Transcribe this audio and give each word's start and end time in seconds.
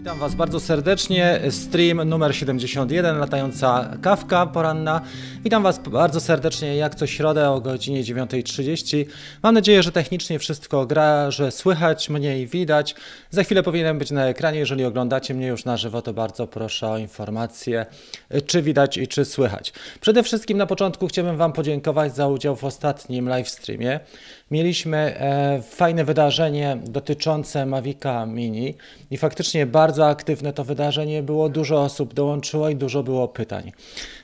Witam 0.00 0.18
Was 0.18 0.34
bardzo 0.34 0.60
serdecznie. 0.60 1.40
Stream 1.50 2.08
numer 2.08 2.34
71, 2.34 3.18
latająca 3.18 3.96
kawka 4.02 4.46
poranna. 4.46 5.00
Witam 5.44 5.62
Was 5.62 5.78
bardzo 5.78 6.20
serdecznie, 6.20 6.76
jak 6.76 6.94
co 6.94 7.06
środę 7.06 7.50
o 7.50 7.60
godzinie 7.60 8.04
9.30. 8.04 9.04
Mam 9.42 9.54
nadzieję, 9.54 9.82
że 9.82 9.92
technicznie 9.92 10.38
wszystko 10.38 10.86
gra, 10.86 11.30
że 11.30 11.50
słychać 11.50 12.10
mnie 12.10 12.40
i 12.40 12.46
widać. 12.46 12.94
Za 13.30 13.42
chwilę 13.42 13.62
powinienem 13.62 13.98
być 13.98 14.10
na 14.10 14.26
ekranie. 14.26 14.58
Jeżeli 14.58 14.84
oglądacie 14.84 15.34
mnie 15.34 15.46
już 15.46 15.64
na 15.64 15.76
żywo, 15.76 16.02
to 16.02 16.12
bardzo 16.12 16.46
proszę 16.46 16.88
o 16.88 16.98
informację, 16.98 17.86
czy 18.46 18.62
widać 18.62 18.96
i 18.96 19.08
czy 19.08 19.24
słychać. 19.24 19.72
Przede 20.00 20.22
wszystkim 20.22 20.58
na 20.58 20.66
początku 20.66 21.06
chciałbym 21.06 21.36
Wam 21.36 21.52
podziękować 21.52 22.16
za 22.16 22.26
udział 22.26 22.56
w 22.56 22.64
ostatnim 22.64 23.28
live 23.28 23.48
streamie. 23.48 24.00
Mieliśmy 24.50 24.96
e, 24.96 25.62
fajne 25.62 26.04
wydarzenie 26.04 26.78
dotyczące 26.84 27.66
Mavica 27.66 28.26
Mini 28.26 28.74
i 29.10 29.16
faktycznie 29.16 29.66
bardzo 29.66 30.08
aktywne 30.08 30.52
to 30.52 30.64
wydarzenie 30.64 31.22
było. 31.22 31.48
Dużo 31.48 31.82
osób 31.82 32.14
dołączyło 32.14 32.68
i 32.68 32.76
dużo 32.76 33.02
było 33.02 33.28
pytań. 33.28 33.72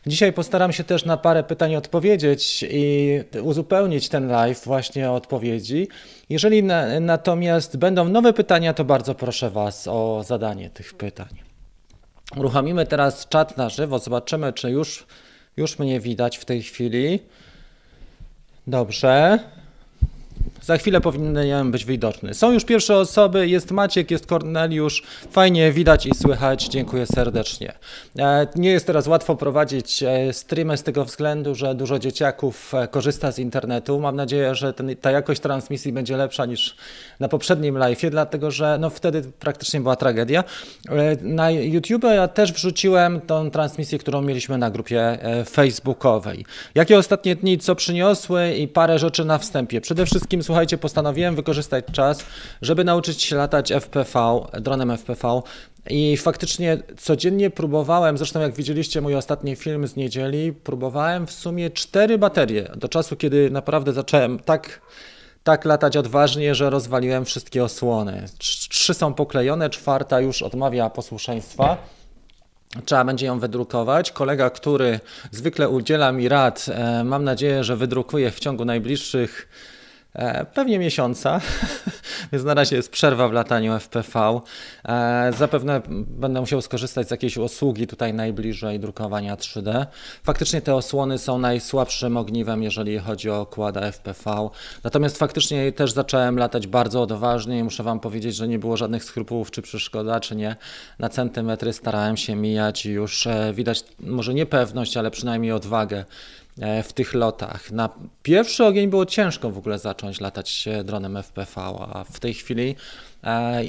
Dzisiaj 0.07 0.33
postaram 0.33 0.73
się 0.73 0.85
też 0.85 1.05
na 1.05 1.17
parę 1.17 1.43
pytań 1.43 1.77
odpowiedzieć 1.77 2.65
i 2.71 3.21
uzupełnić 3.43 4.09
ten 4.09 4.29
live 4.29 4.65
właśnie 4.65 5.11
o 5.11 5.15
odpowiedzi. 5.15 5.89
Jeżeli 6.31 6.63
na, 6.63 7.01
natomiast 7.01 7.77
będą 7.77 8.09
nowe 8.09 8.33
pytania, 8.33 8.75
to 8.75 8.85
bardzo 8.85 9.15
proszę 9.15 9.51
Was 9.51 9.89
o 9.89 10.23
zadanie 10.27 10.71
tych 10.71 10.95
pytań. 10.95 11.29
Uruchomimy 12.37 12.87
teraz 12.87 13.29
czat 13.29 13.57
na 13.57 13.69
żywo, 13.69 13.99
zobaczymy, 13.99 14.53
czy 14.53 14.71
już, 14.71 15.07
już 15.57 15.79
mnie 15.79 16.01
widać 16.01 16.39
w 16.39 16.45
tej 16.45 16.63
chwili. 16.63 17.23
Dobrze. 18.67 19.39
Za 20.63 20.77
chwilę 20.77 21.01
powinien 21.01 21.71
być 21.71 21.85
widoczny. 21.85 22.35
Są 22.35 22.53
już 22.53 22.65
pierwsze 22.65 22.97
osoby, 22.97 23.49
jest 23.49 23.71
Maciek, 23.71 24.11
jest 24.11 24.27
Korneliusz. 24.27 25.03
Fajnie 25.31 25.73
widać 25.73 26.07
i 26.07 26.15
słychać. 26.15 26.69
Dziękuję 26.69 27.07
serdecznie. 27.07 27.73
E, 28.19 28.47
nie 28.57 28.71
jest 28.71 28.87
teraz 28.87 29.07
łatwo 29.07 29.37
prowadzić 29.37 30.03
e, 30.03 30.33
streamy 30.33 30.77
z 30.77 30.83
tego 30.83 31.05
względu, 31.05 31.55
że 31.55 31.75
dużo 31.75 31.99
dzieciaków 31.99 32.75
e, 32.75 32.89
korzysta 32.89 33.33
z 33.33 33.39
internetu. 33.39 34.01
Mam 34.01 34.17
nadzieję, 34.17 34.55
że 34.55 34.73
ten, 34.73 34.97
ta 35.01 35.11
jakość 35.11 35.41
transmisji 35.41 35.93
będzie 35.93 36.17
lepsza 36.17 36.47
niż 36.47 36.77
na 37.21 37.29
poprzednim 37.29 37.79
live, 37.79 38.11
dlatego 38.11 38.51
że 38.51 38.79
no, 38.81 38.91
wtedy 38.91 39.23
praktycznie 39.41 39.81
była 39.81 39.97
tragedia. 39.97 40.45
Na 41.23 41.51
YouTube 41.51 42.05
ja 42.05 42.29
też 42.29 42.53
wrzuciłem 42.53 43.21
tą 43.21 43.51
transmisję, 43.51 43.99
którą 43.99 44.23
mieliśmy 44.23 44.59
na 44.59 44.71
grupie 44.71 45.19
facebookowej. 45.51 46.45
Jakie 46.75 46.99
ostatnie 46.99 47.37
dni 47.37 47.59
co 47.59 47.75
przyniosły 47.75 48.55
i 48.55 48.69
parę 48.69 48.99
rzeczy 48.99 49.25
na 49.25 49.39
wstępie. 49.39 49.81
Przede 49.81 50.07
wszystkim 50.07 50.43
słuchajcie, 50.47 50.79
postanowiłem 50.79 51.37
wykorzystać 51.37 51.85
czas, 51.93 52.25
żeby 52.63 52.85
nauczyć 52.85 53.23
się 53.23 53.37
latać 53.37 53.73
FPV, 53.73 54.41
dronem 54.61 54.91
FPV. 54.91 55.43
I 55.91 56.17
faktycznie 56.17 56.79
codziennie 56.99 57.51
próbowałem, 57.51 58.19
zresztą 58.19 58.41
jak 58.41 58.55
widzieliście 58.55 59.01
mój 59.01 59.15
ostatni 59.15 59.57
film 59.57 59.87
z 59.87 59.97
niedzieli, 59.97 60.53
próbowałem 60.53 61.27
w 61.27 61.33
sumie 61.33 61.71
cztery 61.71 62.19
baterie 62.19 62.71
do 62.77 62.89
czasu, 62.89 63.17
kiedy 63.17 63.51
naprawdę 63.51 63.93
zacząłem 63.93 64.39
tak 64.39 64.81
tak 65.45 65.65
latać 65.65 65.97
odważnie, 65.97 66.55
że 66.55 66.71
rozwaliłem 66.71 67.25
wszystkie 67.25 67.65
osłony. 67.65 68.25
Trzy 68.39 68.95
są 68.95 69.15
poklejone, 69.15 69.71
czwarta 69.71 70.21
już 70.21 70.43
odmawia 70.43 70.91
posłuszeństwa. 70.91 71.77
Trzeba 72.85 73.05
będzie 73.05 73.27
ją 73.27 73.39
wydrukować. 73.39 74.13
Kolega, 74.13 74.51
który 74.51 75.01
zwykle 75.31 75.69
udziela 75.69 76.13
mi 76.13 76.29
rad, 76.29 76.67
e, 76.69 77.05
mam 77.05 77.25
nadzieję, 77.25 77.65
że 77.65 77.77
wydrukuje 77.77 78.31
w 78.31 78.41
ciągu 78.41 78.65
najbliższych 78.65 79.49
pewnie 80.55 80.79
miesiąca, 80.79 81.41
więc 82.33 82.45
na 82.45 82.55
razie 82.55 82.77
jest 82.77 82.91
przerwa 82.91 83.29
w 83.29 83.33
lataniu 83.33 83.79
FPV. 83.81 84.41
E, 84.85 85.33
zapewne 85.39 85.81
będę 86.07 86.41
musiał 86.41 86.63
skorzystać 86.63 87.09
z 87.09 87.11
jakiejś 87.11 87.37
usługi 87.37 87.87
tutaj 87.87 88.15
najbliżej 88.15 88.81
drukowania 88.81 89.37
3D. 89.37 89.87
Faktycznie 90.23 90.63
te 90.63 90.75
osłony 90.75 91.19
są 91.19 91.39
najsłabszym 91.39 92.17
ogniwem, 92.17 92.63
jeżeli 92.63 92.99
chodzi 92.99 93.31
o 93.31 93.41
okłada 93.41 93.81
FPV. 93.93 94.49
Natomiast 94.85 95.19
faktycznie 95.19 95.73
też 95.73 95.93
zacząłem 95.93 96.39
latać 96.39 96.67
bardzo 96.67 97.03
odważnie 97.03 97.59
i 97.59 97.65
muszę 97.65 97.83
Wam 97.83 98.01
powiedzieć, 98.01 98.37
że 98.37 98.49
nie 98.49 98.59
było 98.59 98.77
żadnych 98.77 99.05
skrupułów 99.05 99.51
czy 99.51 99.63
przeszkoda, 99.63 100.21
czy 100.21 100.37
nie. 100.37 100.57
Na 100.99 101.09
centymetry 101.09 101.73
starałem 101.73 102.17
się 102.17 102.37
mijać 102.37 102.87
i 102.87 102.91
już 102.91 103.27
e, 103.27 103.53
widać 103.55 103.85
może 104.01 104.35
niepewność, 104.35 104.97
ale 104.97 105.11
przynajmniej 105.11 105.53
odwagę 105.53 106.05
E, 106.07 106.46
w 106.85 106.93
tych 106.93 107.15
lotach. 107.15 107.71
Na 107.71 107.89
pierwszy 108.23 108.65
ogień 108.65 108.91
było 108.91 109.07
ciężko 109.07 109.51
w 109.51 109.59
ogóle 109.59 109.79
zacząć 109.79 110.21
latać 110.21 110.69
dronem 110.85 111.17
FPV, 111.17 111.63
a 111.95 112.05
w 112.05 112.21
tej 112.21 112.35
chwili 112.35 112.71
e, 112.71 112.77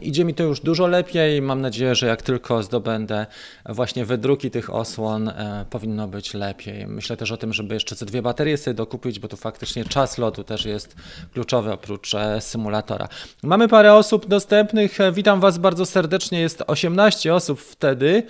idzie 0.02 0.26
mi 0.26 0.34
to 0.34 0.44
już 0.44 0.60
dużo 0.60 0.88
lepiej. 0.88 1.42
Mam 1.42 1.62
nadzieję, 1.62 1.96
że 1.96 2.08
jak 2.08 2.22
tylko 2.22 2.64
zdobędę 2.64 3.26
właśnie 3.66 4.06
wydruki 4.06 4.52
tych 4.52 4.74
osłon, 4.74 5.30
e, 5.30 5.66
powinno 5.70 6.08
być 6.08 6.34
lepiej. 6.34 6.88
Myślę 6.88 7.18
też 7.18 7.32
o 7.32 7.38
tym, 7.38 7.54
żeby 7.54 7.74
jeszcze 7.74 7.96
te 7.96 8.06
dwie 8.06 8.22
baterie 8.22 8.58
sobie 8.58 8.74
dokupić, 8.74 9.20
bo 9.20 9.28
tu 9.28 9.38
faktycznie 9.38 9.86
czas 9.86 10.18
lotu 10.18 10.44
też 10.44 10.66
jest 10.66 10.96
kluczowy 11.34 11.72
oprócz 11.72 12.12
symulatora. 12.40 13.08
Mamy 13.44 13.68
parę 13.68 13.94
osób 13.94 14.26
dostępnych. 14.26 14.98
Witam 15.14 15.40
Was 15.40 15.58
bardzo 15.58 15.86
serdecznie. 15.86 16.40
Jest 16.40 16.64
18 16.68 17.34
osób 17.34 17.60
wtedy. 17.60 18.24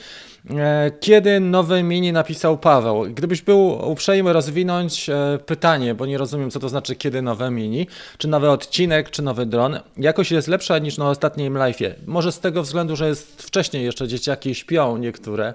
E, 0.50 0.92
kiedy 1.00 1.40
nowy 1.40 1.84
mini 1.84 2.12
napisał 2.12 2.58
Paweł? 2.58 3.04
Gdybyś 3.14 3.42
był 3.42 3.92
uprzejmy 3.92 4.34
rozwinąć 4.34 5.10
e, 5.10 5.40
pytanie, 5.46 5.96
bo 5.96 6.06
nie 6.06 6.18
rozumiem, 6.18 6.52
co 6.52 6.60
to 6.60 6.70
znaczy 6.70 6.96
kiedy 6.96 7.22
nowe 7.22 7.52
mini, 7.52 7.88
czy 8.18 8.28
nowy 8.28 8.50
odcinek, 8.50 9.10
czy 9.10 9.22
nowy 9.22 9.46
dron, 9.46 9.80
jakość 9.98 10.32
jest 10.32 10.48
lepsza 10.48 10.80
niż 10.80 10.98
na 10.98 11.10
ostatnim 11.18 11.54
live'ie. 11.54 11.94
Może 12.06 12.32
z 12.32 12.40
tego 12.40 12.64
względu, 12.64 12.96
że 12.96 13.08
jest 13.08 13.44
wcześniej 13.44 13.86
jeszcze 13.86 14.08
dzieciaki 14.08 14.56
śpią 14.56 14.98
niektóre, 14.98 15.54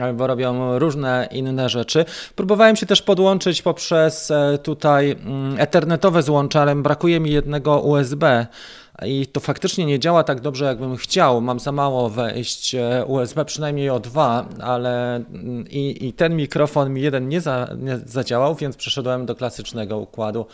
albo 0.00 0.26
robią 0.26 0.78
różne 0.78 1.28
inne 1.32 1.68
rzeczy. 1.68 2.04
Próbowałem 2.36 2.76
się 2.76 2.86
też 2.86 3.02
podłączyć 3.02 3.62
poprzez 3.62 4.30
e, 4.30 4.58
tutaj 4.62 5.10
mm, 5.10 5.54
ethernetowe 5.58 6.22
złącze, 6.22 6.60
ale 6.60 6.76
brakuje 6.76 7.20
mi 7.20 7.30
jednego 7.30 7.80
USB 7.80 8.46
i 9.06 9.26
to 9.26 9.40
faktycznie 9.40 9.86
nie 9.86 9.98
działa 9.98 10.24
tak 10.24 10.40
dobrze, 10.40 10.64
jakbym 10.64 10.96
chciał. 10.96 11.40
Mam 11.40 11.60
za 11.60 11.72
mało 11.72 12.10
wejść 12.10 12.74
e, 12.74 13.04
USB, 13.06 13.44
przynajmniej 13.44 13.90
o 13.90 14.00
dwa, 14.00 14.48
ale 14.60 15.16
mm, 15.16 15.68
i, 15.70 16.06
i 16.06 16.12
ten 16.12 16.36
mikrofon 16.36 16.92
mi 16.92 17.00
jeden 17.00 17.28
nie, 17.28 17.40
za, 17.40 17.68
nie 17.78 17.98
zadziałał, 17.98 18.54
więc 18.54 18.76
przeszedłem 18.76 19.26
do 19.26 19.34
klasycznego 19.34 19.98
układu, 19.98 20.46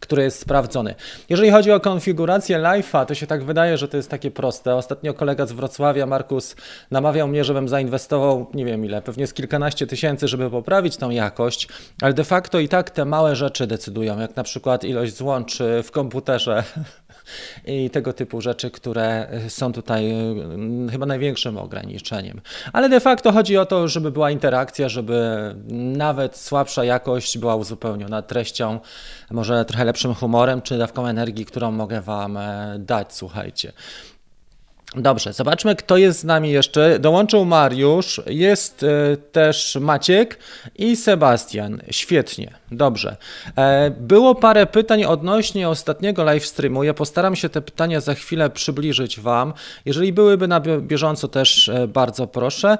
który 0.00 0.22
jest 0.22 0.38
sprawdzony. 0.38 0.94
Jeżeli 1.28 1.50
chodzi 1.50 1.72
o 1.72 1.80
konfigurację 1.80 2.58
live'a, 2.58 3.06
to 3.06 3.14
się 3.14 3.26
tak 3.26 3.44
wydaje, 3.44 3.76
że 3.78 3.88
to 3.88 3.96
jest 3.96 4.10
takie 4.10 4.30
proste. 4.30 4.74
Ostatnio 4.74 5.14
kolega 5.14 5.46
z 5.46 5.52
Wrocławia, 5.52 6.06
Markus, 6.06 6.56
namawiał 6.90 7.28
mnie, 7.28 7.44
żebym 7.44 7.68
zainwestował, 7.68 8.46
nie 8.54 8.64
wiem 8.64 8.84
ile, 8.84 9.02
pewnie 9.02 9.26
z 9.26 9.34
kilkanaście 9.34 9.86
tysięcy, 9.86 10.28
żeby 10.28 10.50
poprawić 10.50 10.96
tą 10.96 11.10
jakość, 11.10 11.68
ale 12.02 12.14
de 12.14 12.24
facto 12.24 12.58
i 12.60 12.68
tak 12.68 12.90
te 12.90 13.04
małe 13.04 13.36
rzeczy 13.36 13.66
decydują, 13.66 14.20
jak 14.20 14.36
na 14.36 14.42
przykład 14.42 14.84
ilość 14.84 15.16
złączy 15.16 15.82
w 15.84 15.90
komputerze 15.90 16.64
i 17.66 17.90
tego 17.90 18.12
typu 18.12 18.40
rzeczy, 18.40 18.70
które 18.70 19.28
są 19.48 19.72
tutaj 19.72 20.10
mm, 20.10 20.88
chyba 20.90 21.06
największym 21.06 21.58
ograniczeniem. 21.58 22.40
Ale 22.72 22.88
de 22.88 23.00
facto 23.00 23.32
chodzi 23.32 23.56
o 23.56 23.66
to, 23.66 23.88
żeby 23.88 24.10
była 24.10 24.30
interakcja, 24.30 24.88
żeby 24.88 25.54
nawet 25.96 26.36
słabsza 26.36 26.84
jakość 26.84 27.38
była 27.38 27.56
uzupełniona 27.56 28.22
treścią, 28.22 28.80
może 29.30 29.64
trochę 29.64 29.84
lepszym 29.84 30.14
humorem 30.14 30.62
czy 30.62 30.78
dawką 30.78 31.06
energii, 31.06 31.44
którą 31.44 31.70
mogę 31.70 32.00
Wam 32.00 32.36
e, 32.36 32.76
dać, 32.78 33.14
słuchajcie. 33.14 33.72
Dobrze, 34.96 35.32
zobaczmy, 35.32 35.76
kto 35.76 35.96
jest 35.96 36.20
z 36.20 36.24
nami 36.24 36.50
jeszcze. 36.50 36.98
Dołączył 36.98 37.44
Mariusz, 37.44 38.20
jest 38.26 38.82
e, 38.82 39.16
też 39.16 39.78
Maciek 39.80 40.38
i 40.76 40.96
Sebastian. 40.96 41.82
Świetnie, 41.90 42.57
dobrze. 42.70 43.16
E, 43.56 43.90
było 43.90 44.34
parę 44.34 44.66
pytań 44.66 45.04
odnośnie 45.04 45.68
ostatniego 45.68 46.24
live 46.24 46.46
streamu. 46.46 46.84
Ja 46.84 46.94
postaram 46.94 47.36
się 47.36 47.48
te 47.48 47.60
pytania 47.60 48.00
za 48.00 48.14
chwilę 48.14 48.50
przybliżyć 48.50 49.20
Wam. 49.20 49.52
Jeżeli 49.84 50.12
byłyby 50.12 50.48
na 50.48 50.60
bieżąco, 50.60 51.28
też 51.28 51.68
e, 51.68 51.88
bardzo 51.88 52.26
proszę. 52.26 52.78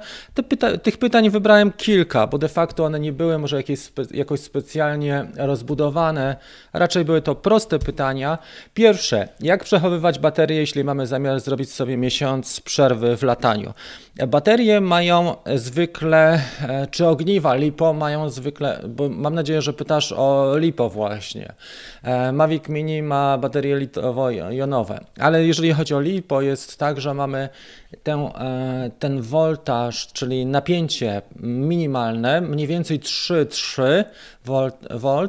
Pyta 0.49 0.79
tych 0.79 0.99
pytań 0.99 1.31
wybrałem 1.31 1.73
kilka, 1.73 2.27
bo 2.27 2.39
de 2.39 2.49
facto 2.49 2.85
one 2.85 3.01
nie 3.01 3.13
były 3.13 3.39
może 3.39 3.57
jakieś 3.57 3.81
spe 3.81 4.03
jakoś 4.11 4.41
specjalnie 4.41 5.27
rozbudowane. 5.37 6.37
Raczej 6.73 7.05
były 7.05 7.23
to 7.23 7.35
proste 7.35 7.79
pytania. 7.79 8.39
Pierwsze, 8.75 9.29
jak 9.41 9.65
przechowywać 9.65 10.19
baterię, 10.19 10.57
jeśli 10.57 10.85
mamy 10.85 11.07
zamiar 11.07 11.41
zrobić 11.41 11.73
sobie 11.73 11.97
miesiąc 11.97 12.61
przerwy 12.61 13.17
w 13.17 13.23
lataniu. 13.23 13.73
Baterie 14.29 14.81
mają 14.81 15.37
zwykle, 15.57 16.41
e, 16.69 16.87
czy 16.91 17.07
ogniwa 17.07 17.55
LiPo 17.55 17.93
mają 17.93 18.31
zwykle, 18.31 18.81
bo 18.89 19.09
mam 19.09 19.35
nadzieję, 19.35 19.63
że 19.63 19.73
pytasz 19.79 20.13
o 20.13 20.57
LiPo 20.57 20.91
właśnie. 20.91 21.53
E, 22.03 22.33
Mavic 22.33 22.69
Mini 22.69 23.03
ma 23.03 23.39
baterie 23.39 23.77
litowo-jonowe, 23.77 25.01
ale 25.19 25.45
jeżeli 25.45 25.73
chodzi 25.73 25.95
o 25.95 26.01
LiPo 26.01 26.43
jest 26.43 26.79
tak, 26.79 27.01
że 27.01 27.15
mamy 27.15 27.49
ten, 28.03 28.21
ten 28.99 29.23
voltaż, 29.23 30.07
czyli 30.13 30.47
napięcie 30.47 31.23
minimalne, 31.41 32.41
mniej 32.41 32.67
więcej 32.67 33.01
3,3 33.01 34.05
V, 34.45 35.29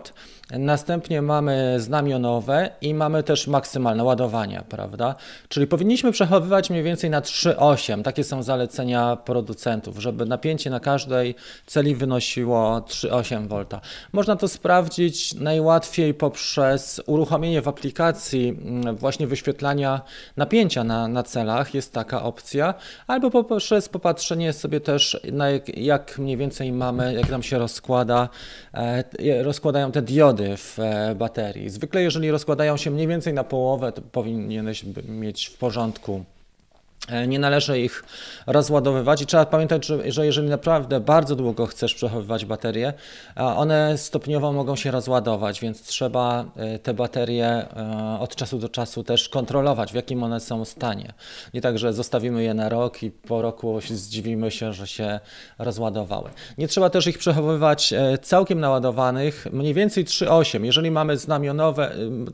Następnie 0.58 1.22
mamy 1.22 1.76
znamionowe 1.80 2.70
i 2.82 2.94
mamy 2.94 3.24
też 3.24 3.48
maksymalne 3.48 4.04
ładowania, 4.04 4.64
prawda? 4.70 5.16
Czyli 5.50 5.68
powinniśmy 5.68 6.12
przechowywać 6.12 6.70
mniej 6.70 6.84
więcej 6.84 7.10
na 7.10 7.22
3,8. 7.22 8.04
Takie 8.04 8.24
są 8.24 8.44
zalecenia 8.44 9.16
producentów, 9.16 9.98
żeby 9.98 10.26
napięcie 10.26 10.70
na 10.70 10.80
każdej 10.80 11.36
celi 11.66 11.96
wynosiło 11.96 12.80
3,8 12.80 13.48
V. 13.48 13.80
Można 14.14 14.36
to 14.36 14.48
sprawdzić 14.48 15.34
najłatwiej 15.34 16.14
poprzez 16.14 17.02
uruchomienie 17.06 17.62
w 17.62 17.68
aplikacji 17.68 18.50
mm, 18.50 18.96
właśnie 18.96 19.28
wyświetlania 19.28 20.02
napięcia 20.38 20.84
na, 20.84 21.08
na 21.08 21.24
celach. 21.24 21.74
Jest 21.74 21.94
taka 21.94 22.24
opcja. 22.24 22.74
Albo 23.08 23.44
poprzez 23.44 23.90
popatrzenie 23.90 24.54
sobie 24.54 24.82
też 24.82 25.22
na 25.32 25.50
jak, 25.50 25.78
jak 25.78 26.20
mniej 26.20 26.38
więcej 26.38 26.72
mamy, 26.72 27.14
jak 27.14 27.30
nam 27.30 27.44
się 27.44 27.60
rozkłada, 27.60 28.30
e, 28.74 29.44
rozkładają 29.44 29.92
te 29.92 30.02
diody 30.02 30.39
w 30.58 30.80
e, 30.80 31.16
baterii. 31.16 31.70
Zwykle, 31.70 32.02
jeżeli 32.02 32.32
rozkładają 32.32 32.78
się 32.78 32.92
mniej 32.92 33.08
więcej 33.08 33.34
na 33.34 33.44
połowę, 33.44 33.92
to 33.92 34.02
powinieneś 34.02 34.86
mieć 35.08 35.46
w 35.46 35.58
porządku 35.58 36.24
nie 37.28 37.40
należy 37.40 37.80
ich 37.80 38.04
rozładowywać 38.48 39.22
i 39.22 39.26
trzeba 39.26 39.46
pamiętać, 39.46 39.86
że, 39.86 40.12
że 40.12 40.26
jeżeli 40.26 40.50
naprawdę 40.50 41.00
bardzo 41.00 41.36
długo 41.36 41.66
chcesz 41.66 41.96
przechowywać 41.96 42.46
baterie, 42.46 42.94
one 43.36 43.98
stopniowo 43.98 44.54
mogą 44.54 44.76
się 44.76 44.92
rozładować, 44.92 45.62
więc 45.62 45.84
trzeba 45.84 46.46
e, 46.56 46.80
te 46.80 46.94
baterie 46.94 47.48
e, 47.48 48.18
od 48.20 48.36
czasu 48.36 48.60
do 48.60 48.70
czasu 48.70 49.04
też 49.04 49.30
kontrolować, 49.30 49.92
w 49.92 49.96
jakim 49.96 50.24
one 50.24 50.40
są 50.40 50.66
stanie. 50.66 51.14
Nie 51.54 51.62
tak, 51.62 51.80
że 51.80 51.94
zostawimy 51.94 52.44
je 52.44 52.54
na 52.54 52.70
rok 52.70 53.04
i 53.04 53.12
po 53.12 53.42
roku 53.42 53.80
zdziwimy 53.90 54.52
się, 54.52 54.74
że 54.74 54.88
się 54.88 55.20
rozładowały. 55.60 56.30
Nie 56.58 56.68
trzeba 56.68 56.90
też 56.90 57.08
ich 57.08 57.18
przechowywać 57.18 57.94
całkiem 58.22 58.60
naładowanych, 58.60 59.48
mniej 59.52 59.74
więcej 59.74 60.06
3,8. 60.06 60.64
Jeżeli 60.64 60.92
mamy 60.92 61.18
znamionowe, 61.18 61.92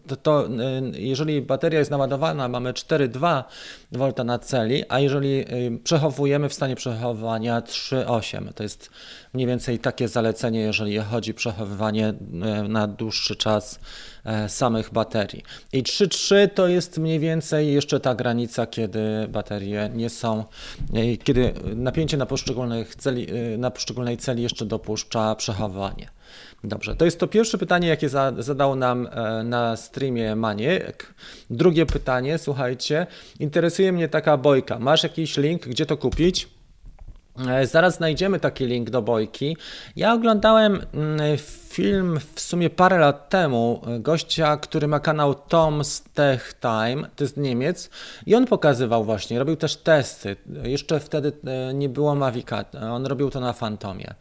to, 0.08 0.16
to 0.16 0.48
jeżeli 0.94 1.42
bateria 1.42 1.80
jest 1.80 1.92
naładowana, 1.92 2.48
mamy 2.48 2.74
4,2 2.74 3.44
V 3.92 4.24
na 4.24 4.40
cel, 4.40 4.55
celi, 4.56 4.84
a 4.90 5.00
jeżeli 5.00 5.40
y, 5.40 5.80
przechowujemy 5.84 6.50
w 6.50 6.54
stanie 6.54 6.76
przechowywania 6.76 7.62
3,8, 7.62 8.54
to 8.54 8.64
jest 8.64 8.90
mniej 9.34 9.48
więcej 9.48 9.80
takie 9.80 10.08
zalecenie, 10.08 10.60
jeżeli 10.60 10.98
chodzi 10.98 11.32
o 11.32 11.34
przechowywanie 11.34 12.10
y, 12.10 12.68
na 12.68 12.88
dłuższy 12.88 13.36
czas 13.36 13.80
y, 14.46 14.50
samych 14.50 14.94
baterii. 14.94 15.44
I 15.74 15.84
3,3 15.84 16.50
to 16.54 16.68
jest 16.68 16.98
mniej 16.98 17.20
więcej 17.20 17.74
jeszcze 17.74 18.00
ta 18.00 18.16
granica, 18.16 18.68
kiedy 18.68 19.28
baterie 19.30 19.90
nie 19.94 20.10
są, 20.10 20.44
kiedy 21.24 21.54
napięcie 21.76 22.18
na, 22.18 22.26
poszczególnych 22.26 22.96
celi, 22.96 23.28
na 23.58 23.72
poszczególnej 23.72 24.18
celi 24.18 24.44
jeszcze 24.44 24.66
dopuszcza 24.66 25.36
przechowywanie. 25.36 26.10
Dobrze, 26.68 26.96
to 26.96 27.06
jest 27.06 27.20
to 27.20 27.28
pierwsze 27.28 27.58
pytanie, 27.58 27.88
jakie 27.88 28.10
za, 28.10 28.34
zadał 28.38 28.76
nam 28.76 29.08
e, 29.12 29.44
na 29.44 29.78
streamie 29.78 30.36
Maniek. 30.36 31.14
Drugie 31.50 31.86
pytanie, 31.86 32.38
słuchajcie, 32.38 33.08
interesuje 33.40 33.92
mnie 33.92 34.10
taka 34.10 34.38
bojka. 34.38 34.80
Masz 34.80 35.04
jakiś 35.04 35.38
link, 35.38 35.68
gdzie 35.68 35.86
to 35.86 35.98
kupić? 35.98 36.48
E, 37.48 37.68
zaraz 37.68 37.96
znajdziemy 37.96 38.40
taki 38.40 38.66
link 38.66 38.90
do 38.90 39.02
bojki. 39.02 39.58
Ja 39.96 40.14
oglądałem 40.14 40.82
mm, 40.94 41.38
film 41.70 42.20
w 42.36 42.42
sumie 42.42 42.70
parę 42.70 42.98
lat 42.98 43.30
temu 43.30 43.82
e, 43.88 44.00
gościa, 44.00 44.58
który 44.58 44.88
ma 44.88 45.00
kanał 45.00 45.34
Tom's 45.34 46.04
Tech 46.14 46.54
Time, 46.62 47.10
to 47.16 47.24
jest 47.24 47.38
Niemiec, 47.38 47.90
i 48.26 48.36
on 48.36 48.46
pokazywał 48.46 49.04
właśnie, 49.04 49.40
robił 49.40 49.56
też 49.56 49.76
testy. 49.78 50.36
Jeszcze 50.64 51.00
wtedy 51.00 51.32
nie 51.74 51.90
było 51.90 52.16
Mavica, 52.16 52.66
on 52.92 53.06
robił 53.06 53.30
to 53.30 53.40
na 53.40 53.54
Fantomie. 53.54 54.16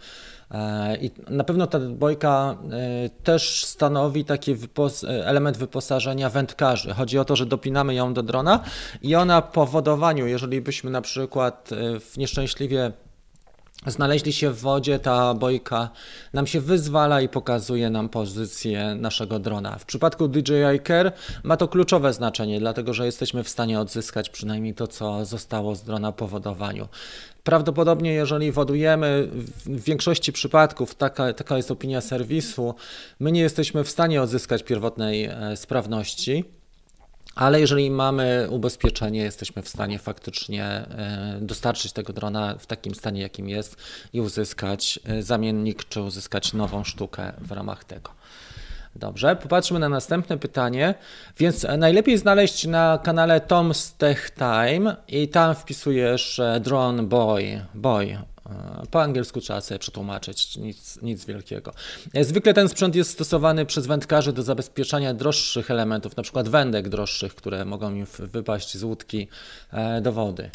E, 0.55 0.97
I 0.97 1.11
na 1.31 1.45
pewno 1.45 1.67
ta 1.67 1.79
bojka 1.81 2.57
e, 2.73 3.09
też 3.09 3.65
stanowi 3.65 4.25
taki 4.25 4.55
wypos 4.55 5.05
element 5.05 5.57
wyposażenia 5.57 6.31
wędkarzy. 6.31 6.93
Chodzi 6.93 7.19
o 7.19 7.25
to, 7.25 7.37
że 7.37 7.47
dopinamy 7.47 7.95
ją 7.95 8.15
do 8.15 8.23
drona 8.23 8.61
i 9.03 9.15
ona 9.15 9.43
po 9.43 9.67
wodowaniu, 9.67 10.27
jeżeli 10.27 10.61
byśmy 10.61 10.91
na 10.91 11.01
przykład 11.01 11.71
e, 11.73 12.01
w 12.01 12.17
nieszczęśliwie 12.17 12.93
znaleźli 13.87 14.33
się 14.33 14.51
w 14.51 14.61
wodzie, 14.61 14.99
ta 14.99 15.35
bojka 15.35 15.91
nam 16.33 16.47
się 16.47 16.61
wyzwala 16.61 17.21
i 17.21 17.29
pokazuje 17.29 17.91
nam 17.91 18.09
pozycję 18.09 18.95
naszego 18.95 19.39
drona. 19.39 19.79
W 19.79 19.85
przypadku 19.85 20.29
DJI 20.29 20.81
Care 20.87 21.13
ma 21.43 21.57
to 21.57 21.69
kluczowe 21.69 22.13
znaczenie, 22.13 22.61
dlatego 22.61 22.95
że 22.95 23.07
jesteśmy 23.07 23.45
w 23.45 23.49
stanie 23.49 23.81
odzyskać 23.81 24.31
przynajmniej 24.31 24.75
to, 24.75 24.87
co 24.87 25.25
zostało 25.25 25.75
z 25.75 25.83
drona 25.83 26.13
po 26.13 26.29
wodowaniu. 26.29 26.89
Prawdopodobnie, 27.45 28.13
jeżeli 28.13 28.53
wodujemy, 28.53 29.29
w 29.67 29.85
większości 29.85 30.33
przypadków, 30.33 30.95
taka, 30.95 31.33
taka 31.33 31.57
jest 31.57 31.71
opinia 31.71 32.01
serwisu, 32.01 32.75
my 33.21 33.33
nie 33.33 33.41
jesteśmy 33.41 33.85
w 33.85 33.91
stanie 33.91 34.23
odzyskać 34.23 34.63
pierwotnej 34.63 35.25
e, 35.25 35.57
sprawności. 35.57 36.45
Ale 37.35 37.61
jeżeli 37.61 37.91
mamy 37.91 38.47
ubezpieczenie, 38.51 39.23
jesteśmy 39.23 39.63
w 39.63 39.69
stanie 39.69 39.99
faktycznie 39.99 40.65
e, 40.65 41.39
dostarczyć 41.41 41.93
tego 41.93 42.13
drona 42.13 42.55
w 42.59 42.67
takim 42.67 42.95
stanie, 42.95 43.21
jakim 43.21 43.49
jest 43.49 43.77
i 44.13 44.21
uzyskać 44.21 45.01
e, 45.05 45.23
zamiennik, 45.23 45.85
czy 45.85 46.01
uzyskać 46.01 46.53
nową 46.53 46.85
sztukę 46.85 47.33
w 47.39 47.53
ramach 47.53 47.85
tego. 47.85 48.11
Dobrze, 48.97 49.37
popatrzmy 49.37 49.79
na 49.79 49.89
następne 49.89 50.39
pytanie. 50.39 50.95
Więc 51.39 51.67
najlepiej 51.79 52.19
znaleźć 52.19 52.67
na 52.67 52.99
kanale 53.03 53.41
Tom's 53.41 53.97
Tech 53.99 54.31
Time 54.31 54.97
i 55.09 55.29
tam 55.29 55.55
wpisujesz 55.55 56.39
e, 56.39 56.61
Drone 56.61 57.03
Boy, 57.03 57.65
Boy. 57.75 58.34
E, 58.51 58.87
po 58.91 59.03
angielsku 59.03 59.41
trzeba 59.41 59.61
sobie 59.61 59.79
przetłumaczyć, 59.79 60.57
nic, 60.57 61.03
nic 61.03 61.25
wielkiego. 61.25 61.73
E, 62.15 62.25
zwykle 62.25 62.55
ten 62.55 62.69
sprzęt 62.69 62.95
jest 62.95 63.11
stosowany 63.11 63.67
przez 63.67 63.87
wędkarzy 63.87 64.33
do 64.33 64.43
zabezpieczania 64.43 65.15
droższych 65.15 65.71
elementów, 65.71 66.13
np. 66.17 66.43
wędek 66.43 66.89
droższych, 66.89 67.35
które 67.35 67.65
mogą 67.65 67.95
im 67.95 68.07
wypaść 68.19 68.77
z 68.77 68.83
łódki 68.83 69.29
do 70.03 70.13
wody. 70.13 70.51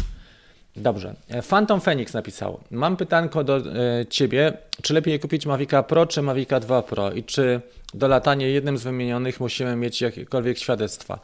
Dobrze. 0.75 1.15
Phantom 1.49 1.81
Phoenix 1.81 2.13
napisał. 2.13 2.59
Mam 2.71 2.97
pytanko 2.97 3.43
do 3.43 3.57
e, 3.57 3.61
Ciebie. 4.09 4.53
Czy 4.81 4.93
lepiej 4.93 5.19
kupić 5.19 5.45
Mavica 5.45 5.83
Pro 5.83 6.05
czy 6.05 6.21
Mavica 6.21 6.59
2 6.59 6.81
Pro? 6.81 7.11
I 7.11 7.23
czy 7.23 7.61
do 7.93 8.07
latania 8.07 8.47
jednym 8.47 8.77
z 8.77 8.83
wymienionych 8.83 9.39
musimy 9.39 9.75
mieć 9.75 10.01
jakiekolwiek 10.01 10.57
świadectwa? 10.57 11.19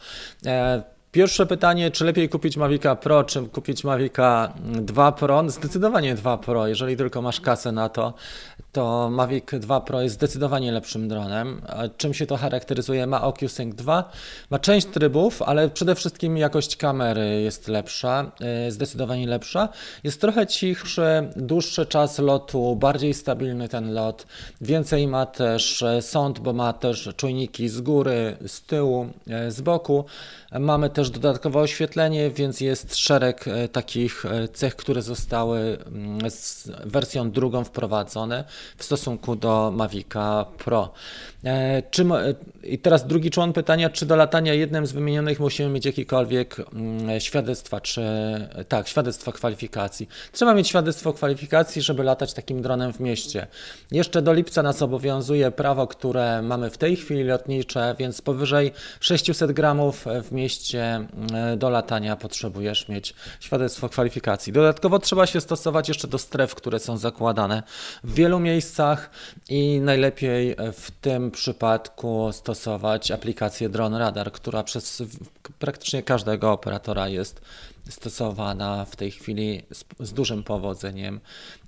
E, 0.46 0.84
Pierwsze 1.16 1.46
pytanie, 1.46 1.92
czy 1.92 2.06
lepiej 2.06 2.30
kupić 2.30 2.58
Mavica 2.58 2.96
Pro, 2.96 3.24
czy 3.24 3.42
kupić 3.42 3.84
Mavica 3.84 4.54
2 4.82 5.12
Pro? 5.12 5.50
Zdecydowanie 5.50 6.16
2 6.16 6.38
Pro, 6.38 6.68
jeżeli 6.68 6.98
tylko 6.98 7.22
masz 7.22 7.42
kasę 7.42 7.72
na 7.72 7.90
to, 7.90 8.14
to 8.72 9.10
Mavic 9.10 9.46
2 9.60 9.82
Pro 9.82 10.02
jest 10.02 10.16
zdecydowanie 10.16 10.72
lepszym 10.72 11.08
dronem. 11.08 11.62
Czym 11.98 12.14
się 12.14 12.26
to 12.26 12.38
charakteryzuje? 12.38 13.08
Ma 13.08 13.22
OcuSync 13.22 13.76
2, 13.76 14.12
ma 14.50 14.60
część 14.60 14.88
trybów, 14.88 15.42
ale 15.42 15.70
przede 15.70 15.96
wszystkim 15.96 16.38
jakość 16.38 16.78
kamery 16.78 17.42
jest 17.42 17.68
lepsza, 17.68 18.32
y, 18.68 18.72
zdecydowanie 18.72 19.28
lepsza. 19.28 19.70
Jest 20.04 20.22
trochę 20.22 20.48
cichszy, 20.48 21.30
dłuższy 21.36 21.86
czas 21.86 22.20
lotu, 22.20 22.75
bardziej 22.75 23.13
stabilny 23.13 23.70
ten 23.70 23.94
lot. 23.94 24.25
Więcej 24.62 25.08
ma 25.08 25.25
też 25.25 25.82
y, 25.82 26.01
sąd, 26.01 26.39
bo 26.39 26.54
ma 26.54 26.74
też 26.74 27.10
czujniki 27.18 27.70
z 27.70 27.82
góry, 27.82 28.38
z 28.48 28.62
tyłu, 28.62 29.08
y, 29.48 29.51
z 29.51 29.62
boku. 29.62 30.06
Mamy 30.60 30.90
też 30.90 31.10
dodatkowe 31.10 31.60
oświetlenie, 31.60 32.30
więc 32.30 32.62
jest 32.62 32.96
szereg 32.96 33.48
e, 33.48 33.68
takich 33.68 34.26
e, 34.26 34.48
cech, 34.48 34.76
które 34.76 35.02
zostały 35.02 35.60
mm, 35.86 36.32
z 36.32 36.72
wersją 36.86 37.32
drugą 37.32 37.64
wprowadzone 37.64 38.44
w 38.78 38.84
stosunku 38.84 39.36
do 39.36 39.72
Mavica 39.76 40.46
Pro. 40.58 40.94
E, 41.46 41.84
czy, 41.92 42.06
I 42.64 42.80
teraz 42.80 43.08
drugi 43.08 43.32
człon 43.32 43.54
pytania, 43.54 43.90
czy 43.90 44.06
do 44.06 44.16
latania 44.16 44.54
jednym 44.54 44.88
z 44.88 44.92
wymienionych 44.92 45.40
musimy 45.40 45.70
mieć 45.70 45.86
jakiekolwiek 45.86 46.56
mm, 46.60 47.20
świadectwa, 47.20 47.82
czy 47.82 48.02
tak, 48.68 48.88
świadectwo 48.88 49.32
kwalifikacji. 49.32 50.10
Trzeba 50.32 50.54
mieć 50.54 50.68
świadectwo 50.68 51.14
kwalifikacji, 51.14 51.82
żeby 51.82 52.04
latać 52.04 52.34
takim 52.34 52.62
dronem 52.62 52.94
w 52.94 53.00
mieście. 53.00 53.48
Jeszcze 53.92 54.22
do 54.22 54.34
lipca 54.34 54.64
nas 54.64 54.82
obowiązuje 54.82 55.52
prawo, 55.52 55.88
które 55.88 56.42
mamy 56.42 56.70
w 56.70 56.78
tej 56.78 56.96
chwili 56.96 57.24
lotnicze, 57.24 57.96
więc 58.00 58.22
powyżej 58.22 58.72
600 59.00 59.52
gramów 59.52 60.06
w 60.24 60.32
mieście 60.32 60.84
mm, 60.84 61.60
do 61.60 61.70
latania 61.70 62.16
potrzebujesz 62.16 62.88
mieć 62.88 63.14
świadectwo 63.40 63.90
kwalifikacji. 63.90 64.54
Dodatkowo 64.54 65.00
trzeba 65.00 65.25
się 65.25 65.42
stosować 65.42 65.88
jeszcze 65.88 66.08
do 66.08 66.18
stref, 66.18 66.56
które 66.56 66.80
są 66.80 66.98
zakładane 66.98 67.64
w 68.04 68.14
wielu 68.14 68.40
miejscach 68.40 69.10
i 69.50 69.80
najlepiej 69.80 70.56
w 70.74 70.92
tym 70.92 71.32
przypadku 71.36 72.30
stosować 72.32 73.12
aplikację 73.12 73.70
Drone 73.70 74.00
Radar, 74.00 74.32
która 74.32 74.63
przez 74.63 75.04
praktycznie 75.60 76.04
każdego 76.04 76.51
operatora 76.51 77.08
jest 77.08 77.42
stosowana 77.89 78.86
w 78.86 78.96
tej 78.96 79.12
chwili 79.12 79.63
z, 79.74 79.86
z, 80.00 80.13
dużym 80.13 80.44
powodzeniem, 80.44 81.20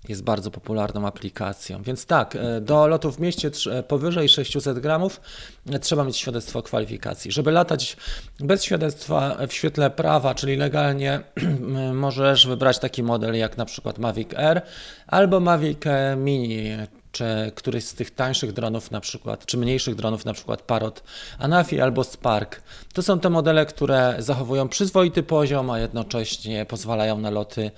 jest 0.09 0.23
bardzo 0.23 0.51
popularną 0.51 1.07
aplikacją. 1.07 1.83
Więc 1.83 2.05
tak, 2.05 2.35
e, 2.35 2.61
do 2.61 2.87
lotu 2.87 3.11
w 3.11 3.19
mieście 3.19 3.51
e, 3.71 3.83
powyżej 3.83 4.29
600 4.29 4.79
gramów 4.79 5.21
e, 5.69 5.79
trzeba 5.79 6.03
mieć 6.03 6.17
świadectwo 6.17 6.61
kwalifikacji. 6.61 7.31
Żeby 7.31 7.51
latać 7.51 7.97
bez 8.39 8.63
świadectwa 8.63 9.37
w 9.47 9.53
świetle 9.53 9.89
prawa, 9.89 10.35
czyli 10.35 10.55
legalnie, 10.55 11.21
możesz 11.93 12.47
wybrać 12.47 12.79
taki 12.79 13.03
model 13.03 13.35
jak 13.35 13.57
na 13.57 13.65
przykład 13.65 13.97
Mavic 13.97 14.33
Air 14.33 14.61
albo 15.07 15.39
Mavic 15.39 15.81
Mini 16.17 16.77
czy 17.11 17.51
któryś 17.55 17.85
z 17.85 17.93
tych 17.93 18.11
tańszych 18.11 18.53
dronów 18.53 18.91
na 18.91 19.01
przykład, 19.01 19.45
czy 19.45 19.57
mniejszych 19.57 19.95
dronów 19.95 20.25
na 20.25 20.33
przykład 20.33 20.61
Parrot 20.61 21.03
Anafi 21.39 21.81
albo 21.81 22.03
Spark. 22.03 22.61
To 22.93 23.01
są 23.01 23.19
te 23.19 23.29
modele, 23.29 23.65
które 23.65 24.15
zachowują 24.19 24.69
przyzwoity 24.69 25.23
poziom, 25.23 25.69
a 25.69 25.79
jednocześnie 25.79 26.65
pozwalają 26.65 27.17
na 27.17 27.29
loty 27.29 27.71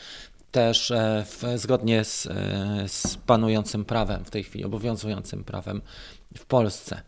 też 0.52 0.92
e, 0.92 1.26
w, 1.28 1.44
zgodnie 1.60 2.04
z, 2.04 2.26
e, 2.26 2.84
z 2.88 3.18
panującym 3.18 3.86
prawem 3.86 4.26
w 4.26 4.30
tej 4.30 4.44
chwili, 4.44 4.66
obowiązującym 4.66 5.44
prawem 5.44 5.82
w 6.38 6.46
Polsce. 6.46 7.02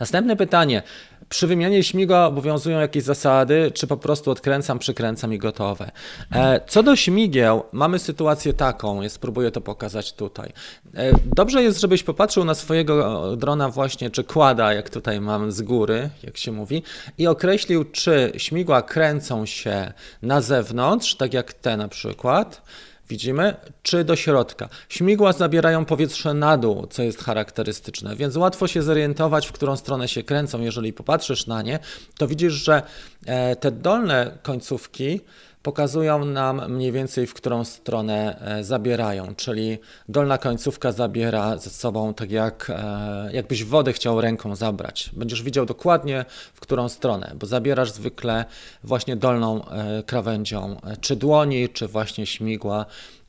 Następne 0.00 0.36
pytanie. 0.36 0.82
Przy 1.28 1.46
wymianie 1.46 1.82
śmigła 1.82 2.26
obowiązują 2.26 2.80
jakieś 2.80 3.02
zasady, 3.02 3.70
czy 3.74 3.86
po 3.86 3.96
prostu 3.96 4.30
odkręcam, 4.30 4.78
przykręcam 4.78 5.34
i 5.34 5.38
gotowe? 5.38 5.90
E, 6.32 6.60
co 6.68 6.82
do 6.82 6.96
śmigieł, 6.96 7.62
mamy 7.72 7.98
sytuację 7.98 8.52
taką, 8.52 9.02
ja 9.02 9.08
spróbuję 9.08 9.50
to 9.50 9.60
pokazać 9.60 10.12
tutaj. 10.12 10.52
E, 10.94 11.12
dobrze 11.36 11.62
jest, 11.62 11.80
żebyś 11.80 12.02
popatrzył 12.02 12.44
na 12.44 12.54
swojego 12.54 13.36
drona 13.36 13.68
właśnie, 13.68 14.10
czy 14.10 14.24
kłada, 14.24 14.72
jak 14.74 14.90
tutaj 14.90 15.20
mam 15.20 15.52
z 15.52 15.62
góry, 15.62 16.10
jak 16.22 16.36
się 16.36 16.52
mówi, 16.52 16.82
i 17.18 17.26
określił, 17.26 17.84
czy 17.84 18.32
śmigła 18.36 18.82
kręcą 18.82 19.46
się 19.46 19.92
na 20.22 20.40
zewnątrz, 20.40 21.14
tak 21.14 21.34
jak 21.34 21.52
te 21.52 21.76
na 21.76 21.88
przykład, 21.88 22.62
widzimy, 23.08 23.54
czy 23.82 24.04
do 24.04 24.16
środka. 24.16 24.68
Śmigła 24.88 25.32
zabierają 25.32 25.84
powietrze 25.84 26.34
na 26.34 26.56
dół, 26.56 26.86
co 26.86 27.02
jest 27.02 27.24
charakterystyczne, 27.24 28.16
więc 28.16 28.36
łatwo 28.36 28.68
się 28.68 28.82
zorientować, 28.82 29.46
w 29.46 29.52
którą 29.52 29.76
stronę 29.76 30.08
się 30.08 30.22
kręcą. 30.22 30.60
Jeżeli 30.60 30.92
popatrzysz 30.92 31.46
na 31.46 31.62
nie, 31.62 31.78
to 32.18 32.28
widzisz, 32.28 32.52
że 32.52 32.82
e, 33.26 33.56
te 33.56 33.70
dolne 33.70 34.38
końcówki 34.42 35.20
pokazują 35.66 36.24
nam 36.24 36.72
mniej 36.72 36.92
więcej, 36.92 37.26
w 37.26 37.34
którą 37.34 37.64
stronę 37.64 38.38
e, 38.40 38.64
zabierają, 38.64 39.34
czyli 39.34 39.78
dolna 40.08 40.38
końcówka 40.38 40.92
zabiera 40.92 41.58
ze 41.58 41.70
sobą 41.70 42.14
tak 42.14 42.30
jak 42.30 42.70
e, 42.70 43.30
jakbyś 43.32 43.64
wodę 43.64 43.92
chciał 43.92 44.20
ręką 44.20 44.56
zabrać. 44.56 45.10
Będziesz 45.12 45.42
widział 45.42 45.66
dokładnie, 45.66 46.24
w 46.54 46.60
którą 46.60 46.88
stronę, 46.88 47.32
bo 47.40 47.46
zabierasz 47.46 47.90
zwykle 47.92 48.44
właśnie 48.84 49.16
dolną 49.16 49.68
e, 49.68 50.02
krawędzią, 50.02 50.76
czy 51.00 51.16
dłoni, 51.16 51.68
czy 51.68 51.88
właśnie 51.88 52.26
śmigła, 52.26 52.86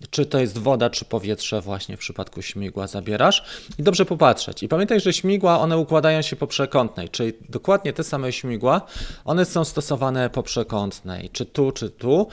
czy 0.10 0.25
to 0.25 0.39
jest 0.39 0.58
woda, 0.58 0.89
czy 0.89 1.06
powietrze, 1.06 1.62
właśnie 1.62 1.98
w 1.98 2.00
przypadku 2.00 2.42
śmigła 2.42 2.88
zabierasz. 2.88 3.44
I 3.80 3.84
dobrze 3.84 4.06
popatrzeć. 4.06 4.63
I 4.63 4.68
pamiętaj, 4.68 5.00
że 5.00 5.13
śmigła, 5.13 5.60
one 5.60 5.77
układają 5.77 6.22
się 6.22 6.36
po 6.36 6.48
przekątnej, 6.48 7.10
czyli 7.10 7.34
dokładnie 7.50 7.94
te 7.94 8.04
same 8.04 8.32
śmigła, 8.32 8.82
one 9.25 9.46
są 9.46 9.66
stosowane 9.66 10.30
po 10.30 10.44
przekątnej, 10.44 11.30
czy 11.30 11.46
tu, 11.46 11.72
czy 11.72 11.89
tu 11.89 12.27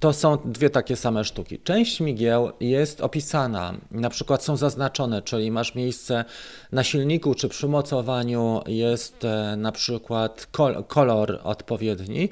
to 0.00 0.12
są 0.12 0.38
dwie 0.44 0.70
takie 0.70 0.96
same 0.96 1.24
sztuki. 1.24 1.58
Część 1.58 1.96
śmigieł 1.96 2.52
jest 2.60 3.00
opisana, 3.00 3.74
na 3.90 4.10
przykład 4.10 4.44
są 4.44 4.56
zaznaczone, 4.56 5.22
czyli 5.22 5.50
masz 5.50 5.74
miejsce 5.74 6.24
na 6.72 6.84
silniku 6.84 7.34
czy 7.34 7.48
przy 7.48 7.68
mocowaniu 7.68 8.60
jest 8.66 9.24
e, 9.24 9.56
na 9.56 9.72
przykład 9.72 10.48
kolor 10.88 11.40
odpowiedni. 11.42 12.28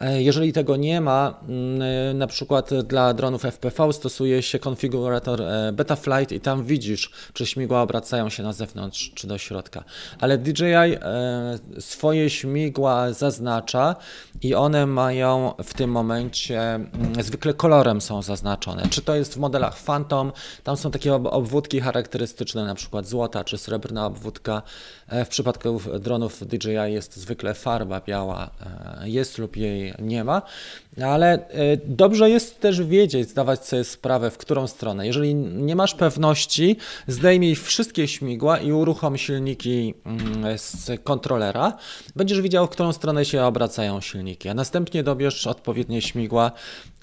E, 0.00 0.22
jeżeli 0.22 0.52
tego 0.52 0.76
nie 0.76 1.00
ma, 1.00 1.40
mm, 1.48 1.82
e, 1.82 2.14
na 2.14 2.26
przykład 2.26 2.70
dla 2.74 3.14
dronów 3.14 3.44
FPV 3.44 3.92
stosuje 3.92 4.42
się 4.42 4.58
konfigurator 4.58 5.42
Betaflight 5.72 6.32
i 6.32 6.40
tam 6.40 6.64
widzisz, 6.64 7.10
czy 7.32 7.46
śmigła 7.46 7.82
obracają 7.82 8.28
się 8.28 8.42
na 8.42 8.52
zewnątrz 8.52 9.12
czy 9.14 9.26
do 9.26 9.38
środka. 9.38 9.84
Ale 10.20 10.38
DJI 10.38 10.96
swoje 11.78 12.30
śmigła 12.30 13.12
zaznacza 13.12 13.96
i 14.42 14.54
one 14.54 14.86
mają 14.86 15.54
w 15.64 15.74
tym 15.74 15.90
momencie 15.90 16.60
mm, 16.60 16.90
zwykle 17.20 17.54
kolorem 17.54 18.00
są 18.00 18.22
zaznaczone. 18.22 18.88
Czy 18.90 19.02
to 19.02 19.14
jest 19.14 19.34
w 19.34 19.36
modelach 19.36 19.76
Phantom, 19.76 20.32
tam 20.64 20.76
są 20.76 20.90
takie 20.90 21.14
obwódki 21.14 21.80
charakterystyczne, 21.80 22.64
na 22.64 22.74
przykład 22.74 23.06
złota 23.06 23.44
czy 23.44 23.58
srebrna 23.58 24.06
obwódka. 24.06 24.62
E, 25.08 25.24
w 25.24 25.28
przypadku 25.28 25.80
dronów 26.00 26.46
DJI 26.46 26.92
jest 26.92 27.16
zwykle 27.16 27.54
farba 27.54 28.00
biała, 28.00 28.50
e, 29.00 29.08
jest 29.08 29.38
lub 29.38 29.56
jej 29.56 29.85
nie 29.98 30.24
ma. 30.24 30.42
Ale 31.04 31.32
e, 31.32 31.76
dobrze 31.84 32.30
jest 32.30 32.60
też 32.60 32.82
wiedzieć, 32.82 33.28
zdawać 33.28 33.66
sobie 33.66 33.84
sprawę, 33.84 34.30
w 34.30 34.38
którą 34.38 34.66
stronę. 34.66 35.06
Jeżeli 35.06 35.34
nie 35.34 35.76
masz 35.76 35.94
pewności, 35.94 36.76
zdejmij 37.06 37.54
wszystkie 37.54 38.08
śmigła 38.08 38.58
i 38.58 38.72
uruchom 38.72 39.18
silniki 39.18 39.94
mm, 40.04 40.58
z 40.58 40.90
kontrolera. 41.04 41.72
Będziesz 42.16 42.40
widział, 42.40 42.66
w 42.66 42.70
którą 42.70 42.92
stronę 42.92 43.24
się 43.24 43.42
obracają 43.42 44.00
silniki, 44.00 44.48
a 44.48 44.54
następnie 44.54 45.02
dobierz 45.02 45.46
odpowiednie 45.46 46.02
śmigła. 46.02 46.52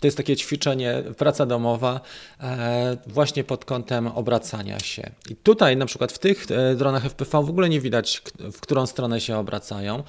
To 0.03 0.07
jest 0.07 0.17
takie 0.17 0.35
ćwiczenie, 0.35 1.03
praca 1.17 1.45
domowa, 1.45 2.01
e, 2.39 2.97
właśnie 3.07 3.43
pod 3.43 3.65
kątem 3.65 4.07
obracania 4.07 4.79
się. 4.79 5.11
I 5.29 5.35
tutaj, 5.35 5.77
na 5.77 5.85
przykład 5.85 6.11
w 6.11 6.19
tych 6.19 6.45
e, 6.51 6.75
dronach 6.75 7.05
FPV, 7.05 7.43
w 7.43 7.49
ogóle 7.49 7.69
nie 7.69 7.79
widać, 7.79 8.21
w 8.53 8.59
którą 8.59 8.85
stronę 8.85 9.21
się 9.21 9.37
obracają. 9.37 10.03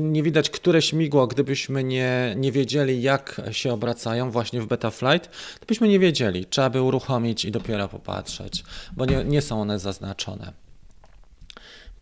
Nie 0.00 0.22
widać, 0.22 0.50
które 0.50 0.82
śmigło, 0.82 1.26
gdybyśmy 1.26 1.84
nie, 1.84 2.34
nie 2.36 2.52
wiedzieli, 2.52 2.68
wiedzieli, 2.68 3.02
jak 3.02 3.40
się 3.50 3.72
obracają 3.72 4.30
właśnie 4.30 4.60
w 4.60 4.66
Betaflight, 4.66 5.30
to 5.60 5.66
byśmy 5.66 5.88
nie 5.88 5.98
wiedzieli. 5.98 6.46
Trzeba 6.46 6.70
by 6.70 6.82
uruchomić 6.82 7.44
i 7.44 7.50
dopiero 7.50 7.88
popatrzeć, 7.88 8.64
bo 8.96 9.04
nie, 9.04 9.24
nie 9.24 9.42
są 9.42 9.60
one 9.60 9.78
zaznaczone. 9.78 10.67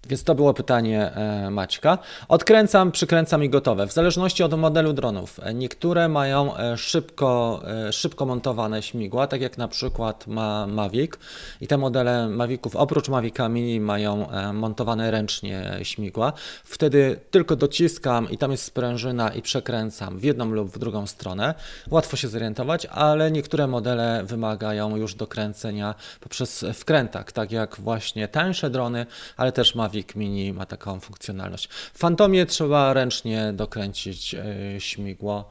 Więc 0.08 0.24
to 0.24 0.34
było 0.34 0.54
pytanie 0.54 1.10
e, 1.12 1.50
Maćka. 1.50 1.98
Odkręcam, 2.28 2.92
przykręcam 2.92 3.44
i 3.44 3.48
gotowe. 3.50 3.86
W 3.86 3.92
zależności 3.92 4.42
od 4.42 4.58
modelu 4.58 4.92
dronów. 4.92 5.40
Niektóre 5.54 6.08
mają 6.08 6.56
e, 6.56 6.76
szybko, 6.76 7.62
e, 7.88 7.92
szybko 7.92 8.26
montowane 8.26 8.82
śmigła, 8.82 9.26
tak 9.26 9.40
jak 9.40 9.58
na 9.58 9.68
przykład 9.68 10.26
ma 10.26 10.66
Mavic. 10.66 11.12
I 11.60 11.66
te 11.66 11.78
modele 11.78 12.28
Maviców 12.28 12.76
oprócz 12.76 13.08
Mavica 13.08 13.48
Mini 13.48 13.80
mają 13.80 14.26
montowane 14.52 15.10
ręcznie 15.10 15.78
śmigła. 15.82 16.32
Wtedy 16.64 17.20
tylko 17.30 17.56
dociskam 17.56 18.30
i 18.30 18.38
tam 18.38 18.50
jest 18.50 18.64
sprężyna 18.64 19.28
i 19.28 19.42
przekręcam 19.42 20.18
w 20.18 20.24
jedną 20.24 20.50
lub 20.50 20.70
w 20.70 20.78
drugą 20.78 21.06
stronę. 21.06 21.54
Łatwo 21.90 22.16
się 22.16 22.28
zorientować, 22.28 22.86
ale 22.86 23.30
niektóre 23.30 23.66
modele 23.66 24.24
wymagają 24.24 24.96
już 24.96 25.14
dokręcenia 25.14 25.94
poprzez 26.20 26.64
wkrętak, 26.74 27.32
tak 27.32 27.52
jak 27.52 27.76
właśnie 27.80 28.28
tańsze 28.28 28.70
drony, 28.70 29.06
ale 29.36 29.52
też 29.52 29.74
Mavic 29.74 29.85
Mavic 29.86 30.14
Mini 30.14 30.52
ma 30.52 30.66
taką 30.66 31.00
funkcjonalność. 31.00 31.68
W 31.68 31.98
Fantomie 31.98 32.46
trzeba 32.46 32.92
ręcznie 32.92 33.52
dokręcić 33.52 34.34
e, 34.34 34.44
śmigło. 34.78 35.48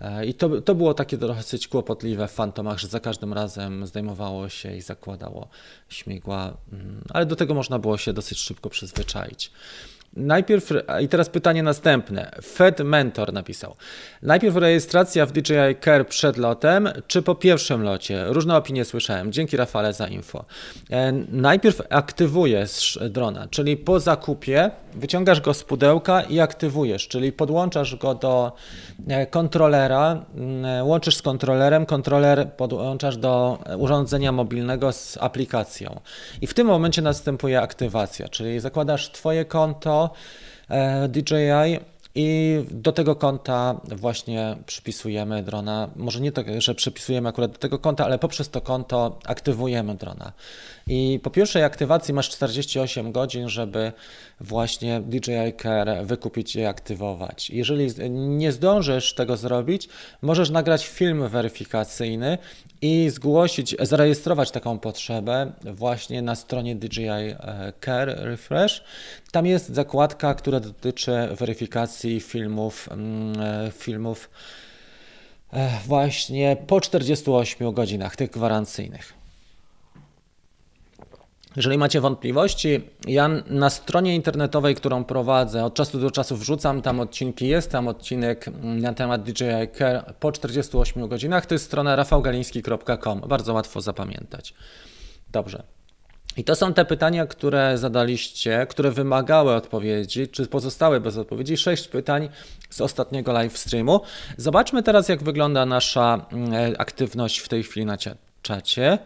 E, 0.00 0.26
I 0.26 0.34
to, 0.34 0.60
to 0.60 0.74
było 0.74 0.94
takie 0.94 1.16
dosyć 1.16 1.68
kłopotliwe 1.68 2.28
w 2.28 2.32
Fantomach, 2.32 2.78
że 2.78 2.88
za 2.88 3.00
każdym 3.00 3.32
razem 3.32 3.86
zdejmowało 3.86 4.48
się 4.48 4.76
i 4.76 4.80
zakładało 4.80 5.48
śmigła, 5.88 6.56
mm, 6.72 7.04
ale 7.10 7.26
do 7.26 7.36
tego 7.36 7.54
można 7.54 7.78
było 7.78 7.98
się 7.98 8.12
dosyć 8.12 8.38
szybko 8.38 8.70
przyzwyczaić. 8.70 9.50
Najpierw, 10.18 10.70
i 11.00 11.08
teraz 11.08 11.28
pytanie 11.28 11.62
następne. 11.62 12.30
Fed 12.42 12.80
Mentor 12.80 13.32
napisał. 13.32 13.74
Najpierw 14.22 14.56
rejestracja 14.56 15.26
w 15.26 15.32
DJI 15.32 15.76
Care 15.84 16.08
przed 16.08 16.36
lotem, 16.36 16.88
czy 17.06 17.22
po 17.22 17.34
pierwszym 17.34 17.82
locie? 17.82 18.24
Różne 18.28 18.56
opinie 18.56 18.84
słyszałem. 18.84 19.32
Dzięki 19.32 19.56
Rafale 19.56 19.92
za 19.92 20.06
info. 20.06 20.44
E, 20.90 21.12
najpierw 21.32 21.82
aktywujesz 21.90 22.98
drona, 23.10 23.46
czyli 23.50 23.76
po 23.76 24.00
zakupie 24.00 24.70
wyciągasz 24.94 25.40
go 25.40 25.54
z 25.54 25.64
pudełka 25.64 26.22
i 26.22 26.40
aktywujesz, 26.40 27.08
czyli 27.08 27.32
podłączasz 27.32 27.96
go 27.96 28.14
do 28.14 28.52
e, 29.08 29.26
kontrolera, 29.26 30.24
mm, 30.34 30.86
łączysz 30.86 31.16
z 31.16 31.22
kontrolerem, 31.22 31.86
kontroler 31.86 32.52
podłączasz 32.52 33.16
do 33.16 33.58
urządzenia 33.78 34.32
mobilnego 34.32 34.92
z 34.92 35.18
aplikacją. 35.20 36.00
I 36.40 36.46
w 36.46 36.54
tym 36.54 36.66
momencie 36.66 37.02
następuje 37.02 37.60
aktywacja, 37.60 38.28
czyli 38.28 38.60
zakładasz 38.60 39.10
Twoje 39.10 39.44
konto 39.44 40.04
e, 40.04 40.07
DJI 40.70 41.80
i 42.20 42.64
do 42.70 42.92
tego 42.92 43.16
konta 43.16 43.80
właśnie 43.84 44.56
przypisujemy 44.66 45.42
drona. 45.42 45.90
Może 45.96 46.20
nie 46.20 46.32
tak, 46.32 46.46
że 46.62 46.74
przypisujemy 46.74 47.28
akurat 47.28 47.52
do 47.52 47.58
tego 47.58 47.78
konta, 47.78 48.04
ale 48.04 48.18
poprzez 48.18 48.48
to 48.50 48.60
konto 48.60 49.18
aktywujemy 49.24 49.94
drona. 49.94 50.32
I 50.86 51.20
po 51.22 51.30
pierwszej 51.30 51.64
aktywacji 51.64 52.14
masz 52.14 52.30
48 52.30 53.12
godzin, 53.12 53.48
żeby 53.48 53.92
właśnie 54.40 55.00
DJI 55.00 55.56
Care 55.62 56.06
wykupić 56.06 56.56
i 56.56 56.64
aktywować. 56.64 57.50
Jeżeli 57.50 58.10
nie 58.10 58.52
zdążysz 58.52 59.14
tego 59.14 59.36
zrobić, 59.36 59.88
możesz 60.22 60.50
nagrać 60.50 60.86
film 60.86 61.28
weryfikacyjny 61.28 62.38
i 62.82 63.10
zgłosić, 63.10 63.76
zarejestrować 63.80 64.50
taką 64.50 64.78
potrzebę 64.78 65.52
właśnie 65.64 66.22
na 66.22 66.34
stronie 66.34 66.76
DJI 66.76 67.08
e, 67.08 67.72
Care 67.84 68.16
Refresh. 68.18 68.84
Tam 69.32 69.46
jest 69.46 69.68
zakładka, 69.68 70.34
która 70.34 70.60
dotyczy 70.60 71.28
weryfikacji 71.38 72.07
filmów, 72.20 72.88
mm, 72.90 73.40
e, 73.40 73.70
filmów 73.70 74.30
e, 75.52 75.70
właśnie 75.86 76.56
po 76.66 76.80
48 76.80 77.72
godzinach, 77.72 78.16
tych 78.16 78.30
gwarancyjnych. 78.30 79.18
Jeżeli 81.56 81.78
macie 81.78 82.00
wątpliwości, 82.00 82.80
ja 83.06 83.28
na 83.46 83.70
stronie 83.70 84.14
internetowej, 84.14 84.74
którą 84.74 85.04
prowadzę, 85.04 85.64
od 85.64 85.74
czasu 85.74 86.00
do 86.00 86.10
czasu 86.10 86.36
wrzucam 86.36 86.82
tam 86.82 87.00
odcinki. 87.00 87.48
Jest 87.48 87.70
tam 87.70 87.88
odcinek 87.88 88.46
na 88.62 88.94
temat 88.94 89.22
DJI 89.22 89.68
Care 89.78 90.14
po 90.20 90.32
48 90.32 91.08
godzinach. 91.08 91.46
To 91.46 91.54
jest 91.54 91.64
strona 91.64 91.96
rafałgaliński.com. 91.96 93.20
Bardzo 93.20 93.52
łatwo 93.52 93.80
zapamiętać. 93.80 94.54
Dobrze. 95.32 95.77
I 96.38 96.44
to 96.44 96.54
są 96.54 96.74
te 96.74 96.84
pytania, 96.84 97.26
które 97.26 97.78
zadaliście, 97.78 98.66
które 98.70 98.90
wymagały 98.90 99.54
odpowiedzi, 99.54 100.28
czy 100.28 100.46
pozostały 100.46 101.00
bez 101.00 101.16
odpowiedzi. 101.16 101.56
Sześć 101.56 101.88
pytań 101.88 102.28
z 102.70 102.80
ostatniego 102.80 103.32
live 103.32 103.58
streamu. 103.58 104.00
Zobaczmy 104.36 104.82
teraz, 104.82 105.08
jak 105.08 105.22
wygląda 105.22 105.66
nasza 105.66 106.26
mm, 106.32 106.74
aktywność 106.78 107.38
w 107.38 107.48
tej 107.48 107.62
chwili 107.62 107.86
na 107.86 107.96
czacie. 108.42 108.98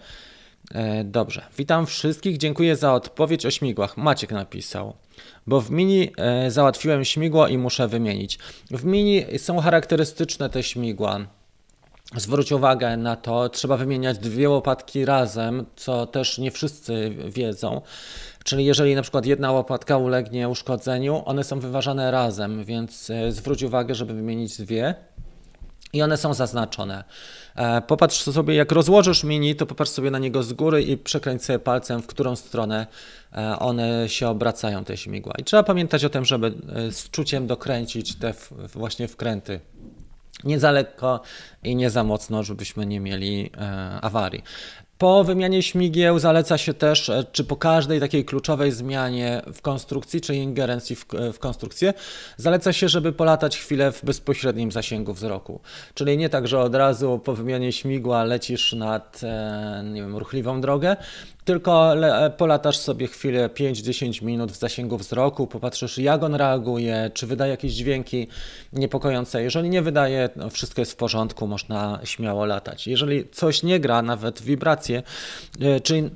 E, 0.74 1.04
dobrze, 1.04 1.44
witam 1.58 1.86
wszystkich. 1.86 2.38
Dziękuję 2.38 2.76
za 2.76 2.94
odpowiedź 2.94 3.46
o 3.46 3.50
śmigłach. 3.50 3.96
Maciek 3.96 4.30
napisał. 4.30 4.96
Bo 5.46 5.60
w 5.60 5.70
mini 5.70 6.10
e, 6.16 6.50
załatwiłem 6.50 7.04
śmigło 7.04 7.48
i 7.48 7.58
muszę 7.58 7.88
wymienić. 7.88 8.38
W 8.70 8.84
mini 8.84 9.24
są 9.38 9.60
charakterystyczne 9.60 10.50
te 10.50 10.62
śmigła. 10.62 11.20
Zwróć 12.16 12.52
uwagę 12.52 12.96
na 12.96 13.16
to, 13.16 13.48
trzeba 13.48 13.76
wymieniać 13.76 14.18
dwie 14.18 14.48
łopatki 14.48 15.04
razem, 15.04 15.66
co 15.76 16.06
też 16.06 16.38
nie 16.38 16.50
wszyscy 16.50 17.16
wiedzą. 17.28 17.80
Czyli 18.44 18.64
jeżeli 18.64 18.94
na 18.94 19.02
przykład 19.02 19.26
jedna 19.26 19.52
łopatka 19.52 19.96
ulegnie 19.96 20.48
uszkodzeniu, 20.48 21.22
one 21.24 21.44
są 21.44 21.60
wyważane 21.60 22.10
razem, 22.10 22.64
więc 22.64 23.10
e, 23.10 23.32
zwróć 23.32 23.62
uwagę, 23.62 23.94
żeby 23.94 24.14
wymienić 24.14 24.58
dwie 24.58 24.94
i 25.92 26.02
one 26.02 26.16
są 26.16 26.34
zaznaczone. 26.34 27.04
E, 27.56 27.80
popatrz 27.80 28.22
sobie, 28.22 28.54
jak 28.54 28.72
rozłożysz 28.72 29.24
mini, 29.24 29.56
to 29.56 29.66
popatrz 29.66 29.90
sobie 29.90 30.10
na 30.10 30.18
niego 30.18 30.42
z 30.42 30.52
góry 30.52 30.82
i 30.82 30.96
przekręć 30.96 31.44
sobie 31.44 31.58
palcem, 31.58 32.02
w 32.02 32.06
którą 32.06 32.36
stronę 32.36 32.86
e, 33.32 33.58
one 33.58 34.08
się 34.08 34.28
obracają, 34.28 34.84
te 34.84 34.96
śmigła. 34.96 35.34
I 35.38 35.44
trzeba 35.44 35.62
pamiętać 35.62 36.04
o 36.04 36.10
tym, 36.10 36.24
żeby 36.24 36.52
z 36.90 37.10
czuciem 37.10 37.46
dokręcić 37.46 38.16
te 38.16 38.34
właśnie 38.74 39.08
wkręty 39.08 39.60
nie 40.44 40.58
za 40.58 40.70
lekko 40.70 41.20
i 41.62 41.76
nie 41.76 41.90
za 41.90 42.04
mocno, 42.04 42.42
żebyśmy 42.42 42.86
nie 42.86 43.00
mieli 43.00 43.50
e, 43.56 43.98
awarii. 44.00 44.42
Po 45.02 45.24
wymianie 45.24 45.62
śmigieł 45.62 46.18
zaleca 46.18 46.58
się 46.58 46.74
też, 46.74 47.08
e, 47.08 47.24
czy 47.32 47.44
po 47.44 47.56
każdej 47.56 48.00
takiej 48.00 48.24
kluczowej 48.24 48.72
zmianie 48.72 49.42
w 49.54 49.62
konstrukcji, 49.62 50.20
czy 50.20 50.36
ingerencji 50.36 50.96
w, 50.96 51.06
w, 51.32 51.38
konstrukcję, 51.38 51.94
zaleca 52.36 52.72
się, 52.72 52.88
żeby 52.88 53.12
polatać 53.12 53.58
chwilę 53.58 53.92
w 53.92 54.04
bezpośrednim 54.04 54.72
zasięgu 54.72 55.12
wzroku. 55.12 55.60
Czyli 55.94 56.18
nie 56.18 56.28
tak, 56.28 56.48
że 56.48 56.60
od 56.60 56.74
razu 56.74 57.20
po 57.24 57.34
wymianie 57.34 57.72
śmigła 57.72 58.24
lecisz 58.24 58.72
nad 58.72 59.20
e, 59.22 59.82
nie 59.92 60.02
wiem, 60.02 60.16
ruchliwą 60.16 60.60
drogę, 60.60 60.96
tylko 61.44 61.94
polatasz 62.36 62.78
sobie 62.78 63.06
chwilę 63.06 63.48
5-10 63.48 64.22
minut 64.22 64.52
w 64.52 64.56
zasięgu 64.56 64.98
wzroku, 64.98 65.46
popatrzysz 65.46 65.98
jak 65.98 66.22
on 66.22 66.34
reaguje, 66.34 67.10
czy 67.14 67.26
wydaje 67.26 67.50
jakieś 67.50 67.72
dźwięki 67.72 68.28
niepokojące. 68.72 69.42
Jeżeli 69.42 69.68
nie 69.68 69.82
wydaje, 69.82 70.28
no 70.36 70.50
wszystko 70.50 70.80
jest 70.80 70.92
w 70.92 70.96
porządku, 70.96 71.46
można 71.46 72.00
śmiało 72.04 72.46
latać. 72.46 72.86
Jeżeli 72.86 73.28
coś 73.28 73.62
nie 73.62 73.80
gra, 73.80 74.02
nawet 74.02 74.42
wibracje, 74.42 75.02
e, 75.60 75.80
czyli 75.80 76.10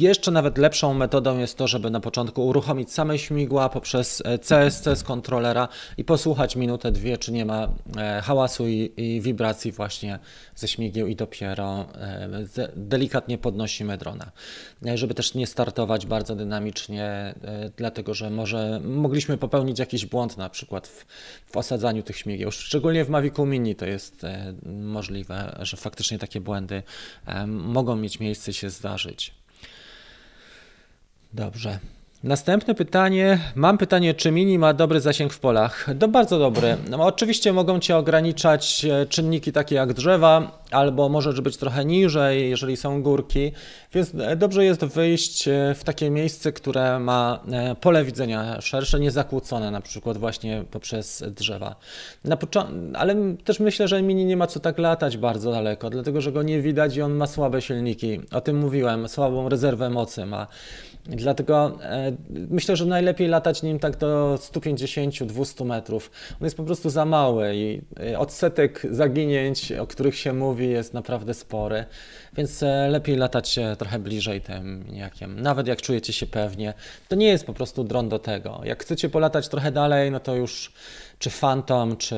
jeszcze 0.00 0.30
nawet 0.30 0.58
lepszą 0.58 0.94
metodą 0.94 1.38
jest 1.38 1.58
to, 1.58 1.68
żeby 1.68 1.90
na 1.90 2.00
początku 2.00 2.46
uruchomić 2.46 2.92
same 2.92 3.18
śmigła 3.18 3.68
poprzez 3.68 4.22
CSC 4.42 4.86
e, 4.86 4.96
z 4.96 5.02
kontrolera 5.02 5.68
i 5.98 6.04
posłuchać 6.04 6.56
minutę, 6.56 6.92
dwie, 6.92 7.18
czy 7.18 7.32
nie 7.32 7.44
ma 7.44 7.68
e, 7.96 8.22
hałasu 8.24 8.68
i, 8.68 8.92
i 8.96 9.20
wibracji 9.20 9.72
właśnie 9.72 10.18
ze 10.56 10.68
śmigieł 10.68 11.06
i 11.06 11.16
dopiero 11.16 11.86
delikatnie 12.76 13.38
podnosimy 13.38 13.98
drona. 13.98 14.32
E, 14.86 14.98
żeby 14.98 15.14
też 15.14 15.34
nie 15.34 15.46
startować 15.46 16.06
bardzo 16.06 16.36
dynamicznie, 16.36 17.04
e, 17.04 17.34
dlatego 17.76 18.14
że 18.14 18.30
może 18.30 18.80
mogliśmy 18.84 19.38
popełnić 19.38 19.78
jakiś 19.78 20.06
błąd 20.06 20.36
na 20.36 20.48
przykład 20.48 20.88
w, 20.88 21.06
w 21.52 21.56
osadzaniu 21.56 22.02
tych 22.02 22.16
śmigieł. 22.16 22.50
Szczególnie 22.50 23.04
w 23.04 23.08
Mavicu 23.08 23.46
Mini 23.46 23.74
to 23.74 23.86
jest 23.86 24.24
e, 24.24 24.54
możliwe, 24.66 25.58
że 25.62 25.76
faktycznie 25.76 26.18
takie 26.18 26.40
błędy 26.40 26.82
mogą 27.46 27.96
mieć 27.96 28.20
miejsce 28.20 28.52
się 28.52 28.70
zdarzyć. 28.70 29.34
Dobrze. 31.32 31.78
Następne 32.24 32.74
pytanie. 32.74 33.38
Mam 33.54 33.78
pytanie, 33.78 34.14
czy 34.14 34.30
Mini 34.30 34.58
ma 34.58 34.74
dobry 34.74 35.00
zasięg 35.00 35.32
w 35.32 35.40
polach? 35.40 35.86
To 35.98 36.08
bardzo 36.08 36.38
dobry. 36.38 36.76
No, 36.90 37.06
oczywiście 37.06 37.52
mogą 37.52 37.80
Cię 37.80 37.96
ograniczać 37.96 38.84
e, 38.84 39.06
czynniki 39.06 39.52
takie 39.52 39.74
jak 39.74 39.92
drzewa, 39.92 40.62
albo 40.70 41.08
może 41.08 41.32
być 41.32 41.56
trochę 41.56 41.84
niżej, 41.84 42.50
jeżeli 42.50 42.76
są 42.76 43.02
górki, 43.02 43.52
więc 43.94 44.14
e, 44.14 44.36
dobrze 44.36 44.64
jest 44.64 44.84
wyjść 44.84 45.48
e, 45.48 45.74
w 45.74 45.84
takie 45.84 46.10
miejsce, 46.10 46.52
które 46.52 46.98
ma 46.98 47.40
pole 47.80 48.04
widzenia 48.04 48.60
szersze, 48.60 49.00
niezakłócone, 49.00 49.70
na 49.70 49.80
przykład 49.80 50.18
właśnie 50.18 50.64
poprzez 50.70 51.24
drzewa. 51.36 51.76
ale 52.94 53.16
też 53.44 53.60
myślę, 53.60 53.88
że 53.88 54.02
Mini 54.02 54.24
nie 54.24 54.36
ma 54.36 54.46
co 54.46 54.60
tak 54.60 54.78
latać 54.78 55.16
bardzo 55.16 55.50
daleko, 55.50 55.90
dlatego 55.90 56.20
że 56.20 56.32
go 56.32 56.42
nie 56.42 56.60
widać 56.60 56.96
i 56.96 57.02
on 57.02 57.12
ma 57.12 57.26
słabe 57.26 57.62
silniki. 57.62 58.20
O 58.32 58.40
tym 58.40 58.58
mówiłem, 58.58 59.08
słabą 59.08 59.48
rezerwę 59.48 59.90
mocy 59.90 60.26
ma. 60.26 60.46
Dlatego 61.06 61.78
e, 61.82 62.12
myślę, 62.28 62.76
że 62.76 62.86
najlepiej 62.86 63.28
latać 63.28 63.62
nim 63.62 63.78
tak 63.78 63.96
do 63.96 64.38
150-200 64.40 65.64
metrów. 65.66 66.10
On 66.40 66.44
jest 66.44 66.56
po 66.56 66.64
prostu 66.64 66.90
za 66.90 67.04
mały 67.04 67.56
i 67.56 67.80
e, 68.00 68.18
odsetek 68.18 68.86
zaginięć, 68.90 69.72
o 69.72 69.86
których 69.86 70.16
się 70.16 70.32
mówi, 70.32 70.70
jest 70.70 70.94
naprawdę 70.94 71.34
spory, 71.34 71.84
więc 72.36 72.62
e, 72.62 72.88
lepiej 72.88 73.16
latać 73.16 73.58
trochę 73.78 73.98
bliżej 73.98 74.40
tym 74.40 74.84
jakiem. 74.92 75.40
Nawet 75.40 75.66
jak 75.66 75.82
czujecie 75.82 76.12
się 76.12 76.26
pewnie, 76.26 76.74
to 77.08 77.16
nie 77.16 77.26
jest 77.26 77.46
po 77.46 77.54
prostu 77.54 77.84
dron 77.84 78.08
do 78.08 78.18
tego. 78.18 78.60
Jak 78.64 78.82
chcecie 78.82 79.08
polatać 79.08 79.48
trochę 79.48 79.72
dalej, 79.72 80.10
no 80.10 80.20
to 80.20 80.34
już 80.34 80.72
czy 81.22 81.30
Phantom, 81.30 81.96
czy 81.96 82.16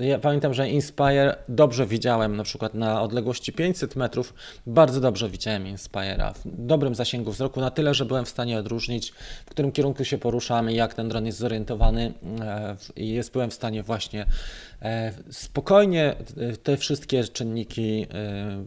ja 0.00 0.18
pamiętam, 0.18 0.54
że 0.54 0.68
Inspire 0.68 1.36
dobrze 1.48 1.86
widziałem 1.86 2.36
na 2.36 2.42
przykład 2.42 2.74
na 2.74 3.02
odległości 3.02 3.52
500 3.52 3.96
metrów, 3.96 4.34
bardzo 4.66 5.00
dobrze 5.00 5.28
widziałem 5.28 5.64
Inspire'a 5.64 6.34
w 6.34 6.40
dobrym 6.44 6.94
zasięgu 6.94 7.32
wzroku, 7.32 7.60
na 7.60 7.70
tyle, 7.70 7.94
że 7.94 8.04
byłem 8.04 8.24
w 8.24 8.28
stanie 8.28 8.58
odróżnić, 8.58 9.12
w 9.46 9.50
którym 9.50 9.72
kierunku 9.72 10.04
się 10.04 10.18
poruszamy, 10.18 10.72
jak 10.72 10.94
ten 10.94 11.08
dron 11.08 11.26
jest 11.26 11.38
zorientowany 11.38 12.12
e, 12.40 12.76
i 12.96 13.08
jest, 13.08 13.32
byłem 13.32 13.50
w 13.50 13.54
stanie 13.54 13.82
właśnie 13.82 14.26
spokojnie 15.30 16.14
e, 16.36 16.56
te 16.56 16.76
wszystkie 16.76 17.24
czynniki 17.24 18.06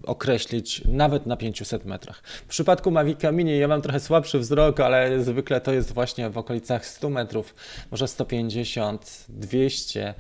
określić 0.03 0.81
nawet 0.85 1.25
na 1.25 1.37
500 1.37 1.85
metrach. 1.85 2.21
W 2.23 2.45
przypadku 2.45 2.91
Mavica 2.91 3.31
Mini 3.31 3.59
ja 3.59 3.67
mam 3.67 3.81
trochę 3.81 3.99
słabszy 3.99 4.39
wzrok, 4.39 4.79
ale 4.79 5.23
zwykle 5.23 5.61
to 5.61 5.73
jest 5.73 5.93
właśnie 5.93 6.29
w 6.29 6.37
okolicach 6.37 6.85
100 6.85 7.09
metrów, 7.09 7.55
może 7.91 8.07
150, 8.07 9.25
200 9.29 9.69
200 9.69 10.13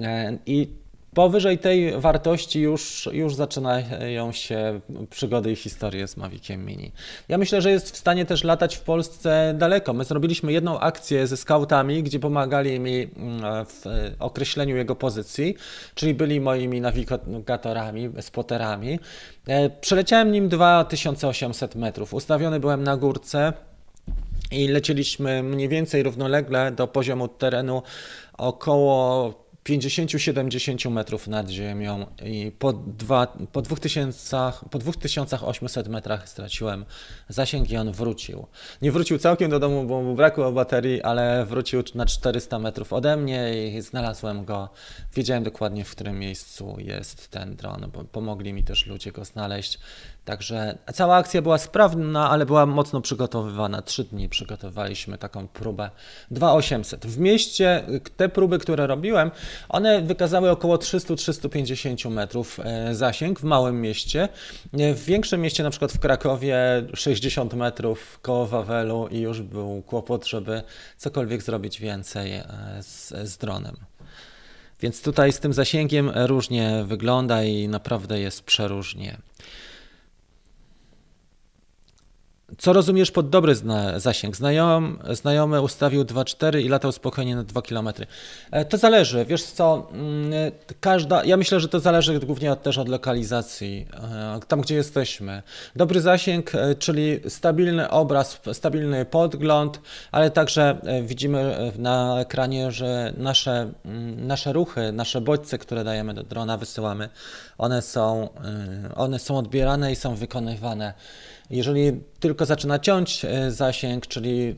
e, 0.00 0.38
i 0.46 0.68
Powyżej 1.14 1.58
tej 1.58 2.00
wartości 2.00 2.60
już, 2.60 3.08
już 3.12 3.34
zaczynają 3.34 4.32
się 4.32 4.80
przygody 5.10 5.52
i 5.52 5.56
historie 5.56 6.08
z 6.08 6.16
Maviciem 6.16 6.66
Mini. 6.66 6.92
Ja 7.28 7.38
myślę, 7.38 7.62
że 7.62 7.70
jest 7.70 7.90
w 7.90 7.96
stanie 7.96 8.26
też 8.26 8.44
latać 8.44 8.76
w 8.76 8.80
Polsce 8.80 9.54
daleko. 9.58 9.92
My 9.92 10.04
zrobiliśmy 10.04 10.52
jedną 10.52 10.80
akcję 10.80 11.26
ze 11.26 11.36
scoutami, 11.36 12.02
gdzie 12.02 12.18
pomagali 12.18 12.80
mi 12.80 13.02
mm, 13.02 13.66
w 13.66 13.84
określeniu 14.18 14.76
jego 14.76 14.96
pozycji, 14.96 15.54
czyli 15.94 16.14
byli 16.14 16.40
moimi 16.40 16.80
nawigatorami, 16.80 18.10
spoterami. 18.20 18.98
E, 19.46 19.70
przeleciałem 19.70 20.32
nim 20.32 20.48
2800 20.48 21.74
metrów. 21.74 22.14
Ustawiony 22.14 22.60
byłem 22.60 22.82
na 22.82 22.96
górce, 22.96 23.52
i 24.50 24.68
lecieliśmy 24.68 25.42
mniej 25.42 25.68
więcej 25.68 26.02
równolegle 26.02 26.72
do 26.72 26.86
poziomu 26.86 27.28
terenu 27.28 27.82
około 28.38 29.34
50-70 29.64 30.90
metrów 30.90 31.28
nad 31.28 31.50
ziemią 31.50 32.06
i 32.24 32.52
po, 32.58 32.72
dwa, 32.72 33.26
po, 33.52 33.62
2000, 33.62 34.52
po 34.70 34.78
2800 34.78 35.88
metrach 35.88 36.28
straciłem 36.28 36.84
zasięg 37.28 37.70
i 37.70 37.76
on 37.76 37.92
wrócił. 37.92 38.46
Nie 38.82 38.92
wrócił 38.92 39.18
całkiem 39.18 39.50
do 39.50 39.58
domu, 39.58 39.84
bo 39.84 40.02
mu 40.02 40.14
brakło 40.14 40.52
baterii, 40.52 41.02
ale 41.02 41.46
wrócił 41.46 41.82
na 41.94 42.06
400 42.06 42.58
metrów 42.58 42.92
ode 42.92 43.16
mnie 43.16 43.68
i 43.68 43.80
znalazłem 43.80 44.44
go. 44.44 44.68
Wiedziałem 45.14 45.44
dokładnie, 45.44 45.84
w 45.84 45.90
którym 45.90 46.18
miejscu 46.18 46.76
jest 46.78 47.28
ten 47.28 47.56
dron, 47.56 47.90
bo 47.92 48.04
pomogli 48.04 48.52
mi 48.52 48.64
też 48.64 48.86
ludzie 48.86 49.12
go 49.12 49.24
znaleźć. 49.24 49.78
Także 50.24 50.78
cała 50.94 51.16
akcja 51.16 51.42
była 51.42 51.58
sprawna, 51.58 52.30
ale 52.30 52.46
była 52.46 52.66
mocno 52.66 53.00
przygotowywana. 53.00 53.82
Trzy 53.82 54.04
dni 54.04 54.28
przygotowaliśmy 54.28 55.18
taką 55.18 55.48
próbę 55.48 55.90
2800. 56.30 57.06
W 57.06 57.18
mieście 57.18 57.82
te 58.16 58.28
próby, 58.28 58.58
które 58.58 58.86
robiłem, 58.86 59.30
one 59.68 60.02
wykazały 60.02 60.50
około 60.50 60.76
300-350 60.76 62.10
metrów 62.10 62.60
e, 62.60 62.94
zasięg 62.94 63.40
w 63.40 63.44
małym 63.44 63.80
mieście. 63.80 64.28
E, 64.72 64.94
w 64.94 65.04
większym 65.04 65.40
mieście, 65.40 65.62
na 65.62 65.70
przykład 65.70 65.92
w 65.92 65.98
Krakowie, 65.98 66.56
60 66.94 67.54
metrów 67.54 68.18
koło 68.22 68.46
Wawelu 68.46 69.08
i 69.10 69.20
już 69.20 69.42
był 69.42 69.82
kłopot, 69.82 70.26
żeby 70.26 70.62
cokolwiek 70.96 71.42
zrobić 71.42 71.80
więcej 71.80 72.32
e, 72.32 72.44
z, 72.80 73.08
z 73.08 73.36
dronem. 73.36 73.76
Więc 74.80 75.02
tutaj 75.02 75.32
z 75.32 75.40
tym 75.40 75.52
zasięgiem 75.52 76.10
różnie 76.14 76.84
wygląda 76.86 77.44
i 77.44 77.68
naprawdę 77.68 78.20
jest 78.20 78.42
przeróżnie. 78.42 79.18
Co 82.60 82.72
rozumiesz 82.72 83.10
pod 83.10 83.28
dobry 83.28 83.54
zasięg? 83.96 84.36
Znajom, 84.36 84.98
znajomy 85.10 85.60
ustawił 85.60 86.04
2,4 86.04 86.60
i 86.60 86.68
latał 86.68 86.92
spokojnie 86.92 87.36
na 87.36 87.42
2 87.42 87.62
km. 87.62 87.88
E, 88.50 88.64
to 88.64 88.78
zależy, 88.78 89.24
wiesz 89.24 89.42
co, 89.42 89.88
mm, 89.92 90.32
każda, 90.80 91.24
ja 91.24 91.36
myślę, 91.36 91.60
że 91.60 91.68
to 91.68 91.80
zależy 91.80 92.20
głównie 92.20 92.56
też 92.56 92.78
od 92.78 92.88
lokalizacji, 92.88 93.86
e, 94.36 94.40
tam 94.48 94.60
gdzie 94.60 94.74
jesteśmy. 94.74 95.42
Dobry 95.76 96.00
zasięg, 96.00 96.54
e, 96.54 96.74
czyli 96.74 97.20
stabilny 97.28 97.90
obraz, 97.90 98.40
stabilny 98.52 99.04
podgląd, 99.04 99.80
ale 100.12 100.30
także 100.30 100.78
widzimy 101.02 101.72
na 101.78 102.20
ekranie, 102.20 102.72
że 102.72 103.12
nasze, 103.16 103.72
mm, 103.84 104.26
nasze 104.26 104.52
ruchy, 104.52 104.92
nasze 104.92 105.20
bodźce, 105.20 105.58
które 105.58 105.84
dajemy 105.84 106.14
do 106.14 106.22
drona, 106.22 106.56
wysyłamy, 106.56 107.08
one 107.58 107.82
są, 107.82 108.28
one 108.96 109.18
są 109.18 109.38
odbierane 109.38 109.92
i 109.92 109.96
są 109.96 110.14
wykonywane. 110.14 110.94
Jeżeli 111.50 111.92
tylko 112.20 112.46
zaczyna 112.46 112.78
ciąć 112.78 113.24
e, 113.24 113.50
zasięg, 113.50 114.06
czyli 114.06 114.48
e, 114.48 114.54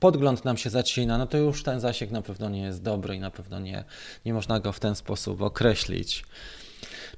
podgląd 0.00 0.44
nam 0.44 0.56
się 0.56 0.70
zacina, 0.70 1.18
no 1.18 1.26
to 1.26 1.38
już 1.38 1.62
ten 1.62 1.80
zasięg 1.80 2.10
na 2.10 2.22
pewno 2.22 2.48
nie 2.48 2.62
jest 2.62 2.82
dobry 2.82 3.16
i 3.16 3.20
na 3.20 3.30
pewno 3.30 3.60
nie, 3.60 3.84
nie 4.24 4.34
można 4.34 4.60
go 4.60 4.72
w 4.72 4.80
ten 4.80 4.94
sposób 4.94 5.42
określić. 5.42 6.24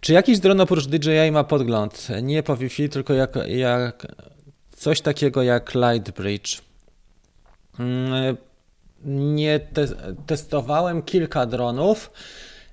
Czy 0.01 0.13
jakiś 0.13 0.39
dron 0.39 0.61
oprócz 0.61 0.87
DJI 0.87 1.33
ma 1.33 1.45
podgląd? 1.45 2.09
Nie 2.23 2.43
po 2.43 2.57
Wi-Fi, 2.57 2.89
tylko 2.89 3.15
jak, 3.15 3.39
jak 3.47 4.07
coś 4.71 5.01
takiego 5.01 5.43
jak 5.43 5.75
Lightbridge. 5.75 6.63
Mm, 7.79 8.37
nie 9.05 9.61
te 9.61 9.87
testowałem 10.27 11.03
kilka 11.03 11.47
dronów. 11.47 12.11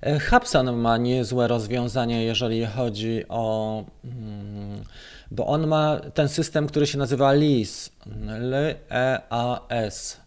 E, 0.01 0.19
Hubsan 0.19 0.75
ma 0.75 0.97
niezłe 0.97 1.47
rozwiązanie, 1.47 2.23
jeżeli 2.23 2.65
chodzi 2.65 3.23
o 3.29 3.83
mm, 4.03 4.83
bo 5.31 5.47
on 5.47 5.67
ma 5.67 5.99
ten 6.13 6.29
system, 6.29 6.67
który 6.67 6.87
się 6.87 6.97
nazywa 6.97 7.31
LEAS, 7.31 7.91
L-E-A-S. 8.27 10.21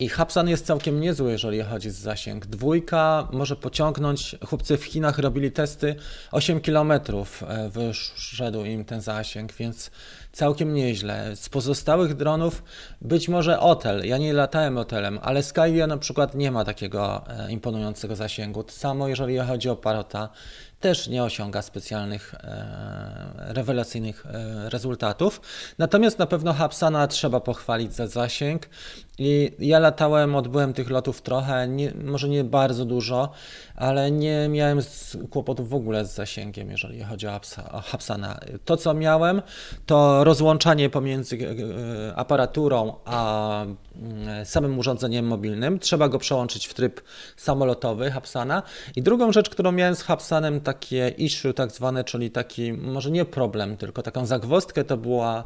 I 0.00 0.08
Hapsan 0.08 0.48
jest 0.48 0.66
całkiem 0.66 1.00
niezły, 1.00 1.32
jeżeli 1.32 1.62
chodzi 1.62 1.88
o 1.88 1.92
zasięg. 1.92 2.46
Dwójka 2.46 3.28
może 3.32 3.56
pociągnąć, 3.56 4.36
chłopcy 4.46 4.76
w 4.76 4.84
Chinach 4.84 5.18
robili 5.18 5.52
testy, 5.52 5.96
8 6.32 6.60
km 6.60 6.92
e, 6.92 7.68
wyszedł 7.68 8.64
im 8.64 8.84
ten 8.84 9.00
zasięg, 9.00 9.52
więc 9.52 9.90
całkiem 10.32 10.74
nieźle. 10.74 11.36
Z 11.36 11.48
pozostałych 11.48 12.14
dronów 12.14 12.62
być 13.00 13.28
może 13.28 13.60
Otel, 13.60 14.06
ja 14.06 14.18
nie 14.18 14.32
latałem 14.32 14.78
Otelem, 14.78 15.18
ale 15.22 15.42
Skyview 15.42 15.88
na 15.88 15.96
przykład 15.96 16.34
nie 16.34 16.50
ma 16.50 16.64
takiego 16.64 17.24
e, 17.28 17.52
imponującego 17.52 18.16
zasięgu. 18.16 18.64
To 18.64 18.72
samo 18.72 19.08
jeżeli 19.08 19.38
chodzi 19.38 19.68
o 19.68 19.76
Parota, 19.76 20.28
też 20.80 21.08
nie 21.08 21.24
osiąga 21.24 21.62
specjalnych 21.62 22.34
e, 22.34 23.52
rewelacyjnych 23.54 24.26
e, 24.26 24.70
rezultatów. 24.70 25.40
Natomiast 25.78 26.18
na 26.18 26.26
pewno 26.26 26.52
Hapsana 26.52 27.06
trzeba 27.06 27.40
pochwalić 27.40 27.94
za 27.94 28.06
zasięg. 28.06 28.68
I 29.18 29.52
ja 29.58 29.78
latałem, 29.78 30.36
odbyłem 30.36 30.72
tych 30.72 30.90
lotów 30.90 31.22
trochę, 31.22 31.68
nie, 31.68 31.92
może 32.04 32.28
nie 32.28 32.44
bardzo 32.44 32.84
dużo, 32.84 33.30
ale 33.76 34.10
nie 34.10 34.48
miałem 34.48 34.78
kłopotów 35.30 35.68
w 35.68 35.74
ogóle 35.74 36.04
z 36.04 36.14
zasięgiem, 36.14 36.70
jeżeli 36.70 37.02
chodzi 37.02 37.26
o, 37.26 37.40
o 37.72 37.80
Hapsana. 37.80 38.40
To, 38.64 38.76
co 38.76 38.94
miałem, 38.94 39.42
to 39.86 40.24
rozłączanie 40.24 40.90
pomiędzy 40.90 41.38
e, 41.38 42.16
aparaturą 42.16 42.94
a 43.04 43.62
mm, 43.96 44.46
samym 44.46 44.78
urządzeniem 44.78 45.26
mobilnym. 45.26 45.78
Trzeba 45.78 46.08
go 46.08 46.18
przełączyć 46.18 46.66
w 46.66 46.74
tryb 46.74 47.00
samolotowy 47.36 48.10
Hapsana. 48.10 48.62
I 48.96 49.02
drugą 49.02 49.32
rzecz, 49.32 49.50
którą 49.50 49.72
miałem 49.72 49.94
z 49.94 50.02
Hapsanem, 50.02 50.60
takie 50.60 51.08
issue 51.08 51.52
tak 51.52 51.72
zwane, 51.72 52.04
czyli 52.04 52.30
taki, 52.30 52.72
może 52.72 53.10
nie 53.10 53.24
problem, 53.24 53.76
tylko 53.76 54.02
taką 54.02 54.26
zagwostkę, 54.26 54.84
to 54.84 54.96
była 54.96 55.38
e, 55.38 55.44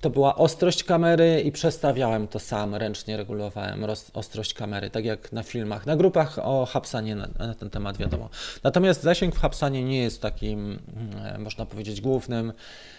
to 0.00 0.10
była 0.10 0.36
ostrość 0.36 0.84
kamery 0.84 1.40
i 1.40 1.52
przestawiałem 1.52 2.28
to 2.28 2.38
sam, 2.38 2.74
ręcznie 2.74 3.16
regulowałem 3.16 3.84
ostrość 4.14 4.54
kamery, 4.54 4.90
tak 4.90 5.04
jak 5.04 5.32
na 5.32 5.42
filmach. 5.42 5.86
Na 5.86 5.96
grupach 5.96 6.38
o 6.42 6.66
Hapsanie 6.66 7.16
na, 7.16 7.28
na 7.38 7.54
ten 7.54 7.70
temat 7.70 7.96
wiadomo. 7.96 8.28
Natomiast 8.62 9.02
zasięg 9.02 9.34
w 9.34 9.38
Hapsanie 9.38 9.84
nie 9.84 10.02
jest 10.02 10.22
takim, 10.22 10.78
mm, 10.96 11.42
można 11.42 11.66
powiedzieć, 11.66 12.00
głównym 12.00 12.52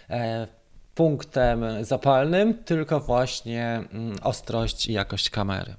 e, 0.10 0.48
punktem 0.96 1.66
zapalnym, 1.82 2.64
tylko 2.64 3.00
właśnie 3.00 3.84
mm, 3.94 4.16
ostrość 4.24 4.88
i 4.88 4.94
jakość 4.94 5.30
kamery. 5.30 5.76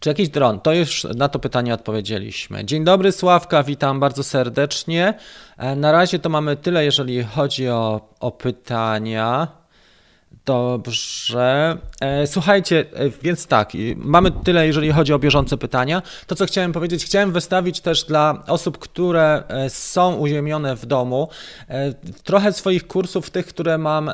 Czy 0.00 0.08
jakiś 0.08 0.28
dron? 0.28 0.60
To 0.60 0.72
już 0.72 1.04
na 1.16 1.28
to 1.28 1.38
pytanie 1.38 1.74
odpowiedzieliśmy. 1.74 2.64
Dzień 2.64 2.84
dobry, 2.84 3.12
Sławka, 3.12 3.62
witam 3.62 4.00
bardzo 4.00 4.24
serdecznie. 4.24 5.14
E, 5.56 5.76
na 5.76 5.92
razie 5.92 6.18
to 6.18 6.28
mamy 6.28 6.56
tyle, 6.56 6.84
jeżeli 6.84 7.24
chodzi 7.24 7.68
o, 7.68 8.00
o 8.20 8.30
pytania. 8.30 9.48
Dobrze. 10.46 11.78
E, 12.00 12.26
słuchajcie, 12.26 12.84
e, 12.94 13.10
więc 13.22 13.46
tak, 13.46 13.72
mamy 13.96 14.30
tyle, 14.30 14.66
jeżeli 14.66 14.92
chodzi 14.92 15.12
o 15.12 15.18
bieżące 15.18 15.56
pytania. 15.56 16.02
To, 16.26 16.34
co 16.34 16.46
chciałem 16.46 16.72
powiedzieć, 16.72 17.04
chciałem 17.04 17.32
wystawić 17.32 17.80
też 17.80 18.04
dla 18.04 18.42
osób, 18.46 18.78
które 18.78 19.42
e, 19.48 19.70
są 19.70 20.14
uziemione 20.14 20.76
w 20.76 20.86
domu, 20.86 21.28
trochę 22.24 22.52
swoich 22.52 22.86
kursów, 22.86 23.30
tych, 23.30 23.46
które 23.46 23.78
mam 23.78 24.10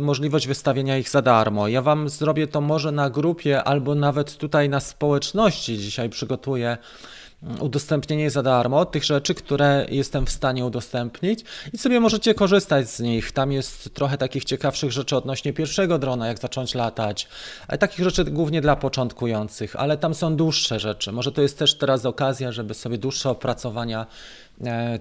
możliwość 0.00 0.46
wystawienia 0.46 0.98
ich 0.98 1.10
za 1.10 1.22
darmo. 1.22 1.68
Ja 1.68 1.82
Wam 1.82 2.08
zrobię 2.08 2.46
to 2.46 2.60
może 2.60 2.92
na 2.92 3.10
grupie 3.10 3.64
albo 3.64 3.94
nawet 3.94 4.36
tutaj 4.36 4.68
na 4.68 4.80
społeczności. 4.80 5.78
Dzisiaj 5.78 6.10
przygotuję 6.10 6.76
udostępnienie 7.60 8.30
za 8.30 8.42
darmo 8.42 8.84
tych 8.84 9.04
rzeczy, 9.04 9.34
które 9.34 9.86
jestem 9.90 10.26
w 10.26 10.30
stanie 10.30 10.64
udostępnić 10.64 11.44
i 11.72 11.78
sobie 11.78 12.00
możecie 12.00 12.34
korzystać 12.34 12.90
z 12.90 13.00
nich. 13.00 13.32
Tam 13.32 13.52
jest 13.52 13.94
trochę 13.94 14.18
takich 14.18 14.44
ciekawszych 14.44 14.92
rzeczy 14.92 15.16
odnośnie 15.16 15.52
pierwszego 15.52 15.98
drona, 15.98 16.26
jak 16.26 16.38
zacząć 16.38 16.74
latać, 16.74 17.28
ale 17.68 17.78
takich 17.78 18.04
rzeczy 18.04 18.24
głównie 18.24 18.60
dla 18.60 18.76
początkujących, 18.76 19.76
ale 19.76 19.96
tam 19.96 20.14
są 20.14 20.36
dłuższe 20.36 20.80
rzeczy. 20.80 21.12
Może 21.12 21.32
to 21.32 21.42
jest 21.42 21.58
też 21.58 21.74
teraz 21.74 22.06
okazja, 22.06 22.52
żeby 22.52 22.74
sobie 22.74 22.98
dłuższe 22.98 23.30
opracowania 23.30 24.06
E, 24.64 24.98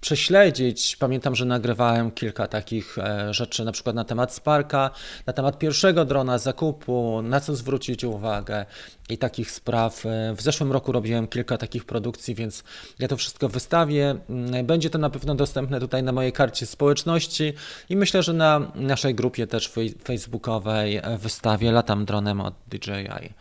prześledzić. 0.00 0.96
Pamiętam, 0.96 1.34
że 1.34 1.44
nagrywałem 1.44 2.10
kilka 2.10 2.46
takich 2.46 2.98
e, 2.98 3.34
rzeczy, 3.34 3.64
na 3.64 3.72
przykład 3.72 3.96
na 3.96 4.04
temat 4.04 4.34
Sparka, 4.34 4.90
na 5.26 5.32
temat 5.32 5.58
pierwszego 5.58 6.04
drona, 6.04 6.38
zakupu, 6.38 7.22
na 7.22 7.40
co 7.40 7.56
zwrócić 7.56 8.04
uwagę 8.04 8.66
i 9.08 9.18
takich 9.18 9.50
spraw. 9.50 10.06
E, 10.06 10.34
w 10.36 10.42
zeszłym 10.42 10.72
roku 10.72 10.92
robiłem 10.92 11.26
kilka 11.26 11.58
takich 11.58 11.84
produkcji, 11.84 12.34
więc 12.34 12.64
ja 12.98 13.08
to 13.08 13.16
wszystko 13.16 13.48
wystawię. 13.48 14.18
Mm, 14.30 14.66
będzie 14.66 14.90
to 14.90 14.98
na 14.98 15.10
pewno 15.10 15.34
dostępne 15.34 15.80
tutaj 15.80 16.02
na 16.02 16.12
mojej 16.12 16.32
karcie 16.32 16.66
społeczności 16.66 17.52
i 17.88 17.96
myślę, 17.96 18.22
że 18.22 18.32
na 18.32 18.72
naszej 18.74 19.14
grupie 19.14 19.46
też 19.46 19.72
facebookowej 20.04 21.00
wystawię 21.18 21.72
Latam 21.72 22.04
dronem 22.04 22.40
od 22.40 22.54
DJI. 22.70 23.34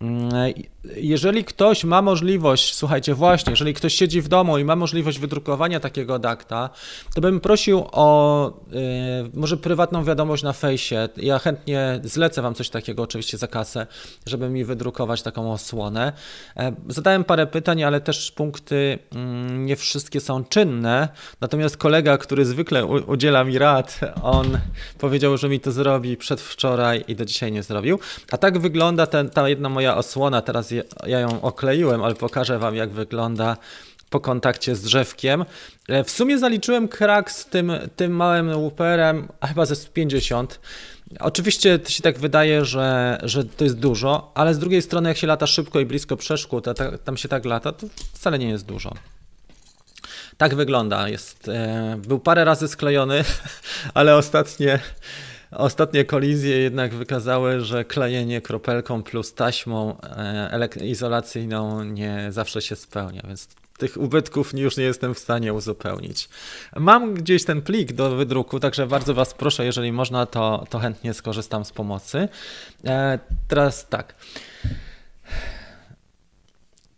Mm, 0.00 0.30
jeżeli 0.96 1.44
ktoś 1.44 1.84
ma 1.84 2.02
możliwość, 2.02 2.74
słuchajcie, 2.74 3.14
właśnie, 3.14 3.50
jeżeli 3.50 3.74
ktoś 3.74 3.94
siedzi 3.94 4.22
w 4.22 4.28
domu 4.28 4.58
i 4.58 4.64
ma 4.64 4.76
możliwość 4.76 5.18
wydrukowania 5.18 5.80
takiego 5.80 6.18
dakta, 6.18 6.70
to 7.14 7.20
bym 7.20 7.40
prosił 7.40 7.84
o 7.92 8.48
y, 8.48 8.52
może 9.34 9.56
prywatną 9.56 10.04
wiadomość 10.04 10.42
na 10.42 10.52
fejsie. 10.52 11.08
Ja 11.16 11.38
chętnie 11.38 12.00
zlecę 12.04 12.42
Wam 12.42 12.54
coś 12.54 12.70
takiego, 12.70 13.02
oczywiście 13.02 13.38
za 13.38 13.46
kasę, 13.46 13.86
żeby 14.26 14.48
mi 14.48 14.64
wydrukować 14.64 15.07
taką 15.16 15.52
osłonę. 15.52 16.12
E, 16.56 16.72
zadałem 16.88 17.24
parę 17.24 17.46
pytań, 17.46 17.84
ale 17.84 18.00
też 18.00 18.32
punkty 18.32 18.98
mm, 19.14 19.66
nie 19.66 19.76
wszystkie 19.76 20.20
są 20.20 20.44
czynne. 20.44 21.08
Natomiast 21.40 21.76
kolega, 21.76 22.18
który 22.18 22.44
zwykle 22.44 22.86
udziela 22.86 23.44
mi 23.44 23.58
rad, 23.58 24.00
on 24.22 24.58
powiedział, 24.98 25.36
że 25.36 25.48
mi 25.48 25.60
to 25.60 25.72
zrobi 25.72 26.16
przedwczoraj 26.16 27.04
i 27.08 27.16
do 27.16 27.24
dzisiaj 27.24 27.52
nie 27.52 27.62
zrobił. 27.62 27.98
A 28.30 28.36
tak 28.38 28.58
wygląda 28.58 29.06
ten, 29.06 29.30
ta 29.30 29.48
jedna 29.48 29.68
moja 29.68 29.96
osłona. 29.96 30.42
Teraz 30.42 30.70
ja 31.06 31.20
ją 31.20 31.42
okleiłem, 31.42 32.02
ale 32.02 32.14
pokażę 32.14 32.58
Wam, 32.58 32.74
jak 32.74 32.90
wygląda 32.90 33.56
po 34.10 34.20
kontakcie 34.20 34.76
z 34.76 34.82
drzewkiem. 34.82 35.44
E, 35.88 36.04
w 36.04 36.10
sumie 36.10 36.38
zaliczyłem 36.38 36.88
krak 36.88 37.30
z 37.30 37.46
tym, 37.46 37.72
tym 37.96 38.12
małym 38.12 38.56
łuperem, 38.56 39.28
chyba 39.48 39.66
ze 39.66 39.76
50. 39.76 40.60
Oczywiście 41.20 41.78
to 41.78 41.90
się 41.90 42.02
tak 42.02 42.18
wydaje, 42.18 42.64
że, 42.64 43.18
że 43.22 43.44
to 43.44 43.64
jest 43.64 43.78
dużo, 43.78 44.32
ale 44.34 44.54
z 44.54 44.58
drugiej 44.58 44.82
strony, 44.82 45.08
jak 45.08 45.18
się 45.18 45.26
lata 45.26 45.46
szybko 45.46 45.80
i 45.80 45.86
blisko 45.86 46.16
przeszkód, 46.16 46.64
to 46.64 46.74
tam 46.98 47.16
się 47.16 47.28
tak 47.28 47.44
lata, 47.44 47.72
to 47.72 47.86
wcale 48.12 48.38
nie 48.38 48.48
jest 48.48 48.66
dużo. 48.66 48.94
Tak 50.36 50.54
wygląda. 50.54 51.08
Jest, 51.08 51.48
e, 51.48 52.00
był 52.06 52.18
parę 52.18 52.44
razy 52.44 52.68
sklejony, 52.68 53.24
ale 53.94 54.16
ostatnie 54.16 54.80
Ostatnie 55.50 56.04
kolizje 56.04 56.58
jednak 56.58 56.94
wykazały, 56.94 57.60
że 57.60 57.84
klejenie 57.84 58.40
kropelką 58.40 59.02
plus 59.02 59.34
taśmą 59.34 60.00
e, 60.00 60.68
izolacyjną 60.86 61.84
nie 61.84 62.26
zawsze 62.30 62.62
się 62.62 62.76
spełnia, 62.76 63.22
więc 63.28 63.48
tych 63.78 63.96
ubytków 63.96 64.58
już 64.58 64.76
nie 64.76 64.84
jestem 64.84 65.14
w 65.14 65.18
stanie 65.18 65.54
uzupełnić. 65.54 66.28
Mam 66.76 67.14
gdzieś 67.14 67.44
ten 67.44 67.62
plik 67.62 67.92
do 67.92 68.16
wydruku, 68.16 68.60
także 68.60 68.86
bardzo 68.86 69.14
Was 69.14 69.34
proszę, 69.34 69.64
jeżeli 69.64 69.92
można, 69.92 70.26
to, 70.26 70.64
to 70.70 70.78
chętnie 70.78 71.14
skorzystam 71.14 71.64
z 71.64 71.72
pomocy. 71.72 72.28
E, 72.84 73.18
teraz 73.48 73.88
tak. 73.88 74.14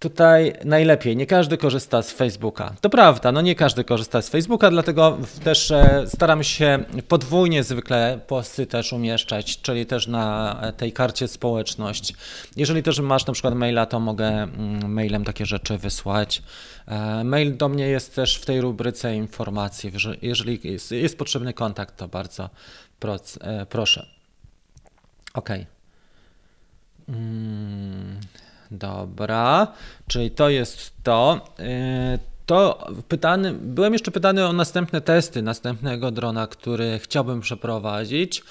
Tutaj 0.01 0.53
najlepiej, 0.65 1.17
nie 1.17 1.27
każdy 1.27 1.57
korzysta 1.57 2.03
z 2.03 2.11
Facebooka. 2.13 2.75
To 2.81 2.91
prawda, 2.91 3.33
no 3.33 3.41
nie 3.41 3.55
każdy 3.55 3.85
korzysta 3.85 4.23
z 4.23 4.29
Facebooka, 4.29 4.71
dlatego 4.71 5.19
też 5.45 5.71
e, 5.71 6.05
staram 6.07 6.45
się 6.45 6.85
podwójnie 7.09 7.65
zwykle 7.65 8.21
posty 8.27 8.67
też 8.67 8.93
umieszczać, 8.93 9.61
czyli 9.61 9.87
też 9.87 10.07
na 10.07 10.57
tej 10.77 10.93
karcie 10.93 11.29
społeczność. 11.29 12.15
Jeżeli 12.57 12.83
też 12.83 13.01
masz 13.01 13.27
na 13.27 13.33
przykład 13.33 13.55
maila, 13.55 13.87
to 13.87 14.01
mogę 14.01 14.29
mm, 14.29 14.93
mailem 14.93 15.25
takie 15.25 15.47
rzeczy 15.47 15.79
wysłać. 15.79 16.43
E, 16.87 17.25
mail 17.25 17.57
do 17.57 17.69
mnie 17.69 17.89
jest 17.89 18.15
też 18.15 18.37
w 18.37 18.47
tej 18.47 18.61
rubryce 18.61 19.17
informacji. 19.17 19.93
Jeżeli 20.23 20.61
jest, 20.65 20.93
jest 20.93 21.19
potrzebny 21.19 21.53
kontakt, 21.53 21.97
to 21.97 22.09
bardzo 22.09 22.51
e, 23.41 23.67
proszę. 23.67 24.07
OK. 25.35 25.49
Hmm. 27.07 28.21
Dobra, 28.71 29.67
czyli 30.09 30.31
to 30.31 30.49
jest 30.49 30.93
to. 31.03 31.41
Y, 31.61 32.19
to 32.47 32.87
pytany, 33.09 33.53
byłem 33.53 33.93
jeszcze 33.93 34.11
pytany 34.11 34.47
o 34.47 34.53
następne 34.53 35.01
testy 35.01 35.43
następnego 35.43 36.11
drona, 36.11 36.47
który 36.47 36.99
chciałbym 36.99 37.41
przeprowadzić. 37.41 38.43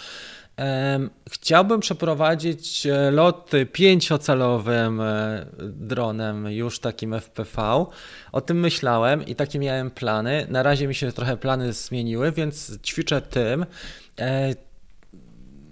Chciałbym 1.31 1.79
przeprowadzić 1.79 2.85
e, 2.85 3.11
loty 3.11 3.65
pięciocalowym 3.65 5.01
e, 5.01 5.45
dronem, 5.59 6.51
już 6.51 6.79
takim 6.79 7.19
FPV. 7.19 7.85
O 8.31 8.41
tym 8.41 8.59
myślałem 8.59 9.25
i 9.25 9.35
takie 9.35 9.59
miałem 9.59 9.91
plany. 9.91 10.45
Na 10.49 10.63
razie 10.63 10.87
mi 10.87 10.95
się 10.95 11.11
trochę 11.11 11.37
plany 11.37 11.73
zmieniły, 11.73 12.31
więc 12.31 12.79
ćwiczę 12.83 13.21
tym. 13.21 13.65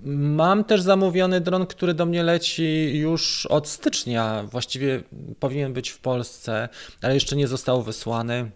Mam 0.09 0.63
też 0.63 0.81
zamówiony 0.81 1.41
dron, 1.41 1.65
który 1.65 1.93
do 1.93 2.05
mnie 2.05 2.23
leci 2.23 2.91
już 2.97 3.45
od 3.45 3.67
stycznia. 3.67 4.43
Właściwie 4.43 5.03
powinien 5.39 5.73
być 5.73 5.89
w 5.89 5.99
Polsce, 5.99 6.69
ale 7.01 7.13
jeszcze 7.13 7.35
nie 7.35 7.47
został 7.47 7.83
wysłany. 7.83 8.51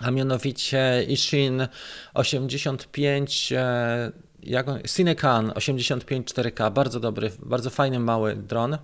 A 0.00 0.10
mianowicie 0.10 1.04
Ishin 1.08 1.68
85, 2.14 3.52
e, 3.52 4.12
jak 4.42 4.68
on, 4.68 4.78
Cinecan 4.96 5.52
85 5.54 6.28
4K, 6.28 6.72
bardzo 6.72 7.00
dobry, 7.00 7.30
bardzo 7.38 7.70
fajny 7.70 7.98
mały 7.98 8.36
dron. 8.36 8.78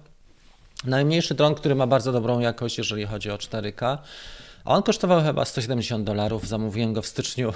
Najmniejszy 0.84 1.34
dron, 1.34 1.54
który 1.54 1.74
ma 1.74 1.86
bardzo 1.86 2.12
dobrą 2.12 2.40
jakość, 2.40 2.78
jeżeli 2.78 3.06
chodzi 3.06 3.30
o 3.30 3.36
4K. 3.36 3.98
A 4.64 4.74
on 4.74 4.82
kosztował 4.82 5.22
chyba 5.22 5.44
170 5.44 6.04
dolarów. 6.04 6.48
Zamówiłem 6.48 6.92
go 6.92 7.02
w 7.02 7.06
styczniu 7.06 7.52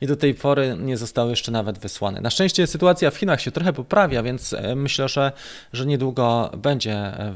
i 0.00 0.06
do 0.06 0.16
tej 0.16 0.34
pory 0.34 0.76
nie 0.80 0.96
został 0.96 1.30
jeszcze 1.30 1.52
nawet 1.52 1.78
wysłany. 1.78 2.20
Na 2.20 2.30
szczęście 2.30 2.66
sytuacja 2.66 3.10
w 3.10 3.16
Chinach 3.16 3.40
się 3.40 3.50
trochę 3.50 3.72
poprawia, 3.72 4.22
więc 4.22 4.52
e, 4.52 4.74
myślę, 4.74 5.08
że, 5.08 5.32
że 5.72 5.86
niedługo 5.86 6.50
będzie 6.56 6.94
e, 6.94 7.34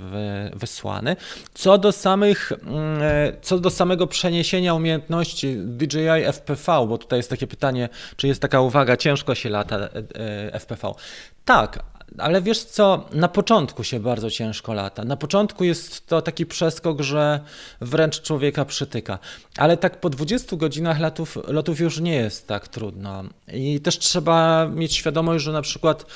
wysłany. 0.55 1.17
Co 1.55 1.79
do 1.79 1.93
samych, 1.93 2.53
mm, 2.53 3.03
e, 3.03 3.33
co 3.43 3.59
do 3.59 3.71
samego 3.71 4.07
przeniesienia 4.07 4.75
umiejętności 4.75 5.57
DJI 5.57 6.25
FPV, 6.33 6.87
bo 6.89 6.99
tutaj 6.99 7.19
jest 7.19 7.31
takie 7.31 7.47
pytanie, 7.47 7.89
czy 8.17 8.29
jest 8.29 8.43
taka 8.43 8.61
uwaga, 8.61 8.97
ciężko 8.97 9.35
się 9.35 9.49
lata 9.49 9.89
FPV. 10.53 10.93
Tak, 11.45 11.85
ale 12.19 12.43
wiesz 12.43 12.65
co, 12.65 13.09
na 13.13 13.29
początku 13.29 13.85
się 13.85 14.01
bardzo 14.01 14.31
ciężko 14.31 14.75
lata. 14.75 15.05
Na 15.05 15.17
początku 15.17 15.65
jest 15.65 16.07
to 16.07 16.23
taki 16.23 16.47
przeskok, 16.47 17.01
że 17.01 17.41
wręcz 17.81 18.23
człowieka 18.23 18.65
przytyka. 18.65 19.19
Ale 19.57 19.77
tak 19.77 20.01
po 20.01 20.11
20 20.11 20.57
godzinach 20.57 21.01
lotów, 21.01 21.39
lotów 21.47 21.81
już 21.81 22.01
nie 22.01 22.15
jest 22.15 22.47
tak 22.47 22.69
trudno. 22.69 23.25
I 23.53 23.81
też 23.81 23.99
trzeba 23.99 24.67
mieć 24.67 24.95
świadomość, 24.95 25.45
że 25.45 25.53
na 25.53 25.63
przykład 25.63 26.07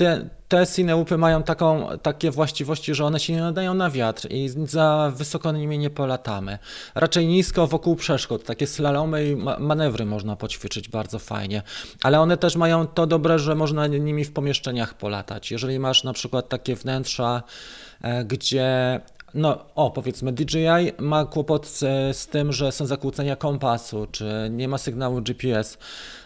te, 0.00 0.28
te 0.48 0.66
sineupy 0.66 1.18
mają 1.18 1.42
taką, 1.42 1.88
takie 2.02 2.30
właściwości, 2.30 2.94
że 2.94 3.04
one 3.04 3.20
się 3.20 3.32
nie 3.32 3.40
nadają 3.40 3.74
na 3.74 3.90
wiatr 3.90 4.30
i 4.30 4.48
za 4.48 5.12
wysoko 5.16 5.52
nimi 5.52 5.78
nie 5.78 5.90
polatamy. 5.90 6.58
Raczej 6.94 7.26
nisko 7.26 7.66
wokół 7.66 7.96
przeszkód, 7.96 8.44
takie 8.44 8.66
slalomy 8.66 9.26
i 9.26 9.36
manewry 9.58 10.06
można 10.06 10.36
poćwiczyć 10.36 10.88
bardzo 10.88 11.18
fajnie, 11.18 11.62
ale 12.02 12.20
one 12.20 12.36
też 12.36 12.56
mają 12.56 12.86
to 12.86 13.06
dobre, 13.06 13.38
że 13.38 13.54
można 13.54 13.86
nimi 13.86 14.24
w 14.24 14.32
pomieszczeniach 14.32 14.94
polatać. 14.94 15.50
Jeżeli 15.50 15.78
masz 15.78 16.04
na 16.04 16.12
przykład 16.12 16.48
takie 16.48 16.76
wnętrza, 16.76 17.42
e, 18.00 18.24
gdzie 18.24 19.00
no, 19.34 19.64
o, 19.74 19.90
powiedzmy, 19.90 20.32
DJI 20.32 20.92
ma 20.98 21.24
kłopot 21.24 21.66
z, 21.66 21.78
z, 22.16 22.26
tym, 22.26 22.52
że 22.52 22.72
są 22.72 22.86
zakłócenia 22.86 23.36
kompasu, 23.36 24.06
czy 24.12 24.48
nie 24.50 24.68
ma 24.68 24.78
sygnału 24.78 25.22
GPS, 25.22 25.78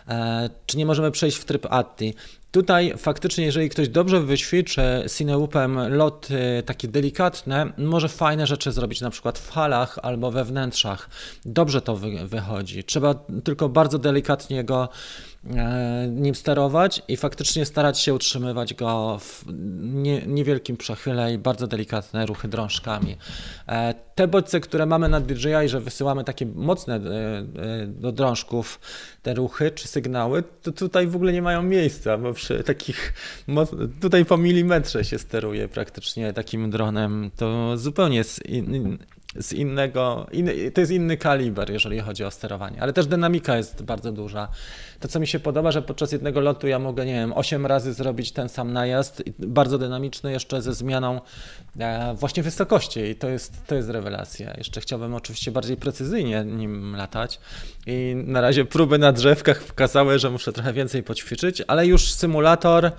e, 0.09 0.51
czy 0.67 0.79
nie 0.79 0.87
możemy 0.87 1.11
przejść 1.11 1.37
w 1.37 1.45
tryb 1.45 1.67
ATTI. 1.71 2.14
Tutaj 2.55 2.95
faktycznie, 2.97 3.45
jeżeli 3.45 3.69
ktoś 3.69 3.88
dobrze 3.88 4.21
wyćwiczy 4.21 4.83
Cineupem 5.19 5.95
loty 5.95 6.62
takie 6.67 6.88
delikatne, 6.88 7.73
może 7.79 8.09
fajne 8.09 8.47
rzeczy 8.47 8.73
zrobić 8.73 9.01
na 9.01 9.11
przykład 9.11 9.38
w 9.38 9.51
halach 9.51 9.99
albo 10.03 10.31
we 10.31 10.45
wnętrzach. 10.45 11.09
Dobrze 11.45 11.83
to 11.83 11.97
wy 11.97 12.27
wychodzi. 12.27 12.85
Trzeba 12.85 13.14
tylko 13.45 13.69
bardzo 13.69 13.99
delikatnie 13.99 14.64
go 14.64 14.85
e, 14.85 14.88
nim 16.09 16.35
sterować 16.35 17.02
i 17.09 17.16
faktycznie 17.16 17.66
starać 17.66 18.00
się 18.00 18.14
utrzymywać 18.14 18.74
go 18.74 19.18
w 19.20 19.44
nie, 19.83 20.26
niewielkim 20.26 20.76
przechyle 20.76 21.33
i 21.33 21.38
bardzo 21.38 21.66
delikatne 21.66 22.26
ruchy 22.26 22.48
drążkami. 22.48 23.16
E, 23.68 23.94
te 24.14 24.28
bodźce, 24.28 24.61
które 24.61 24.87
mamy 24.87 25.09
na 25.09 25.20
DJI, 25.20 25.68
że 25.68 25.80
wysyłamy 25.80 26.24
takie 26.24 26.46
mocne 26.46 26.96
e, 26.96 27.00
do 27.87 28.12
drążków 28.12 28.80
te 29.22 29.35
ruchy 29.35 29.70
czy 29.70 29.88
sygnały, 29.88 30.42
to 30.62 30.72
tutaj 30.72 31.07
w 31.07 31.16
ogóle 31.16 31.33
nie 31.33 31.42
mają 31.42 31.62
miejsca, 31.62 32.18
bo 32.18 32.33
przy 32.33 32.64
takich, 32.64 33.12
tutaj 34.00 34.24
po 34.24 34.37
milimetrze 34.37 35.04
się 35.04 35.18
steruje 35.18 35.68
praktycznie 35.68 36.33
takim 36.33 36.70
dronem, 36.70 37.30
to 37.37 37.76
zupełnie 37.76 38.22
in, 38.44 38.98
z 39.37 39.53
innego, 39.53 40.27
to 40.75 40.81
jest 40.81 40.92
inny 40.92 41.16
kaliber, 41.16 41.70
jeżeli 41.70 42.01
chodzi 42.01 42.25
o 42.25 42.31
sterowanie, 42.31 42.83
ale 42.83 42.92
też 42.92 43.07
dynamika 43.07 43.57
jest 43.57 43.83
bardzo 43.83 44.12
duża. 44.12 44.49
To, 45.01 45.09
co 45.09 45.20
mi 45.20 45.27
się 45.27 45.40
podoba, 45.40 45.73
że 45.73 45.83
podczas 45.83 46.12
jednego 46.12 46.40
lotu 46.40 46.66
ja 46.66 46.79
mogę, 46.79 47.07
nie 47.07 47.12
wiem, 47.12 47.33
8 47.33 47.66
razy 47.66 47.92
zrobić 47.92 48.33
ten 48.33 48.49
sam 48.49 48.73
najazd, 48.73 49.23
bardzo 49.38 49.79
dynamiczny, 49.79 50.33
jeszcze 50.33 50.62
ze 50.62 50.75
zmianą 50.75 51.20
e, 51.79 52.14
właśnie 52.14 52.42
wysokości 52.42 53.01
i 53.01 53.14
to 53.14 53.29
jest, 53.29 53.66
to 53.66 53.75
jest 53.75 53.88
rewelacja. 53.88 54.55
Jeszcze 54.59 54.81
chciałbym 54.81 55.14
oczywiście 55.14 55.53
bardziej 55.53 55.77
precyzyjnie 55.77 56.44
nim 56.44 56.97
latać 56.97 57.40
i 57.87 58.14
na 58.27 58.40
razie 58.40 58.64
próby 58.64 58.99
na 58.99 59.12
drzewkach 59.12 59.62
wskazały, 59.62 60.18
że 60.18 60.31
muszę 60.31 60.53
trochę 60.53 60.73
więcej 60.73 61.03
poćwiczyć, 61.03 61.62
ale 61.66 61.87
już 61.87 62.12
symulator 62.12 62.92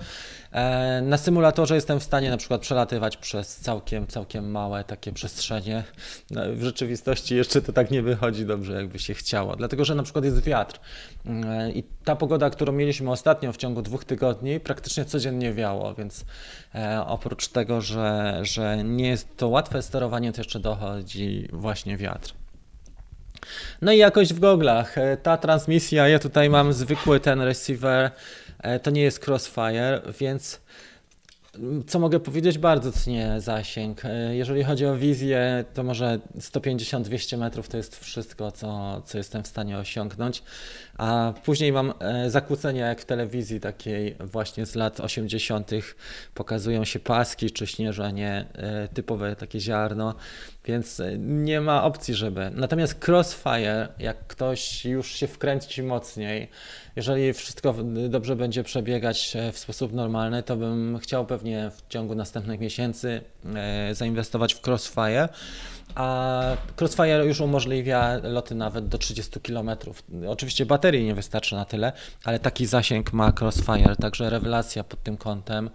na 1.02 1.18
symulatorze 1.18 1.74
jestem 1.74 2.00
w 2.00 2.02
stanie 2.02 2.30
na 2.30 2.36
przykład 2.36 2.60
przelatywać 2.60 3.16
przez 3.16 3.56
całkiem, 3.56 4.06
całkiem 4.06 4.50
małe 4.50 4.84
takie 4.84 5.12
przestrzenie. 5.12 5.84
No, 6.30 6.42
w 6.52 6.62
rzeczywistości 6.62 7.36
jeszcze 7.36 7.62
to 7.62 7.72
tak 7.72 7.90
nie 7.90 8.02
wychodzi 8.02 8.46
dobrze, 8.46 8.72
jakby 8.72 8.98
się 8.98 9.14
chciało, 9.14 9.56
dlatego 9.56 9.84
że 9.84 9.94
na 9.94 10.02
przykład 10.02 10.24
jest 10.24 10.44
wiatr 10.44 10.80
e, 11.26 11.72
i 11.72 11.84
ta 12.04 12.16
pogoda, 12.16 12.50
którą 12.50 12.72
mieliśmy 12.72 13.10
ostatnio 13.10 13.52
w 13.52 13.56
ciągu 13.56 13.82
dwóch 13.82 14.04
tygodni, 14.04 14.60
praktycznie 14.60 15.04
codziennie 15.04 15.52
wiało, 15.52 15.94
więc 15.94 16.24
e, 16.74 17.04
oprócz 17.06 17.48
tego, 17.48 17.80
że, 17.80 18.38
że 18.42 18.84
nie 18.84 19.08
jest 19.08 19.36
to 19.36 19.48
łatwe 19.48 19.82
sterowanie, 19.82 20.32
to 20.32 20.40
jeszcze 20.40 20.60
dochodzi 20.60 21.48
właśnie 21.52 21.96
wiatr. 21.96 22.34
No 23.82 23.92
i 23.92 23.98
jakość 23.98 24.34
w 24.34 24.40
goglach. 24.40 24.96
Ta 25.22 25.36
transmisja, 25.36 26.08
ja 26.08 26.18
tutaj 26.18 26.50
mam 26.50 26.72
zwykły 26.72 27.20
ten 27.20 27.40
receiver 27.40 27.86
E, 28.06 28.10
to 28.82 28.90
nie 28.90 29.02
jest 29.02 29.28
Crossfire, 29.28 30.02
więc 30.20 30.60
co 31.86 31.98
mogę 31.98 32.20
powiedzieć? 32.20 32.58
Bardzo 32.58 32.92
cenię 32.92 33.34
zasięg. 33.38 34.04
E, 34.04 34.36
jeżeli 34.36 34.64
chodzi 34.64 34.86
o 34.86 34.96
wizję, 34.96 35.64
to 35.74 35.82
może 35.82 36.18
150-200 36.38 37.38
metrów 37.38 37.68
to 37.68 37.76
jest 37.76 38.04
wszystko, 38.04 38.52
co, 38.52 39.02
co 39.04 39.18
jestem 39.18 39.42
w 39.42 39.46
stanie 39.46 39.78
osiągnąć. 39.78 40.42
A 40.98 41.32
później 41.44 41.72
mam 41.72 41.92
e, 41.98 42.30
zakłócenia 42.30 42.86
jak 42.86 43.00
w 43.00 43.04
telewizji 43.04 43.60
takiej 43.60 44.16
właśnie 44.20 44.66
z 44.66 44.74
lat 44.74 45.00
80. 45.00 45.70
pokazują 46.34 46.84
się 46.84 46.98
paski 46.98 47.50
czy 47.50 47.66
śnieżenie, 47.66 48.46
typowe 48.94 49.36
takie 49.36 49.60
ziarno, 49.60 50.14
więc 50.64 51.02
nie 51.18 51.60
ma 51.60 51.84
opcji, 51.84 52.14
żeby. 52.14 52.50
Natomiast 52.54 53.08
Crossfire, 53.08 53.88
jak 53.98 54.26
ktoś 54.26 54.84
już 54.84 55.12
się 55.12 55.26
wkręci 55.26 55.82
mocniej, 55.82 56.48
jeżeli 56.96 57.32
wszystko 57.32 57.74
dobrze 58.08 58.36
będzie 58.36 58.64
przebiegać 58.64 59.36
e, 59.36 59.52
w 59.52 59.58
sposób 59.58 59.92
normalny, 59.92 60.42
to 60.42 60.56
bym 60.56 60.98
chciał 60.98 61.26
pewnie 61.26 61.70
w 61.70 61.88
ciągu 61.88 62.14
następnych 62.14 62.60
miesięcy 62.60 63.20
e, 63.54 63.94
zainwestować 63.94 64.54
w 64.54 64.66
Crossfire. 64.66 65.28
A 65.96 66.56
Crossfire 66.80 67.26
już 67.26 67.40
umożliwia 67.40 68.20
loty 68.22 68.54
nawet 68.54 68.88
do 68.88 68.98
30 68.98 69.40
km. 69.40 69.70
Oczywiście 70.28 70.66
baterii 70.66 71.04
nie 71.04 71.14
wystarczy 71.14 71.54
na 71.54 71.64
tyle, 71.64 71.92
ale 72.24 72.38
taki 72.38 72.66
zasięg 72.66 73.12
ma 73.12 73.32
Crossfire, 73.40 73.96
także 73.96 74.30
rewelacja 74.30 74.84
pod 74.84 75.02
tym 75.02 75.16
kątem, 75.16 75.70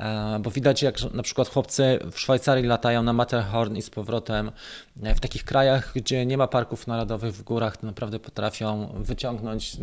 e, 0.00 0.38
bo 0.40 0.50
widać 0.50 0.82
jak 0.82 1.14
na 1.14 1.22
przykład 1.22 1.48
chłopcy 1.48 1.98
w 2.12 2.20
Szwajcarii 2.20 2.66
latają 2.66 3.02
na 3.02 3.12
Matterhorn 3.12 3.76
i 3.76 3.82
z 3.82 3.90
powrotem 3.90 4.50
w 4.96 5.20
takich 5.20 5.44
krajach, 5.44 5.92
gdzie 5.94 6.26
nie 6.26 6.38
ma 6.38 6.46
parków 6.46 6.86
narodowych 6.86 7.34
w 7.34 7.42
górach, 7.42 7.76
to 7.76 7.86
naprawdę 7.86 8.18
potrafią 8.18 8.94
wyciągnąć 8.96 9.76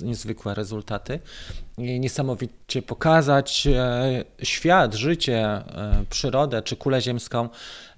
niezwykłe 0.00 0.54
rezultaty 0.54 1.20
niesamowicie 1.78 2.82
pokazać 2.82 3.66
e, 3.66 4.24
świat, 4.42 4.94
życie, 4.94 5.38
e, 5.44 6.04
przyrodę 6.10 6.62
czy 6.62 6.76
kulę 6.76 7.00
ziemską 7.00 7.48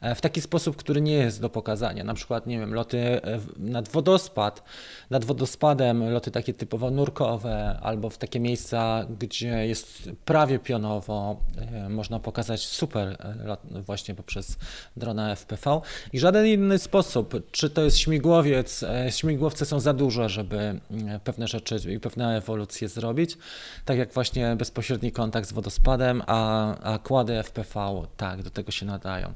e, 0.01 0.15
w 0.15 0.21
taki 0.21 0.41
sposób, 0.41 0.77
który 0.77 1.01
nie 1.01 1.13
jest 1.13 1.41
do 1.41 1.51
pokazania. 1.51 2.05
Na 2.05 2.15
przykład, 2.15 2.47
nie 2.47 2.59
wiem, 2.59 2.75
loty 2.75 3.21
nad 3.57 3.89
wodospad, 3.89 4.63
nad 5.11 5.25
wodospadem, 5.25 6.11
loty 6.11 6.31
takie 6.31 6.55
typowo 6.55 6.91
nurkowe, 6.91 7.79
albo 7.83 8.11
w 8.11 8.19
takie 8.19 8.41
miejsca, 8.41 9.07
gdzie 9.21 9.67
jest 9.67 10.11
prawie 10.25 10.59
pionowo, 10.59 11.41
można 11.89 12.21
pokazać 12.21 12.67
super 12.67 13.17
lot 13.45 13.61
właśnie 13.83 14.15
poprzez 14.15 14.57
drona 14.97 15.37
FPV. 15.37 15.81
I 16.13 16.19
żaden 16.19 16.47
inny 16.47 16.79
sposób, 16.79 17.35
czy 17.53 17.71
to 17.71 17.83
jest 17.83 17.99
śmigłowiec, 17.99 18.85
śmigłowce 19.11 19.67
są 19.67 19.81
za 19.81 19.93
duże, 19.93 20.29
żeby 20.29 20.81
pewne 21.25 21.49
rzeczy 21.49 21.77
i 21.95 22.01
pewne 22.01 22.37
ewolucje 22.37 22.89
zrobić, 22.89 23.39
tak 23.85 23.99
jak 23.99 24.13
właśnie 24.13 24.57
bezpośredni 24.57 25.13
kontakt 25.13 25.49
z 25.49 25.53
wodospadem, 25.53 26.23
a, 26.27 26.75
a 26.79 26.99
kłady 26.99 27.43
FPV, 27.43 28.03
tak, 28.17 28.43
do 28.43 28.51
tego 28.51 28.71
się 28.71 28.87
nadają. 28.87 29.33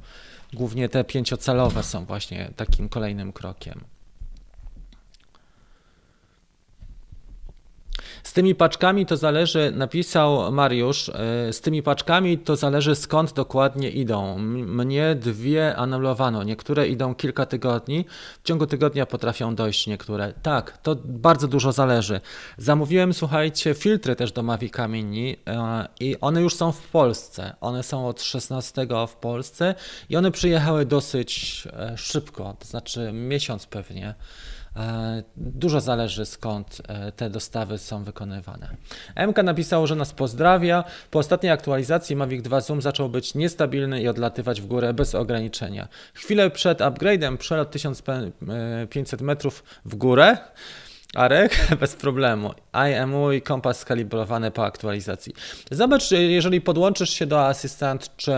Głównie 0.52 0.88
te 0.88 1.04
pięciocalowe 1.04 1.82
są 1.82 2.04
właśnie 2.04 2.50
takim 2.56 2.88
kolejnym 2.88 3.32
krokiem. 3.32 3.84
Z 8.22 8.32
tymi 8.32 8.54
paczkami 8.54 9.06
to 9.06 9.16
zależy, 9.16 9.72
napisał 9.74 10.52
Mariusz, 10.52 11.08
e, 11.08 11.12
z 11.52 11.60
tymi 11.60 11.82
paczkami 11.82 12.38
to 12.38 12.56
zależy 12.56 12.94
skąd 12.94 13.32
dokładnie 13.32 13.90
idą. 13.90 14.38
Mnie 14.38 15.14
dwie 15.14 15.76
anulowano, 15.76 16.42
niektóre 16.42 16.88
idą 16.88 17.14
kilka 17.14 17.46
tygodni, 17.46 18.04
w 18.42 18.46
ciągu 18.46 18.66
tygodnia 18.66 19.06
potrafią 19.06 19.54
dojść 19.54 19.86
niektóre. 19.86 20.32
Tak, 20.42 20.78
to 20.78 20.96
bardzo 21.04 21.48
dużo 21.48 21.72
zależy. 21.72 22.20
Zamówiłem, 22.58 23.14
słuchajcie, 23.14 23.74
filtry 23.74 24.16
też 24.16 24.32
do 24.32 24.42
Mavica 24.42 24.88
Mini 24.88 25.36
e, 25.46 25.88
i 26.00 26.16
one 26.20 26.42
już 26.42 26.54
są 26.54 26.72
w 26.72 26.88
Polsce. 26.88 27.54
One 27.60 27.82
są 27.82 28.08
od 28.08 28.22
16 28.22 28.86
w 29.08 29.14
Polsce 29.14 29.74
i 30.08 30.16
one 30.16 30.30
przyjechały 30.30 30.86
dosyć 30.86 31.62
e, 31.72 31.98
szybko, 31.98 32.56
to 32.58 32.66
znaczy 32.66 33.10
miesiąc 33.12 33.66
pewnie. 33.66 34.14
E, 34.76 35.22
dużo 35.36 35.80
zależy 35.80 36.26
skąd 36.26 36.82
e, 36.88 37.12
te 37.12 37.30
dostawy 37.30 37.78
są 37.78 38.04
wykonywane. 38.04 38.76
MK 39.26 39.42
napisał, 39.42 39.86
że 39.86 39.96
nas 39.96 40.12
pozdrawia. 40.12 40.84
Po 41.10 41.18
ostatniej 41.18 41.52
aktualizacji 41.52 42.16
Mavic 42.16 42.42
2 42.42 42.60
Zoom 42.60 42.82
zaczął 42.82 43.08
być 43.08 43.34
niestabilny 43.34 44.02
i 44.02 44.08
odlatywać 44.08 44.60
w 44.60 44.66
górę 44.66 44.94
bez 44.94 45.14
ograniczenia. 45.14 45.88
Chwilę 46.14 46.50
przed 46.50 46.78
upgrade'em 46.78 47.36
przelot 47.36 47.70
1500 47.70 49.20
metrów 49.20 49.64
w 49.84 49.94
górę. 49.94 50.36
Arek, 51.14 51.66
bez 51.80 51.94
problemu. 51.94 52.54
IMU 52.90 53.32
i 53.32 53.42
kompas 53.42 53.78
skalibrowane 53.78 54.50
po 54.50 54.64
aktualizacji. 54.64 55.34
Zobacz, 55.70 56.10
jeżeli 56.10 56.60
podłączysz 56.60 57.10
się 57.10 57.26
do 57.26 57.46
Assistant, 57.46 58.16
czy 58.16 58.32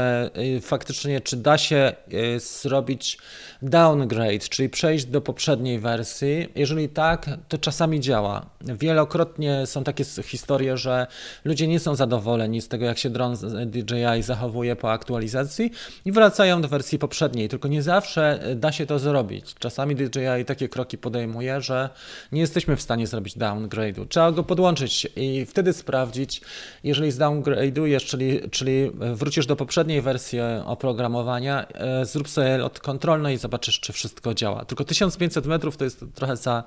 y, 0.57 0.61
faktycznie, 0.61 1.21
czy 1.21 1.37
da 1.37 1.59
się 1.59 1.93
y, 2.13 2.41
zrobić 2.41 3.19
downgrade, 3.63 4.49
czyli 4.49 4.69
przejść 4.69 5.05
do 5.05 5.21
poprzedniej 5.21 5.79
wersji. 5.79 6.49
Jeżeli 6.55 6.89
tak, 6.89 7.27
to 7.49 7.59
czasami 7.59 8.01
działa. 8.01 8.47
Wielokrotnie 8.61 9.67
są 9.67 9.85
takie 9.85 10.05
historie, 10.05 10.77
że 10.77 11.07
ludzie 11.45 11.67
nie 11.67 11.81
są 11.81 11.95
zadowoleni 11.95 12.61
z 12.61 12.69
tego, 12.69 12.85
jak 12.85 12.99
się 12.99 13.11
dron 13.11 13.37
DJI 13.67 14.23
zachowuje 14.23 14.77
po 14.77 14.93
aktualizacji 14.93 15.71
i 16.05 16.13
wracają 16.13 16.63
do 16.63 16.69
wersji 16.69 16.99
poprzedniej, 16.99 17.49
tylko 17.49 17.69
nie 17.69 17.83
zawsze 17.83 18.51
y, 18.51 18.55
da 18.55 18.73
się 18.73 18.87
to 18.87 18.99
zrobić. 18.99 19.55
Czasami 19.59 19.97
DJI 19.97 20.45
takie 20.47 20.69
kroki 20.69 20.99
podejmuje, 20.99 21.61
że 21.61 21.91
nie 22.33 22.41
jesteśmy 22.63 22.77
w 22.77 22.83
stanie 22.83 23.07
zrobić 23.07 23.37
downgrade'u. 23.37 24.09
Trzeba 24.09 24.33
go 24.33 24.43
podłączyć 24.43 25.09
i 25.17 25.47
wtedy 25.47 25.73
sprawdzić, 25.73 26.41
jeżeli 26.85 27.11
zdowngradujesz, 27.11 28.05
czyli, 28.05 28.51
czyli 28.51 28.91
wrócisz 29.15 29.47
do 29.47 29.57
poprzedniej 29.57 30.03
wersji 30.03 30.39
oprogramowania, 30.65 31.67
e, 31.69 32.07
zrób 32.07 32.29
sobie 32.29 32.59
lot 32.59 32.81
kontrolny 32.81 33.33
i 33.33 33.37
zobaczysz, 33.37 33.81
czy 33.81 33.93
wszystko 33.93 34.35
działa. 34.35 34.65
Tylko 34.65 34.85
1500 34.85 35.47
metrów 35.47 35.77
to 35.77 35.85
jest 35.85 36.05
trochę 36.15 36.37
za, 36.37 36.65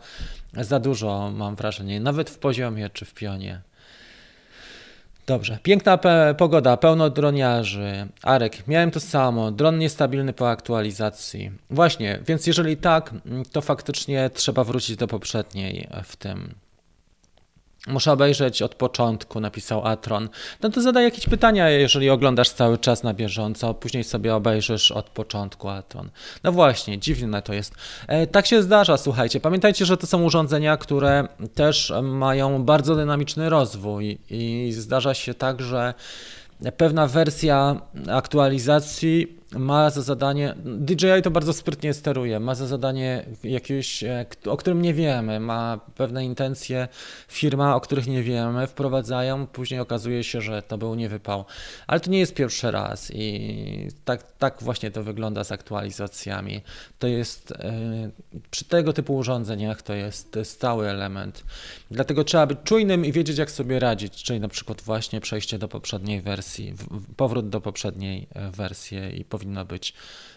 za 0.54 0.80
dużo, 0.80 1.32
mam 1.36 1.56
wrażenie, 1.56 2.00
nawet 2.00 2.30
w 2.30 2.38
poziomie 2.38 2.90
czy 2.90 3.06
w 3.06 3.14
pionie. 3.14 3.62
Dobrze, 5.28 5.58
piękna 5.64 5.98
pe 5.98 6.36
pogoda, 6.38 6.78
pełno 6.78 7.10
droniarzy. 7.10 8.08
Arek, 8.24 8.68
miałem 8.68 8.92
to 8.92 9.00
samo, 9.00 9.52
dron 9.52 9.78
niestabilny 9.78 10.34
po 10.34 10.50
aktualizacji. 10.50 11.52
Właśnie, 11.70 12.20
więc 12.28 12.48
jeżeli 12.48 12.78
tak, 12.78 13.14
to 13.52 13.62
faktycznie 13.62 14.30
trzeba 14.34 14.64
wrócić 14.64 14.96
do 14.96 15.08
poprzedniej 15.08 15.88
w 16.04 16.16
tym. 16.16 16.56
Muszę 17.88 18.12
obejrzeć 18.12 18.62
od 18.62 18.76
początku, 18.76 19.40
napisał 19.40 19.88
Atron. 19.88 20.30
No 20.62 20.70
to 20.70 20.82
zadaj 20.82 21.04
jakieś 21.04 21.26
pytania, 21.26 21.70
jeżeli 21.70 22.10
oglądasz 22.10 22.50
cały 22.50 22.78
czas 22.78 23.04
na 23.04 23.14
bieżąco, 23.14 23.74
później 23.74 24.04
sobie 24.04 24.36
obejrzysz 24.36 24.92
od 24.92 25.10
początku 25.10 25.70
Atron. 25.70 26.10
No 26.44 26.52
właśnie, 26.52 27.00
dziwne 27.00 27.42
to 27.42 27.54
jest. 27.54 27.76
E, 28.08 28.28
tak 28.28 28.46
się 28.48 28.64
zdarza, 28.64 28.98
słuchajcie. 28.98 29.40
Pamiętajcie, 29.40 29.86
że 29.86 29.98
to 29.98 30.08
są 30.08 30.24
urządzenia, 30.24 30.78
które 30.78 31.28
też 31.56 31.94
mają 32.04 32.64
bardzo 32.64 32.96
dynamiczny 32.96 33.50
rozwój 33.50 34.18
i 34.30 34.72
zdarza 34.72 35.14
się 35.14 35.34
tak, 35.34 35.62
że 35.62 35.94
pewna 36.78 37.08
wersja 37.08 37.82
aktualizacji 38.12 39.38
ma 39.56 39.90
za 39.90 40.02
zadanie, 40.02 40.56
DJI 40.66 41.22
to 41.24 41.32
bardzo 41.32 41.54
sprytnie 41.54 41.94
steruje, 41.94 42.40
ma 42.40 42.56
za 42.56 42.68
zadanie 42.68 43.26
jakieś, 43.44 44.04
e, 44.04 44.26
o 44.46 44.58
którym 44.58 44.82
nie 44.82 44.94
wiemy, 44.94 45.40
ma 45.40 45.80
pewne 45.96 46.26
intencje 46.26 46.88
firma, 47.28 47.76
o 47.76 47.82
których 47.82 48.08
nie 48.08 48.24
wiemy, 48.24 48.68
wprowadzają, 48.68 49.48
później 49.48 49.80
okazuje 49.80 50.24
się, 50.24 50.42
że 50.42 50.62
to 50.62 50.78
był 50.78 50.96
niewypał. 50.96 51.46
Ale 51.88 52.00
to 52.00 52.10
nie 52.10 52.20
jest 52.20 52.34
pierwszy 52.34 52.72
raz 52.72 53.12
i 53.14 53.88
tak, 54.06 54.32
tak 54.38 54.58
właśnie 54.62 54.92
to 54.92 55.04
wygląda 55.04 55.44
z 55.44 55.52
aktualizacjami. 55.52 56.62
To 57.00 57.08
jest 57.08 57.52
e, 57.52 57.74
przy 58.52 58.66
tego 58.66 58.94
typu 58.94 59.16
urządzeniach 59.16 59.82
to 59.82 59.94
jest 59.94 60.38
stały 60.44 60.90
element. 60.90 61.44
Dlatego 61.92 62.24
trzeba 62.24 62.46
być 62.48 62.58
czujnym 62.64 63.06
i 63.06 63.12
wiedzieć, 63.12 63.38
jak 63.38 63.52
sobie 63.52 63.80
radzić, 63.80 64.24
czyli 64.24 64.40
na 64.40 64.48
przykład 64.48 64.82
właśnie 64.82 65.22
przejście 65.22 65.60
do 65.60 65.68
poprzedniej 65.68 66.22
wersji, 66.22 66.74
powrót 67.18 67.50
do 67.50 67.62
poprzedniej 67.62 68.28
e, 68.34 68.52
wersji 68.52 68.98
i 69.20 69.26
powinno 69.46 69.66
być 69.66 69.94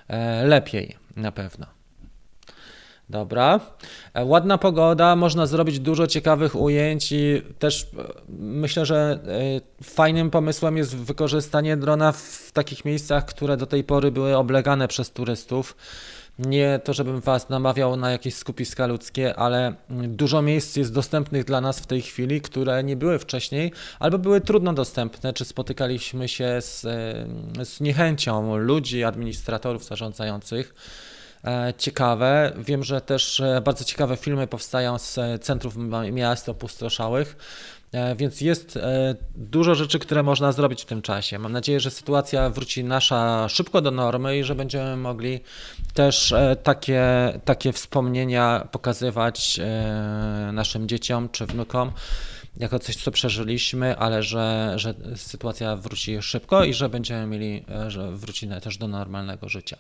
e, 0.09 0.47
lepiej 0.47 0.97
na 1.17 1.33
pewno. 1.33 1.67
Dobra. 3.09 3.61
E, 4.15 4.25
ładna 4.25 4.59
pogoda, 4.59 5.17
można 5.17 5.47
zrobić 5.47 5.81
dużo 5.81 6.07
ciekawych 6.07 6.57
ujęć 6.57 7.13
i 7.13 7.43
też 7.59 7.87
myślę, 8.39 8.87
że 8.87 9.19
fajnym 9.83 10.31
pomysłem 10.31 10.77
jest 10.77 10.97
wykorzystanie 10.97 11.77
drona 11.77 12.13
w 12.13 12.51
takich 12.53 12.85
miejscach, 12.85 13.25
które 13.25 13.57
do 13.57 13.67
tej 13.67 13.85
pory 13.85 14.11
były 14.11 14.37
oblegane 14.37 14.89
przez 14.89 15.11
turystów. 15.11 15.77
Nie 16.39 16.81
to, 16.85 16.93
żebym 16.93 17.21
Was 17.21 17.49
namawiał 17.49 17.97
na 17.97 18.11
jakieś 18.11 18.35
skupiska 18.35 18.87
ludzkie, 18.87 19.37
ale 19.37 19.75
dużo 19.91 20.43
miejsc 20.43 20.77
jest 20.77 20.95
dostępnych 20.95 21.45
dla 21.45 21.61
nas 21.61 21.81
w 21.81 21.87
tej 21.87 22.03
chwili, 22.03 22.41
które 22.41 22.85
nie 22.85 22.97
były 22.97 23.19
wcześniej 23.19 23.73
albo 23.99 24.19
były 24.19 24.41
trudno 24.41 24.73
dostępne, 24.73 25.33
czy 25.33 25.45
spotykaliśmy 25.45 26.29
się 26.29 26.61
z, 26.61 26.85
e, 26.85 27.65
z 27.65 27.81
niechęcią 27.81 28.57
ludzi, 28.57 29.05
administratorów 29.05 29.85
zarządzających. 29.85 30.75
E, 31.45 31.75
ciekawe. 31.79 32.53
Wiem, 32.57 32.85
że 32.85 33.01
też 33.01 33.41
e, 33.41 33.61
bardzo 33.61 33.85
ciekawe 33.85 34.17
filmy 34.17 34.47
powstają 34.47 34.99
z 34.99 35.19
centrów 35.43 35.77
miast 36.13 36.49
opustoszałych. 36.49 37.37
E, 37.93 38.17
więc 38.17 38.41
jest 38.41 38.77
e, 38.77 39.15
dużo 39.35 39.75
rzeczy, 39.75 39.99
które 39.99 40.23
można 40.23 40.53
zrobić 40.53 40.83
w 40.83 40.87
tym 40.87 41.03
czasie. 41.03 41.39
Mam 41.39 41.53
nadzieję, 41.53 41.81
że 41.81 41.91
sytuacja 41.91 42.51
wróci 42.51 42.85
nasza 42.85 43.49
szybko 43.49 43.81
do 43.81 43.91
normy 43.91 44.39
i 44.39 44.45
że 44.45 44.55
będziemy 44.55 44.97
mogli 44.97 45.41
też 45.95 46.33
e, 46.33 46.57
takie, 46.63 47.03
takie 47.45 47.73
wspomnienia 47.73 48.69
pokazywać 48.73 49.61
naszym 50.53 50.89
dzieciom 50.89 51.29
czy 51.33 51.47
wnukom 51.47 51.93
jako 52.59 52.79
coś, 52.79 52.97
co 52.97 53.11
przeżyliśmy, 53.11 53.97
ale 53.97 54.23
że, 54.23 54.73
że 54.77 54.95
sytuacja 55.17 55.77
wróci 55.77 56.23
szybko 56.23 56.65
i 56.65 56.75
że 56.75 56.89
będziemy 56.89 57.27
mieli, 57.27 57.65
e, 57.71 57.91
że 57.91 58.13
wrócimy 58.13 58.61
też 58.61 58.77
do 58.77 58.89
normalnego 58.89 59.49
życia. 59.49 59.77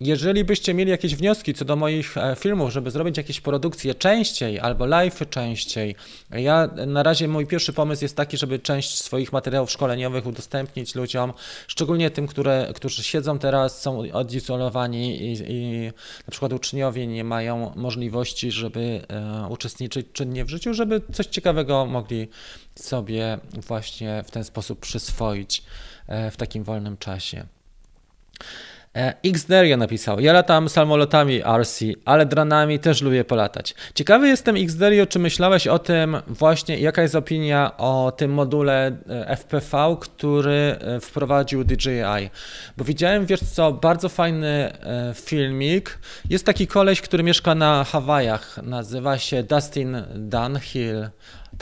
Jeżeli 0.00 0.44
byście 0.44 0.74
mieli 0.74 0.90
jakieś 0.90 1.14
wnioski 1.14 1.54
co 1.54 1.64
do 1.64 1.76
moich 1.76 2.16
e, 2.16 2.36
filmów, 2.36 2.72
żeby 2.72 2.90
zrobić 2.90 3.16
jakieś 3.16 3.40
produkcje 3.40 3.94
częściej 3.94 4.60
albo 4.60 4.86
live 4.86 5.30
częściej, 5.30 5.94
ja 6.30 6.68
na 6.86 7.02
razie 7.02 7.28
mój 7.28 7.46
pierwszy 7.46 7.72
pomysł 7.72 8.04
jest 8.04 8.16
taki, 8.16 8.36
żeby 8.36 8.58
część 8.58 9.02
swoich 9.02 9.32
materiałów 9.32 9.70
szkoleniowych 9.70 10.26
udostępnić 10.26 10.94
ludziom, 10.94 11.32
szczególnie 11.66 12.10
tym, 12.10 12.26
które, 12.26 12.72
którzy 12.74 13.02
siedzą 13.02 13.38
teraz, 13.38 13.82
są 13.82 13.98
odizolowani 14.12 15.22
i, 15.22 15.32
i 15.48 15.86
na 16.26 16.30
przykład 16.30 16.52
uczniowie 16.52 17.06
nie 17.06 17.24
mają 17.24 17.72
możliwości, 17.76 18.50
żeby 18.50 19.02
e, 19.08 19.46
uczestniczyć 19.48 20.06
czynnie 20.12 20.44
w 20.44 20.48
życiu, 20.48 20.74
żeby 20.74 21.00
coś 21.12 21.26
ciekawego 21.26 21.86
mogli 21.86 22.21
sobie 22.74 23.38
właśnie 23.54 24.22
w 24.26 24.30
ten 24.30 24.44
sposób 24.44 24.80
przyswoić 24.80 25.62
e, 26.06 26.30
w 26.30 26.36
takim 26.36 26.64
wolnym 26.64 26.96
czasie. 26.96 27.46
E, 28.96 29.14
Xderio 29.24 29.76
napisał, 29.76 30.20
ja 30.20 30.32
latam 30.32 30.68
samolotami 30.68 31.42
RC, 31.42 31.84
ale 32.04 32.26
dronami 32.26 32.78
też 32.78 33.02
lubię 33.02 33.24
polatać. 33.24 33.74
Ciekawy 33.94 34.28
jestem 34.28 34.56
Xderio, 34.56 35.06
czy 35.06 35.18
myślałeś 35.18 35.66
o 35.66 35.78
tym 35.78 36.16
właśnie, 36.26 36.78
jaka 36.78 37.02
jest 37.02 37.14
opinia 37.14 37.76
o 37.76 38.12
tym 38.16 38.32
module 38.32 38.86
e, 39.08 39.36
FPV, 39.36 39.96
który 40.00 40.76
wprowadził 41.00 41.64
DJI. 41.64 42.30
Bo 42.76 42.84
widziałem, 42.84 43.26
wiesz 43.26 43.40
co, 43.40 43.72
bardzo 43.72 44.08
fajny 44.08 44.72
filmik. 45.14 45.98
Jest 46.30 46.46
taki 46.46 46.66
koleś, 46.66 47.00
który 47.00 47.22
mieszka 47.22 47.54
na 47.54 47.84
Hawajach, 47.84 48.58
nazywa 48.62 49.18
się 49.18 49.42
Dustin 49.42 50.02
Dunhill 50.14 51.10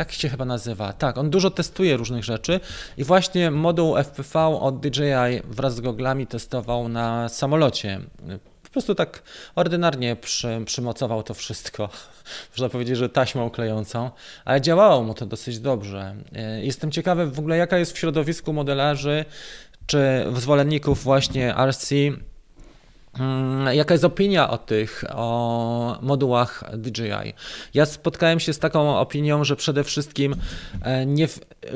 tak 0.00 0.12
się 0.12 0.28
chyba 0.28 0.44
nazywa. 0.44 0.92
Tak, 0.92 1.18
on 1.18 1.30
dużo 1.30 1.50
testuje 1.50 1.96
różnych 1.96 2.24
rzeczy 2.24 2.60
i 2.96 3.04
właśnie 3.04 3.50
moduł 3.50 3.96
FPV 3.96 4.40
od 4.60 4.80
DJI 4.80 5.40
wraz 5.44 5.74
z 5.74 5.80
goglami 5.80 6.26
testował 6.26 6.88
na 6.88 7.28
samolocie. 7.28 8.00
Po 8.62 8.70
prostu 8.70 8.94
tak 8.94 9.22
ordynarnie 9.54 10.16
przy, 10.16 10.62
przymocował 10.66 11.22
to 11.22 11.34
wszystko. 11.34 11.88
Można 12.52 12.68
powiedzieć, 12.68 12.96
że 12.96 13.08
taśmą 13.08 13.50
klejącą, 13.50 14.10
ale 14.44 14.60
działało 14.60 15.02
mu 15.02 15.14
to 15.14 15.26
dosyć 15.26 15.58
dobrze. 15.58 16.16
E, 16.32 16.64
jestem 16.64 16.90
ciekawy 16.90 17.26
w 17.26 17.38
ogóle, 17.38 17.56
jaka 17.56 17.78
jest 17.78 17.92
w 17.92 17.98
środowisku 17.98 18.52
modelarzy 18.52 19.24
czy 19.86 20.26
zwolenników 20.36 21.02
właśnie 21.02 21.54
RC 21.66 21.94
jaka 23.72 23.94
jest 23.94 24.04
opinia 24.04 24.50
o 24.50 24.58
tych 24.58 25.04
o 25.10 25.98
modułach 26.02 26.64
DJI? 26.76 27.34
Ja 27.74 27.86
spotkałem 27.86 28.40
się 28.40 28.52
z 28.52 28.58
taką 28.58 28.98
opinią, 28.98 29.44
że 29.44 29.56
przede 29.56 29.84
wszystkim 29.84 30.36
e, 30.82 31.06
nie 31.06 31.28
w, 31.28 31.38
e, 31.38 31.68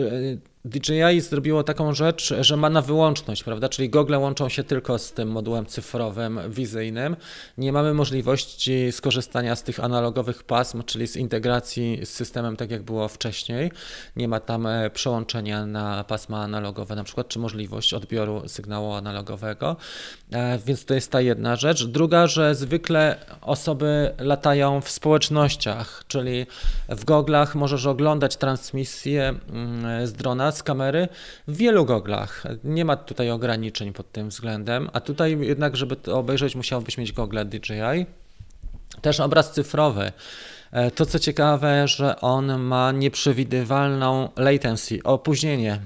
DJI 0.65 1.21
zrobiło 1.21 1.63
taką 1.63 1.95
rzecz, 1.95 2.35
że 2.41 2.57
ma 2.57 2.71
na 2.71 2.83
wyłączność, 2.83 3.45
prawda? 3.45 3.69
Czyli 3.69 3.91
gogle 3.91 4.19
łączą 4.19 4.49
się 4.49 4.65
tylko 4.65 4.99
z 4.99 5.13
tym 5.13 5.29
modułem 5.31 5.67
cyfrowym, 5.67 6.41
wizyjnym. 6.49 7.17
Nie 7.59 7.73
mamy 7.73 7.95
możliwości 7.95 8.93
skorzystania 8.93 9.57
z 9.57 9.63
tych 9.63 9.81
analogowych 9.81 10.43
pasm, 10.43 10.83
czyli 10.83 11.07
z 11.07 11.17
integracji 11.17 12.01
z 12.05 12.09
systemem, 12.09 12.57
tak 12.57 12.71
jak 12.71 12.83
było 12.83 13.09
wcześniej. 13.09 13.73
Nie 14.17 14.29
ma 14.29 14.41
tam 14.41 14.67
e, 14.67 14.91
przełączenia 14.91 15.67
na 15.67 16.05
pasma 16.05 16.43
analogowe, 16.43 16.97
na 16.97 17.05
przykład, 17.05 17.29
czy 17.29 17.39
możliwość 17.39 17.95
odbioru 17.95 18.49
sygnału 18.49 18.93
analogowego. 18.93 19.77
E, 20.33 20.59
więc 20.59 20.85
to 20.85 20.95
jest 20.95 21.11
ta 21.11 21.21
jedna 21.21 21.57
rzecz. 21.57 21.85
Druga, 21.87 22.27
że 22.27 22.55
zwykle 22.55 23.17
osoby 23.41 24.15
latają 24.19 24.81
w 24.81 24.91
społecznościach, 24.91 26.05
czyli 26.09 26.47
w 26.89 27.05
goglach 27.05 27.55
możesz 27.55 27.87
oglądać 27.87 28.37
transmisję 28.37 29.35
mm, 29.51 30.07
z 30.07 30.13
drona 30.13 30.54
z 30.57 30.63
kamery 30.63 31.09
w 31.49 31.57
wielu 31.57 31.85
goglach. 31.85 32.45
Nie 32.65 32.85
ma 32.85 32.97
tutaj 32.97 33.31
ograniczeń 33.31 33.93
pod 33.93 34.13
tym 34.13 34.29
względem, 34.29 34.91
a 34.93 35.01
tutaj 35.01 35.39
jednak, 35.41 35.77
żeby 35.77 35.97
to 35.97 36.19
obejrzeć, 36.19 36.55
musiałbyś 36.55 36.99
mieć 36.99 37.13
gogle 37.13 37.45
DJI. 37.45 38.07
Też 39.03 39.21
obraz 39.21 39.53
cyfrowy. 39.53 40.13
E, 40.73 40.91
to 40.91 41.07
co 41.07 41.19
ciekawe, 41.19 41.89
że 41.89 42.21
on 42.21 42.59
ma 42.59 42.93
nieprzewidywalną 42.93 44.29
latency, 44.37 45.03
opóźnienie. 45.05 45.81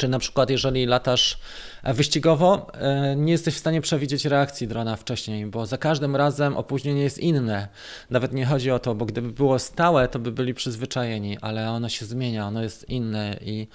Czy 0.00 0.08
na 0.08 0.18
przykład 0.18 0.50
jeżeli 0.50 0.86
latasz 0.86 1.38
wyścigowo, 1.84 2.66
e, 2.74 3.16
nie 3.16 3.32
jesteś 3.32 3.54
w 3.54 3.58
stanie 3.58 3.80
przewidzieć 3.80 4.24
reakcji 4.24 4.68
drona 4.68 4.96
wcześniej, 4.96 5.46
bo 5.46 5.66
za 5.66 5.78
każdym 5.78 6.16
razem 6.16 6.56
opóźnienie 6.56 7.02
jest 7.02 7.18
inne. 7.18 7.68
Nawet 8.10 8.32
nie 8.32 8.46
chodzi 8.46 8.70
o 8.70 8.78
to, 8.78 8.94
bo 8.94 9.06
gdyby 9.06 9.32
było 9.32 9.58
stałe, 9.58 10.08
to 10.08 10.18
by 10.18 10.32
byli 10.32 10.54
przyzwyczajeni, 10.54 11.38
ale 11.40 11.70
ono 11.70 11.88
się 11.88 12.06
zmienia, 12.06 12.46
ono 12.46 12.62
jest 12.62 12.88
inne 12.88 13.36
i 13.40 13.68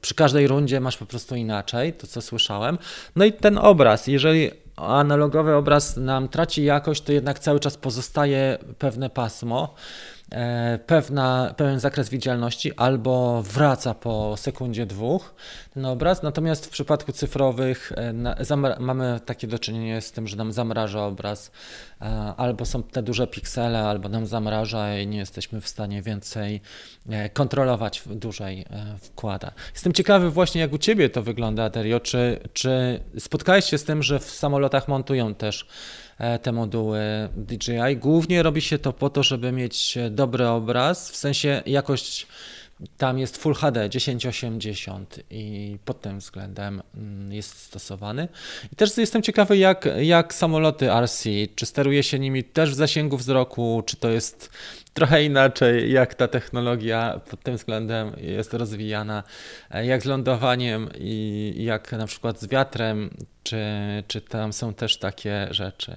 przy 0.00 0.14
każdej 0.14 0.46
rundzie 0.46 0.80
masz 0.80 0.96
po 0.96 1.06
prostu 1.06 1.36
inaczej, 1.36 1.92
to 1.92 2.06
co 2.06 2.22
słyszałem. 2.22 2.78
No 3.16 3.24
i 3.24 3.32
ten 3.32 3.58
obraz, 3.58 4.06
jeżeli 4.06 4.50
analogowy 4.76 5.54
obraz 5.54 5.96
nam 5.96 6.28
traci 6.28 6.64
jakość, 6.64 7.02
to 7.02 7.12
jednak 7.12 7.38
cały 7.38 7.60
czas 7.60 7.76
pozostaje 7.76 8.58
pewne 8.78 9.10
pasmo. 9.10 9.74
E, 10.34 10.78
pewna, 10.86 11.54
pewien 11.56 11.80
zakres 11.80 12.08
widzialności 12.08 12.76
albo 12.76 13.42
wraca 13.42 13.94
po 13.94 14.36
sekundzie 14.36 14.86
dwóch 14.86 15.34
ten 15.74 15.86
obraz. 15.86 16.22
Natomiast 16.22 16.66
w 16.66 16.68
przypadku 16.68 17.12
cyfrowych 17.12 17.92
e, 17.96 18.56
mamy 18.78 19.20
takie 19.24 19.46
do 19.46 19.58
czynienia 19.58 20.00
z 20.00 20.12
tym, 20.12 20.28
że 20.28 20.36
nam 20.36 20.52
zamraża 20.52 21.06
obraz, 21.06 21.50
e, 22.00 22.04
albo 22.36 22.64
są 22.64 22.82
te 22.82 23.02
duże 23.02 23.26
piksele, 23.26 23.84
albo 23.84 24.08
nam 24.08 24.26
zamraża 24.26 24.98
i 24.98 25.06
nie 25.06 25.18
jesteśmy 25.18 25.60
w 25.60 25.68
stanie 25.68 26.02
więcej 26.02 26.60
kontrolować 27.32 28.02
dłużej 28.06 28.66
wkłada. 29.02 29.52
Jestem 29.72 29.92
ciekawy 29.92 30.30
właśnie 30.30 30.60
jak 30.60 30.72
u 30.72 30.78
Ciebie 30.78 31.10
to 31.10 31.22
wygląda, 31.22 31.64
Aterio, 31.64 32.00
czy, 32.00 32.40
czy 32.52 33.00
spotkałeś 33.18 33.64
się 33.64 33.78
z 33.78 33.84
tym, 33.84 34.02
że 34.02 34.18
w 34.18 34.30
samolotach 34.30 34.88
montują 34.88 35.34
też 35.34 35.66
te 36.42 36.52
moduły 36.52 37.00
DJI. 37.36 37.96
Głównie 37.96 38.42
robi 38.42 38.60
się 38.60 38.78
to 38.78 38.92
po 38.92 39.10
to, 39.10 39.22
żeby 39.22 39.52
mieć 39.52 39.98
dobry 40.10 40.48
obraz, 40.48 41.10
w 41.10 41.16
sensie 41.16 41.62
jakość 41.66 42.26
tam 42.98 43.18
jest 43.18 43.36
Full 43.36 43.54
HD 43.54 43.88
1080 43.88 45.20
i 45.30 45.76
pod 45.84 46.00
tym 46.00 46.18
względem 46.18 46.82
mm, 46.94 47.32
jest 47.32 47.58
stosowany. 47.58 48.28
I 48.72 48.76
też 48.76 48.96
jestem 48.96 49.22
ciekawy, 49.22 49.56
jak, 49.56 49.88
jak 50.00 50.34
samoloty 50.34 50.90
RC, 50.90 51.28
czy 51.54 51.66
steruje 51.66 52.02
się 52.02 52.18
nimi 52.18 52.44
też 52.44 52.70
w 52.70 52.74
zasięgu 52.74 53.16
wzroku, 53.16 53.82
czy 53.86 53.96
to 53.96 54.10
jest 54.10 54.50
trochę 54.94 55.24
inaczej, 55.24 55.92
jak 55.92 56.14
ta 56.14 56.28
technologia 56.28 57.20
pod 57.30 57.42
tym 57.42 57.56
względem 57.56 58.12
jest 58.16 58.54
rozwijana, 58.54 59.22
jak 59.84 60.02
z 60.02 60.04
lądowaniem 60.04 60.88
i 60.98 61.54
jak 61.58 61.92
na 61.92 62.06
przykład 62.06 62.40
z 62.40 62.48
wiatrem, 62.48 63.10
czy, 63.42 63.64
czy 64.08 64.20
tam 64.20 64.52
są 64.52 64.74
też 64.74 64.96
takie 64.96 65.48
rzeczy. 65.50 65.96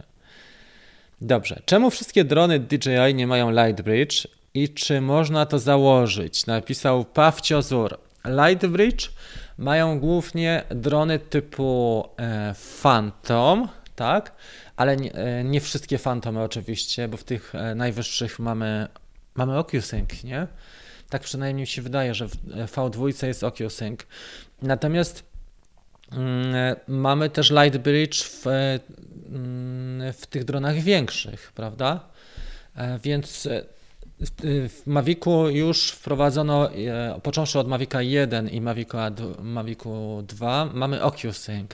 Dobrze. 1.21 1.61
Czemu 1.65 1.89
wszystkie 1.89 2.23
drony 2.23 2.59
DJI 2.59 3.13
nie 3.13 3.27
mają 3.27 3.51
Lightbridge 3.51 4.27
i 4.53 4.69
czy 4.69 5.01
można 5.01 5.45
to 5.45 5.59
założyć? 5.59 6.45
Napisał 6.45 7.05
Pawciozur. 7.05 7.97
Lightbridge 8.25 9.09
mają 9.57 9.99
głównie 9.99 10.63
drony 10.69 11.19
typu 11.19 12.03
e, 12.19 12.53
Phantom, 12.81 13.67
tak? 13.95 14.31
Ale 14.77 14.97
nie, 14.97 15.13
e, 15.13 15.43
nie, 15.43 15.61
wszystkie 15.61 15.97
Phantomy 15.97 16.41
oczywiście, 16.43 17.07
bo 17.07 17.17
w 17.17 17.23
tych 17.23 17.55
e, 17.55 17.75
najwyższych 17.75 18.39
mamy, 18.39 18.87
mamy 19.35 19.57
OcuSync, 19.57 20.23
nie? 20.23 20.47
Tak 21.09 21.21
przynajmniej 21.21 21.61
mi 21.61 21.67
się 21.67 21.81
wydaje, 21.81 22.13
że 22.13 22.27
w 22.27 22.35
V2 22.75 23.27
jest 23.27 23.43
OcuSync. 23.43 23.99
Natomiast 24.61 25.23
mm, 26.11 26.75
mamy 26.87 27.29
też 27.29 27.51
Lightbridge 27.51 28.23
w, 28.23 28.45
mm, 28.47 30.13
w 30.13 30.27
tych 30.27 30.43
dronach 30.43 30.75
większych, 30.75 31.51
prawda? 31.55 31.99
Więc 33.03 33.47
w 34.69 34.81
Mavicu 34.85 35.49
już 35.49 35.91
wprowadzono, 35.91 36.71
e, 36.71 37.19
począwszy 37.23 37.59
od 37.59 37.67
Mavica 37.67 38.01
1 38.01 38.49
i 38.49 38.61
Mavica, 38.61 39.11
Mavicu 39.41 40.23
2, 40.27 40.69
mamy 40.73 41.03
OcuSync. 41.03 41.71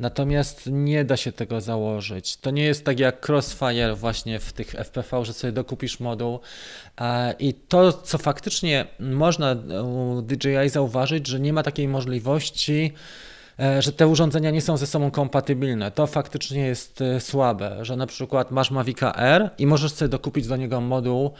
Natomiast 0.00 0.62
nie 0.66 1.04
da 1.04 1.16
się 1.16 1.32
tego 1.32 1.60
założyć. 1.60 2.36
To 2.36 2.50
nie 2.50 2.64
jest 2.64 2.84
tak 2.84 3.00
jak 3.00 3.28
Crossfire 3.28 3.94
właśnie 3.94 4.40
w 4.40 4.52
tych 4.52 4.74
FPV, 4.74 5.24
że 5.24 5.32
sobie 5.32 5.52
dokupisz 5.52 6.00
moduł. 6.00 6.40
I 7.38 7.54
to, 7.54 7.92
co 7.92 8.18
faktycznie 8.18 8.86
można 9.00 9.56
u 9.84 10.22
DJI 10.22 10.68
zauważyć, 10.68 11.26
że 11.26 11.40
nie 11.40 11.52
ma 11.52 11.62
takiej 11.62 11.88
możliwości, 11.88 12.92
E, 13.58 13.82
że 13.82 13.92
te 13.92 14.06
urządzenia 14.06 14.50
nie 14.50 14.60
są 14.60 14.76
ze 14.76 14.86
sobą 14.86 15.10
kompatybilne. 15.10 15.90
To 15.90 16.06
faktycznie 16.06 16.66
jest 16.66 17.00
e, 17.00 17.20
słabe, 17.20 17.78
że 17.82 17.96
na 17.96 18.06
przykład 18.06 18.50
masz 18.50 18.70
Mavica 18.70 19.14
R 19.14 19.50
i 19.58 19.66
możesz 19.66 19.92
sobie 19.92 20.08
dokupić 20.08 20.46
do 20.46 20.56
niego 20.56 20.80
moduł, 20.80 21.32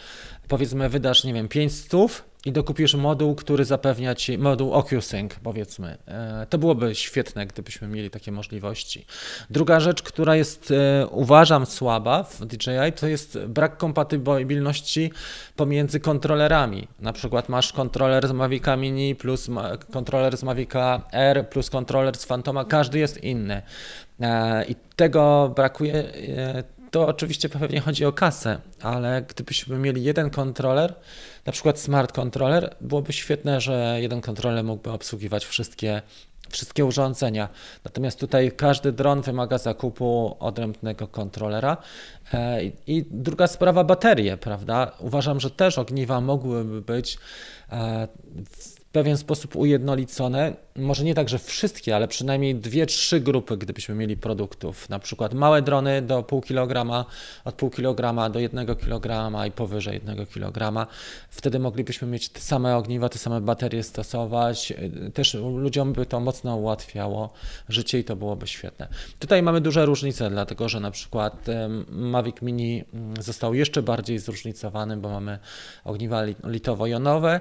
powiedzmy 0.49 0.89
wydasz, 0.89 1.25
nie 1.25 1.35
wiem, 1.35 1.49
500 1.49 2.25
i 2.47 2.53
dokupisz 2.53 2.95
moduł, 2.95 3.35
który 3.35 3.65
zapewnia 3.65 4.15
ci, 4.15 4.39
moduł 4.39 4.73
OcuSync 4.73 5.33
powiedzmy. 5.43 5.99
E, 6.07 6.47
to 6.51 6.59
byłoby 6.59 6.95
świetne, 6.95 7.47
gdybyśmy 7.47 7.89
mieli 7.89 8.11
takie 8.11 8.33
możliwości. 8.33 9.07
Druga 9.51 9.81
rzecz, 9.81 10.03
która 10.03 10.37
jest 10.37 10.71
e, 10.71 11.07
uważam 11.07 11.67
słaba 11.67 12.23
w 12.23 12.47
DJI, 12.47 12.93
to 12.97 13.07
jest 13.07 13.39
brak 13.39 13.77
kompatybilności 13.77 15.13
pomiędzy 15.57 16.01
kontrolerami. 16.01 16.89
Na 17.01 17.13
przykład 17.13 17.49
masz 17.49 17.73
kontroler 17.73 18.29
z 18.29 18.33
Mavica 18.33 18.77
Mini 18.77 19.15
plus 19.15 19.51
kontroler 19.93 20.37
z 20.37 20.43
Mavica 20.43 21.03
R 21.13 21.49
plus 21.49 21.71
kontroler 21.71 22.17
z 22.17 22.25
Phantoma, 22.25 22.65
każdy 22.65 22.99
jest 22.99 23.25
inny. 23.25 23.63
E, 24.21 24.65
I 24.65 24.75
tego 24.97 25.53
brakuje 25.57 26.13
to 26.93 27.07
oczywiście 27.07 27.49
pewnie 27.49 27.81
chodzi 27.81 28.05
o 28.05 28.13
kasę, 28.13 28.59
ale 28.83 29.23
gdybyśmy 29.29 29.79
mieli 29.79 30.05
jeden 30.05 30.31
kontroler, 30.31 30.95
na 31.47 31.53
przykład 31.53 31.79
smart 31.79 32.13
controller, 32.13 32.77
byłoby 32.81 33.13
świetne, 33.13 33.61
że 33.61 33.97
jeden 34.01 34.21
kontroler 34.21 34.65
mógłby 34.65 34.91
obsługiwać 34.91 35.45
wszystkie, 35.45 36.03
wszystkie 36.51 36.85
urządzenia. 36.85 37.49
Natomiast 37.85 38.21
tutaj 38.21 38.53
każdy 38.57 38.93
dron 38.93 39.23
wymaga 39.23 39.59
zakupu 39.59 40.37
odrębnego 40.41 41.09
kontrolera. 41.09 41.77
E, 42.35 42.65
I 42.87 43.05
druga 43.11 43.47
sprawa, 43.47 43.85
baterie, 43.85 44.37
prawda? 44.37 44.93
Uważam, 44.99 45.41
że 45.41 45.51
też 45.51 45.79
ogniwa 45.79 46.21
mogłyby 46.21 46.81
być 46.83 47.19
e, 47.73 48.09
pewien 48.93 49.17
sposób 49.17 49.57
ujednolicone. 49.57 50.55
Może 50.77 51.05
nie 51.05 51.15
tak, 51.15 51.29
że 51.29 51.39
wszystkie, 51.39 51.97
ale 51.97 52.09
przynajmniej 52.09 52.55
dwie, 52.55 52.87
trzy 52.87 53.21
grupy, 53.21 53.57
gdybyśmy 53.57 53.95
mieli 53.95 54.17
produktów. 54.17 54.89
Na 54.89 54.99
przykład 54.99 55.35
małe 55.35 55.63
drony 55.63 56.03
do 56.03 56.23
pół 56.23 56.41
kilograma, 56.41 57.05
od 57.45 57.55
pół 57.55 57.71
kilograma 57.71 58.31
do 58.31 58.39
jednego 58.39 58.77
kilograma 58.77 59.47
i 59.47 59.51
powyżej 59.51 59.95
jednego 59.95 60.27
kilograma. 60.27 60.87
Wtedy 61.31 61.59
moglibyśmy 61.59 62.09
mieć 62.09 62.29
te 62.29 62.41
same 62.41 62.77
ogniwa, 62.77 63.09
te 63.09 63.19
same 63.19 63.41
baterie 63.41 63.83
stosować. 63.83 64.73
Też 65.15 65.35
ludziom 65.35 65.93
by 65.93 66.07
to 66.07 66.21
mocno 66.21 66.57
ułatwiało 66.57 67.33
życie 67.69 67.99
i 67.99 68.05
to 68.05 68.17
byłoby 68.17 68.47
świetne. 68.47 68.89
Tutaj 69.19 69.43
mamy 69.43 69.61
duże 69.61 69.87
różnice, 69.87 70.31
dlatego 70.31 70.69
że 70.69 70.81
na 70.81 70.91
przykład 70.91 71.47
Mavic 71.89 72.43
Mini 72.43 72.85
mm, 72.95 73.23
został 73.23 73.55
jeszcze 73.55 73.83
bardziej 73.83 74.19
zróżnicowany, 74.19 74.97
bo 74.97 75.09
mamy 75.09 75.39
ogniwa 75.85 76.23
litowo-jonowe, 76.25 77.41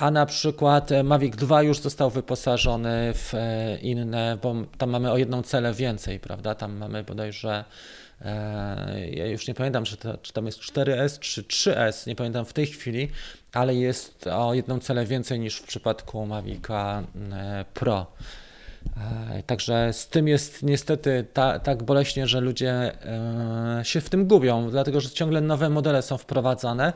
a 0.00 0.10
na 0.10 0.26
przykład 0.26 0.92
e, 0.92 1.02
Mavic 1.02 1.36
2 1.36 1.62
już 1.62 1.78
został 1.78 2.10
wyposażony 2.10 3.12
w 3.14 3.34
e, 3.34 3.78
inne, 3.78 4.38
bo 4.42 4.54
tam 4.78 4.90
mamy 4.90 5.12
o 5.12 5.18
jedną 5.18 5.42
celę 5.42 5.74
więcej, 5.74 6.20
prawda? 6.20 6.54
Tam 6.54 6.76
mamy 6.76 7.04
bodajże 7.04 7.64
e, 8.20 9.10
ja 9.10 9.26
już 9.26 9.48
nie 9.48 9.54
pamiętam, 9.54 9.84
czy, 9.84 9.96
to, 9.96 10.18
czy 10.18 10.32
tam 10.32 10.46
jest 10.46 10.60
4S 10.60 11.18
czy 11.18 11.42
3S, 11.42 12.06
nie 12.06 12.16
pamiętam 12.16 12.44
w 12.44 12.52
tej 12.52 12.66
chwili, 12.66 13.08
ale 13.52 13.74
jest 13.74 14.26
o 14.26 14.54
jedną 14.54 14.78
celę 14.78 15.06
więcej 15.06 15.40
niż 15.40 15.56
w 15.56 15.66
przypadku 15.66 16.26
Mavica 16.26 17.02
Pro. 17.74 18.06
Także 19.46 19.92
z 19.92 20.08
tym 20.08 20.28
jest 20.28 20.62
niestety 20.62 21.26
ta, 21.32 21.58
tak 21.58 21.82
boleśnie, 21.82 22.26
że 22.26 22.40
ludzie 22.40 22.92
się 23.82 24.00
w 24.00 24.10
tym 24.10 24.26
gubią, 24.26 24.70
dlatego 24.70 25.00
że 25.00 25.10
ciągle 25.10 25.40
nowe 25.40 25.70
modele 25.70 26.02
są 26.02 26.18
wprowadzane 26.18 26.92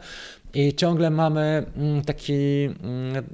i 0.55 0.75
ciągle 0.75 1.11
mamy 1.11 1.67
mm, 1.77 2.03
taki, 2.03 2.65
mm, 2.65 3.25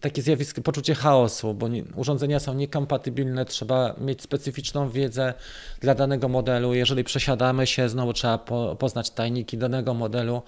takie 0.00 0.22
zjawisko, 0.22 0.62
poczucie 0.62 0.94
chaosu, 0.94 1.54
bo 1.54 1.68
urządzenia 1.96 2.40
są 2.40 2.54
niekompatybilne, 2.54 3.44
trzeba 3.44 3.94
mieć 4.00 4.22
specyficzną 4.22 4.90
wiedzę 4.90 5.34
dla 5.80 5.94
danego 5.94 6.28
modelu. 6.28 6.74
Jeżeli 6.74 7.04
przesiadamy 7.04 7.66
się, 7.66 7.88
znowu 7.88 8.12
trzeba 8.12 8.38
po, 8.38 8.76
poznać 8.76 9.10
tajniki 9.10 9.58
danego 9.58 9.94
modelu 9.94 10.42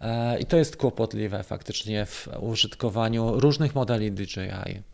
e, 0.00 0.40
i 0.40 0.44
to 0.46 0.56
jest 0.56 0.76
kłopotliwe 0.76 1.42
faktycznie 1.42 2.06
w 2.06 2.28
użytkowaniu 2.40 3.40
różnych 3.40 3.74
modeli 3.74 4.12
DJI. 4.12 4.93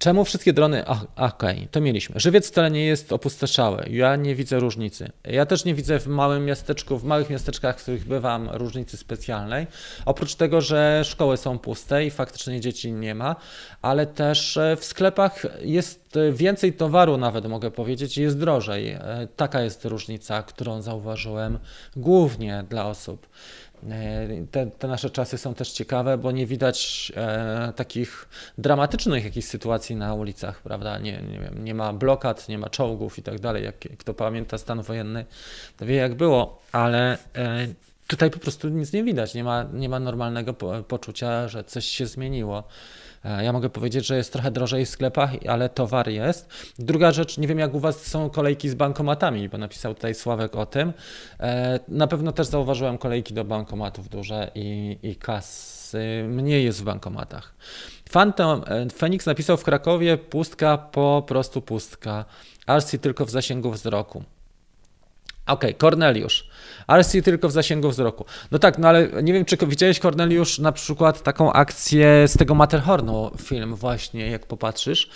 Czemu 0.00 0.24
wszystkie 0.24 0.52
drony? 0.52 0.86
Okej, 0.86 1.06
okay, 1.16 1.68
to 1.70 1.80
mieliśmy. 1.80 2.20
Żywiec 2.20 2.48
wcale 2.48 2.70
nie 2.70 2.84
jest 2.84 3.12
opustoszały. 3.12 3.86
Ja 3.90 4.16
nie 4.16 4.34
widzę 4.34 4.58
różnicy. 4.58 5.10
Ja 5.24 5.46
też 5.46 5.64
nie 5.64 5.74
widzę 5.74 5.98
w 5.98 6.06
małym 6.06 6.44
miasteczku, 6.44 6.98
w 6.98 7.04
małych 7.04 7.30
miasteczkach, 7.30 7.78
w 7.78 7.82
których 7.82 8.04
bywam, 8.04 8.50
różnicy 8.52 8.96
specjalnej. 8.96 9.66
Oprócz 10.04 10.34
tego, 10.34 10.60
że 10.60 11.02
szkoły 11.04 11.36
są 11.36 11.58
puste 11.58 12.04
i 12.04 12.10
faktycznie 12.10 12.60
dzieci 12.60 12.92
nie 12.92 13.14
ma, 13.14 13.36
ale 13.82 14.06
też 14.06 14.56
e, 14.56 14.76
w 14.76 14.84
sklepach 14.84 15.46
jest 15.62 16.14
więcej 16.32 16.72
towaru, 16.72 17.16
nawet 17.16 17.46
mogę 17.46 17.70
powiedzieć, 17.70 18.18
jest 18.18 18.38
drożej. 18.38 18.90
E, 18.90 19.28
taka 19.36 19.62
jest 19.62 19.84
różnica, 19.84 20.42
którą 20.42 20.82
zauważyłem 20.82 21.58
głównie 21.96 22.64
dla 22.68 22.86
osób. 22.86 23.26
E, 23.90 24.28
te, 24.50 24.66
te, 24.66 24.88
nasze 24.88 25.10
czasy 25.10 25.38
są 25.38 25.54
też 25.54 25.72
ciekawe, 25.72 26.18
bo 26.18 26.30
nie 26.32 26.46
widać 26.46 27.12
e, 27.16 27.72
takich 27.76 28.28
dramatycznych 28.58 29.24
jakichś 29.24 29.46
sytuacji 29.46 29.96
na 29.96 30.14
ulicach, 30.14 30.62
prawda? 30.62 30.98
Nie, 30.98 31.22
nie, 31.22 31.40
wiem, 31.40 31.64
nie 31.64 31.74
ma 31.74 31.92
blokad, 31.92 32.48
nie 32.48 32.58
ma 32.58 32.70
czołgów 32.70 33.18
i 33.18 33.22
tak 33.22 33.40
dalej. 33.40 33.64
Jak, 33.64 33.78
kto 33.98 34.14
pamięta 34.14 34.58
stan 34.58 34.82
wojenny, 34.82 35.24
to 35.76 35.86
wie 35.86 35.96
jak 35.96 36.14
było, 36.14 36.62
ale 36.72 37.18
e, 37.36 37.66
tutaj 38.06 38.30
po 38.30 38.38
prostu 38.38 38.68
nic 38.68 38.92
nie 38.92 39.04
widać. 39.04 39.34
Nie 39.34 39.44
ma, 39.44 39.62
nie 39.72 39.88
ma 39.88 40.00
normalnego 40.00 40.54
po, 40.54 40.82
poczucia, 40.82 41.48
że 41.48 41.64
coś 41.64 41.84
się 41.86 42.06
zmieniło. 42.06 42.64
E, 43.24 43.44
ja 43.44 43.52
mogę 43.52 43.70
powiedzieć, 43.70 44.06
że 44.06 44.16
jest 44.16 44.32
trochę 44.32 44.50
drożej 44.50 44.86
w 44.86 44.88
sklepach, 44.88 45.30
ale 45.48 45.68
towar 45.68 46.08
jest. 46.08 46.48
Druga 46.78 47.12
rzecz, 47.12 47.38
nie 47.38 47.48
wiem 47.48 47.58
jak 47.58 47.74
u 47.74 47.80
Was 47.80 48.06
są 48.06 48.30
kolejki 48.30 48.68
z 48.68 48.74
bankomatami, 48.74 49.48
bo 49.48 49.58
napisał 49.58 49.94
tutaj 49.94 50.14
Sławek 50.14 50.56
o 50.56 50.66
tym. 50.66 50.92
E, 51.40 51.80
na 51.88 52.06
pewno 52.06 52.32
też 52.32 52.46
zauważyłem 52.46 52.98
kolejki 52.98 53.34
do 53.34 53.44
bankomatów 53.44 54.08
duże 54.08 54.50
i, 54.54 54.98
i 55.02 55.16
kasy 55.16 56.24
mniej 56.28 56.64
jest 56.64 56.80
w 56.80 56.84
bankomatach. 56.84 57.54
Phantom, 58.12 58.62
e, 58.66 58.90
Phoenix 58.90 59.26
napisał 59.26 59.56
w 59.56 59.64
Krakowie 59.64 60.18
pustka, 60.18 60.78
po 60.78 61.24
prostu 61.26 61.62
pustka. 61.62 62.24
RC 62.66 62.98
tylko 62.98 63.26
w 63.26 63.30
zasięgu 63.30 63.70
wzroku. 63.70 64.24
OK, 65.52 65.64
Korneliusz. 65.78 66.48
RC 66.98 67.22
tylko 67.22 67.48
w 67.48 67.52
zasięgu 67.52 67.90
wzroku. 67.90 68.24
No 68.50 68.58
tak, 68.58 68.78
no 68.78 68.88
ale 68.88 69.22
nie 69.22 69.32
wiem, 69.32 69.44
czy 69.44 69.56
widziałeś, 69.56 69.98
Korneliusz, 69.98 70.58
na 70.58 70.72
przykład 70.72 71.22
taką 71.22 71.52
akcję 71.52 72.28
z 72.28 72.38
tego 72.38 72.54
Matterhornu 72.54 73.30
film 73.42 73.74
właśnie, 73.74 74.30
jak 74.30 74.46
popatrzysz. 74.46 75.10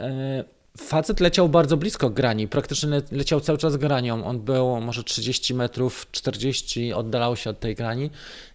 E, 0.00 0.44
facet 0.78 1.20
leciał 1.20 1.48
bardzo 1.48 1.76
blisko 1.76 2.10
grani, 2.10 2.48
praktycznie 2.48 3.02
leciał 3.12 3.40
cały 3.40 3.58
czas 3.58 3.76
granią. 3.76 4.24
On 4.24 4.40
był 4.40 4.80
może 4.80 5.04
30 5.04 5.54
metrów, 5.54 6.06
40 6.10 6.92
oddalał 6.92 7.36
się 7.36 7.50
od 7.50 7.60
tej 7.60 7.74
grani 7.74 8.10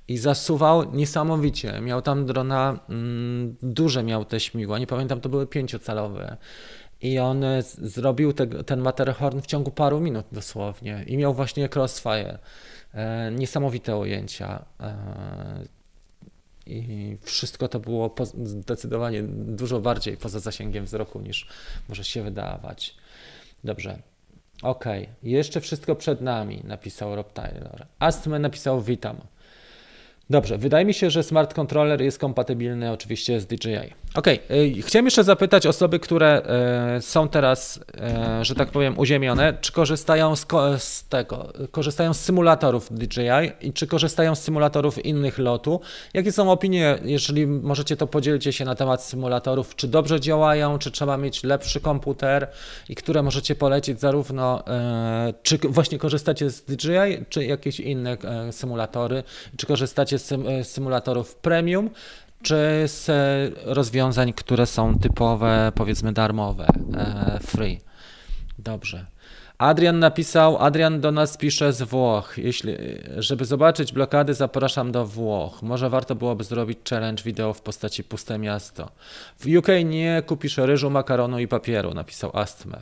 i 0.07 0.17
zasuwał 0.17 0.93
niesamowicie. 0.93 1.81
Miał 1.81 2.01
tam 2.01 2.25
drona, 2.25 2.79
mm, 2.89 3.55
duże 3.61 4.03
miał 4.03 4.25
te 4.25 4.39
śmigła, 4.39 4.79
nie 4.79 4.87
pamiętam, 4.87 5.21
to 5.21 5.29
były 5.29 5.47
pięciocalowe. 5.47 6.37
I 7.01 7.19
on 7.19 7.43
e, 7.43 7.61
zrobił 7.81 8.33
te, 8.33 8.47
ten 8.47 8.79
Matterhorn 8.79 9.41
w 9.41 9.45
ciągu 9.45 9.71
paru 9.71 9.99
minut 9.99 10.25
dosłownie 10.31 11.03
i 11.07 11.17
miał 11.17 11.33
właśnie 11.33 11.69
crossfire. 11.75 12.39
E, 12.93 13.31
niesamowite 13.31 13.97
ujęcia. 13.97 14.65
E, 14.79 14.95
I 16.65 17.17
wszystko 17.21 17.67
to 17.67 17.79
było 17.79 18.15
zdecydowanie 18.43 19.23
dużo 19.33 19.79
bardziej 19.79 20.17
poza 20.17 20.39
zasięgiem 20.39 20.85
wzroku 20.85 21.19
niż 21.21 21.47
może 21.89 22.03
się 22.03 22.23
wydawać. 22.23 22.95
Dobrze. 23.63 23.99
OK, 24.63 24.85
jeszcze 25.23 25.61
wszystko 25.61 25.95
przed 25.95 26.21
nami, 26.21 26.61
napisał 26.63 27.15
Rob 27.15 27.33
Taylor. 27.33 27.85
Astme 27.99 28.39
napisał 28.39 28.81
witam. 28.81 29.17
Dobrze, 30.29 30.57
wydaje 30.57 30.85
mi 30.85 30.93
się, 30.93 31.09
że 31.09 31.23
smart 31.23 31.53
controller 31.53 32.01
jest 32.01 32.19
kompatybilny 32.19 32.91
oczywiście 32.91 33.39
z 33.39 33.45
DJI. 33.45 33.93
Ok, 34.15 34.27
chciałem 34.81 35.05
jeszcze 35.05 35.23
zapytać 35.23 35.67
osoby, 35.67 35.99
które 35.99 36.41
e, 36.97 37.01
są 37.01 37.27
teraz, 37.27 37.79
e, 38.01 38.45
że 38.45 38.55
tak 38.55 38.71
powiem, 38.71 38.99
uziemione, 38.99 39.57
czy 39.61 39.71
korzystają 39.71 40.35
z, 40.35 40.45
z, 40.77 41.07
tego, 41.07 41.53
korzystają 41.71 42.13
z 42.13 42.19
symulatorów 42.19 42.89
DJI 42.91 43.51
i 43.61 43.73
czy 43.73 43.87
korzystają 43.87 44.35
z 44.35 44.41
symulatorów 44.41 45.05
innych 45.05 45.37
lotu. 45.37 45.81
Jakie 46.13 46.31
są 46.31 46.51
opinie, 46.51 46.97
jeżeli 47.03 47.47
możecie 47.47 47.97
to 47.97 48.07
podzielcie 48.07 48.53
się 48.53 48.65
na 48.65 48.75
temat 48.75 49.03
symulatorów, 49.03 49.75
czy 49.75 49.87
dobrze 49.87 50.19
działają, 50.19 50.79
czy 50.79 50.91
trzeba 50.91 51.17
mieć 51.17 51.43
lepszy 51.43 51.81
komputer 51.81 52.47
i 52.89 52.95
które 52.95 53.23
możecie 53.23 53.55
polecić 53.55 53.99
zarówno, 53.99 54.67
e, 54.67 55.33
czy 55.43 55.57
właśnie 55.57 55.97
korzystacie 55.97 56.49
z 56.49 56.61
DJI, 56.61 57.25
czy 57.29 57.45
jakieś 57.45 57.79
inne 57.79 58.17
symulatory, 58.51 59.23
czy 59.57 59.65
korzystacie 59.65 60.16
z 60.19 60.67
symulatorów 60.67 61.35
premium, 61.35 61.89
czy 62.41 62.83
z 62.85 63.09
rozwiązań, 63.65 64.33
które 64.33 64.65
są 64.65 64.99
typowe, 64.99 65.71
powiedzmy 65.75 66.13
darmowe, 66.13 66.67
e, 66.97 67.39
free. 67.41 67.79
Dobrze. 68.59 69.05
Adrian 69.57 69.99
napisał, 69.99 70.57
Adrian 70.57 71.01
do 71.01 71.11
nas 71.11 71.37
pisze 71.37 71.73
z 71.73 71.81
Włoch. 71.81 72.37
Jeśli, 72.37 72.73
żeby 73.17 73.45
zobaczyć 73.45 73.93
blokady, 73.93 74.33
zapraszam 74.33 74.91
do 74.91 75.05
Włoch. 75.05 75.61
Może 75.61 75.89
warto 75.89 76.15
byłoby 76.15 76.43
zrobić 76.43 76.79
challenge 76.89 77.23
wideo 77.23 77.53
w 77.53 77.61
postaci 77.61 78.03
puste 78.03 78.37
miasto. 78.37 78.91
W 79.39 79.57
UK 79.57 79.67
nie 79.85 80.23
kupisz 80.25 80.57
ryżu, 80.57 80.89
makaronu 80.89 81.39
i 81.39 81.47
papieru, 81.47 81.93
napisał 81.93 82.31
Astme. 82.33 82.79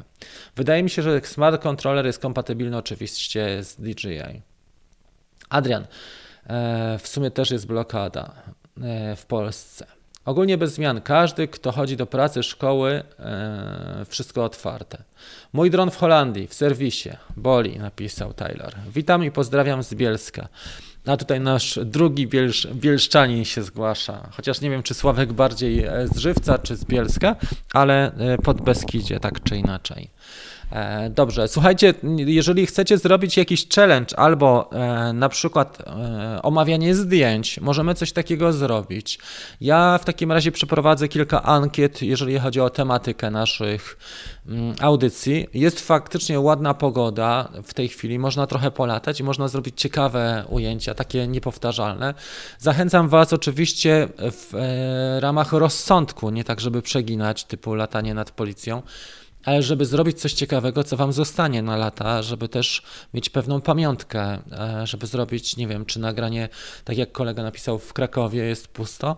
Wydaje 0.55 0.83
mi 0.83 0.89
się, 0.89 1.01
że 1.01 1.21
smart 1.23 1.61
controller 1.61 2.05
jest 2.05 2.19
kompatybilny 2.19 2.77
oczywiście 2.77 3.63
z 3.63 3.75
DJI. 3.75 4.41
Adrian, 5.49 5.83
e, 5.83 5.87
w 6.99 7.07
sumie 7.07 7.31
też 7.31 7.51
jest 7.51 7.67
blokada. 7.67 8.31
E, 8.83 9.15
w 9.15 9.25
Polsce. 9.25 9.85
Ogólnie 10.25 10.57
bez 10.57 10.73
zmian. 10.73 11.01
Każdy, 11.01 11.47
kto 11.47 11.71
chodzi 11.71 11.97
do 11.97 12.05
pracy, 12.05 12.43
szkoły, 12.43 13.03
e, 13.19 14.05
wszystko 14.09 14.43
otwarte. 14.43 15.03
Mój 15.53 15.69
dron 15.69 15.91
w 15.91 15.97
Holandii, 15.97 16.47
w 16.47 16.53
serwisie. 16.53 17.09
Boli, 17.37 17.79
napisał 17.79 18.33
Taylor. 18.33 18.73
Witam 18.93 19.23
i 19.23 19.31
pozdrawiam 19.31 19.83
z 19.83 19.93
Bielska. 19.93 20.47
A 21.05 21.17
tutaj 21.17 21.39
nasz 21.39 21.79
drugi 21.85 22.27
bielsz, 22.27 22.67
bielszczanin 22.73 23.45
się 23.45 23.63
zgłasza. 23.63 24.29
Chociaż 24.31 24.61
nie 24.61 24.69
wiem, 24.69 24.83
czy 24.83 24.93
Sławek 24.93 25.33
bardziej 25.33 25.83
e, 25.83 26.07
z 26.07 26.17
Żywca, 26.17 26.57
czy 26.57 26.75
z 26.75 26.85
Bielska, 26.85 27.35
ale 27.73 28.11
pod 28.43 28.61
Beskidzie, 28.61 29.19
tak 29.19 29.43
czy 29.43 29.57
inaczej. 29.57 30.09
E, 30.71 31.09
dobrze, 31.09 31.47
słuchajcie, 31.47 31.93
jeżeli 32.17 32.65
chcecie 32.65 32.97
zrobić 32.97 33.37
jakiś 33.37 33.67
challenge 33.69 34.19
albo 34.19 34.69
e, 34.71 35.13
na 35.13 35.29
przykład 35.29 35.81
e, 35.81 36.41
omawianie 36.41 36.95
zdjęć, 36.95 37.59
możemy 37.59 37.95
coś 37.95 38.11
takiego 38.11 38.53
zrobić. 38.53 39.19
Ja 39.61 39.99
w 40.01 40.05
takim 40.05 40.31
razie 40.31 40.51
przeprowadzę 40.51 41.07
kilka 41.07 41.43
ankiet, 41.43 42.01
jeżeli 42.01 42.39
chodzi 42.39 42.61
o 42.61 42.69
tematykę 42.69 43.31
naszych 43.31 43.97
mm, 44.47 44.75
audycji. 44.79 45.47
Jest 45.53 45.79
faktycznie 45.79 46.39
ładna 46.39 46.73
pogoda 46.73 47.49
w 47.63 47.73
tej 47.73 47.87
chwili, 47.87 48.19
można 48.19 48.47
trochę 48.47 48.71
polatać 48.71 49.19
i 49.19 49.23
można 49.23 49.47
zrobić 49.47 49.81
ciekawe 49.81 50.45
ujęcia, 50.49 50.93
takie 50.93 51.27
niepowtarzalne. 51.27 52.13
Zachęcam 52.59 53.09
Was 53.09 53.33
oczywiście 53.33 54.07
w 54.19 54.53
ramach 55.19 55.53
rozsądku, 55.53 56.29
nie 56.29 56.43
tak, 56.43 56.59
żeby 56.61 56.81
przeginać, 56.81 57.43
typu 57.43 57.73
latanie 57.73 58.13
nad 58.13 58.31
policją 58.31 58.81
ale 59.45 59.63
żeby 59.63 59.85
zrobić 59.85 60.19
coś 60.19 60.33
ciekawego, 60.33 60.83
co 60.83 60.97
wam 60.97 61.13
zostanie 61.13 61.61
na 61.61 61.77
lata, 61.77 62.21
żeby 62.21 62.49
też 62.49 62.81
mieć 63.13 63.29
pewną 63.29 63.61
pamiątkę, 63.61 64.21
e, 64.51 64.87
żeby 64.87 65.07
zrobić, 65.07 65.57
nie 65.57 65.67
wiem, 65.67 65.85
czy 65.85 65.99
nagranie, 65.99 66.49
tak 66.83 66.97
jak 66.97 67.11
kolega 67.11 67.43
napisał, 67.43 67.79
w 67.79 67.93
Krakowie 67.93 68.43
jest 68.43 68.67
pusto, 68.67 69.17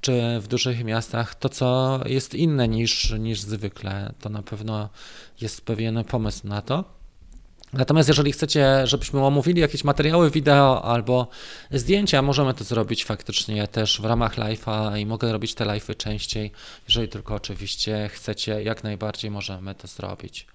czy 0.00 0.40
w 0.40 0.48
dużych 0.48 0.84
miastach 0.84 1.34
to, 1.34 1.48
co 1.48 2.00
jest 2.06 2.34
inne 2.34 2.68
niż, 2.68 3.10
niż 3.10 3.40
zwykle. 3.40 4.14
To 4.20 4.28
na 4.28 4.42
pewno 4.42 4.88
jest 5.40 5.64
pewien 5.64 6.04
pomysł 6.04 6.46
na 6.46 6.62
to. 6.62 6.84
Natomiast 7.74 8.08
jeżeli 8.08 8.32
chcecie, 8.32 8.86
żebyśmy 8.86 9.24
omówili 9.24 9.60
jakieś 9.60 9.84
materiały 9.84 10.30
wideo 10.30 10.84
albo 10.84 11.28
zdjęcia, 11.70 12.22
możemy 12.22 12.54
to 12.54 12.64
zrobić 12.64 13.04
faktycznie 13.04 13.68
też 13.68 14.00
w 14.00 14.04
ramach 14.04 14.36
live'a 14.36 14.98
i 14.98 15.06
mogę 15.06 15.32
robić 15.32 15.54
te 15.54 15.64
live'y 15.64 15.96
częściej. 15.96 16.50
Jeżeli 16.88 17.08
tylko 17.08 17.34
oczywiście 17.34 18.10
chcecie, 18.12 18.62
jak 18.62 18.84
najbardziej 18.84 19.30
możemy 19.30 19.74
to 19.74 19.86
zrobić. 19.86 20.46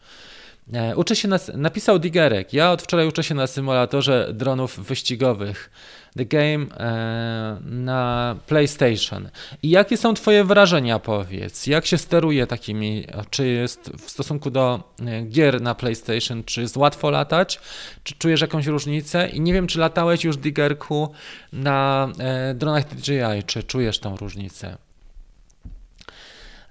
E, 0.73 0.95
uczę 0.95 1.15
się 1.15 1.27
na, 1.27 1.39
napisał 1.53 1.99
Digerek. 1.99 2.53
Ja 2.53 2.71
od 2.71 2.81
wczoraj 2.81 3.07
uczę 3.07 3.23
się 3.23 3.35
na 3.35 3.47
symulatorze 3.47 4.29
dronów 4.33 4.79
wyścigowych. 4.79 5.71
The 6.17 6.25
Game 6.25 6.65
e, 6.77 7.57
na 7.65 8.35
PlayStation. 8.47 9.29
I 9.63 9.69
jakie 9.69 9.97
są 9.97 10.13
Twoje 10.13 10.43
wrażenia, 10.43 10.99
powiedz? 10.99 11.67
Jak 11.67 11.85
się 11.85 11.97
steruje 11.97 12.47
takimi? 12.47 13.07
Czy 13.29 13.47
jest 13.47 13.91
w 13.97 14.09
stosunku 14.09 14.51
do 14.51 14.83
e, 15.05 15.21
gier 15.21 15.61
na 15.61 15.75
PlayStation, 15.75 16.43
czy 16.43 16.61
jest 16.61 16.77
łatwo 16.77 17.09
latać? 17.09 17.59
Czy 18.03 18.15
czujesz 18.15 18.41
jakąś 18.41 18.65
różnicę? 18.65 19.29
I 19.29 19.41
nie 19.41 19.53
wiem, 19.53 19.67
czy 19.67 19.79
latałeś 19.79 20.23
już 20.23 20.37
Digerku 20.37 21.11
na 21.53 22.07
dronach 22.55 22.95
DJI, 22.95 23.43
czy 23.45 23.63
czujesz 23.63 23.99
tą 23.99 24.17
różnicę? 24.17 24.88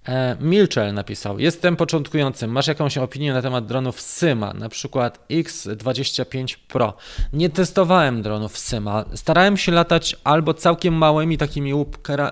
E, 0.09 0.36
Milczell 0.40 0.94
napisał: 0.94 1.38
Jestem 1.38 1.76
początkującym. 1.76 2.50
Masz 2.50 2.66
jakąś 2.66 2.98
opinię 2.98 3.32
na 3.32 3.42
temat 3.42 3.66
dronów 3.66 4.00
Syma, 4.00 4.52
na 4.52 4.68
przykład 4.68 5.28
X25 5.30 6.56
Pro? 6.68 6.94
Nie 7.32 7.50
testowałem 7.50 8.22
dronów 8.22 8.59
Syma. 8.59 9.04
Starałem 9.14 9.56
się 9.56 9.72
latać 9.72 10.16
albo 10.24 10.54
całkiem 10.54 10.94
małymi 10.94 11.38
takimi 11.38 11.74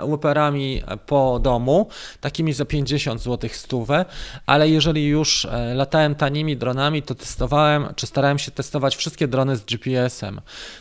łuperami 0.02 0.82
po 1.06 1.38
domu, 1.38 1.88
takimi 2.20 2.52
za 2.52 2.64
50 2.64 3.22
zł 3.22 3.50
stówę, 3.52 4.04
ale 4.46 4.68
jeżeli 4.68 5.06
już 5.06 5.44
e, 5.44 5.74
latałem 5.74 6.14
tanimi 6.14 6.56
dronami, 6.56 7.02
to 7.02 7.14
testowałem, 7.14 7.86
czy 7.96 8.06
starałem 8.06 8.38
się 8.38 8.50
testować 8.50 8.96
wszystkie 8.96 9.28
drony 9.28 9.56
z 9.56 9.64
GPS-em. 9.64 10.40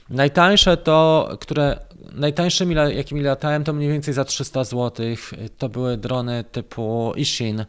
Najtańsze 0.09 0.77
to, 0.77 1.29
które 1.39 1.79
najtańszymi, 2.11 2.75
jakimi 2.95 3.21
latałem, 3.21 3.63
to 3.63 3.73
mniej 3.73 3.89
więcej 3.89 4.13
za 4.13 4.25
300 4.25 4.63
zł. 4.63 5.05
To 5.57 5.69
były 5.69 5.97
drony 5.97 6.43
typu 6.51 7.13
Ishin, 7.15 7.65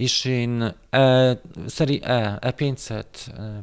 Ishin 0.00 0.72
E, 0.94 1.36
serii 1.68 2.00
E, 2.04 2.38
E500, 2.42 3.04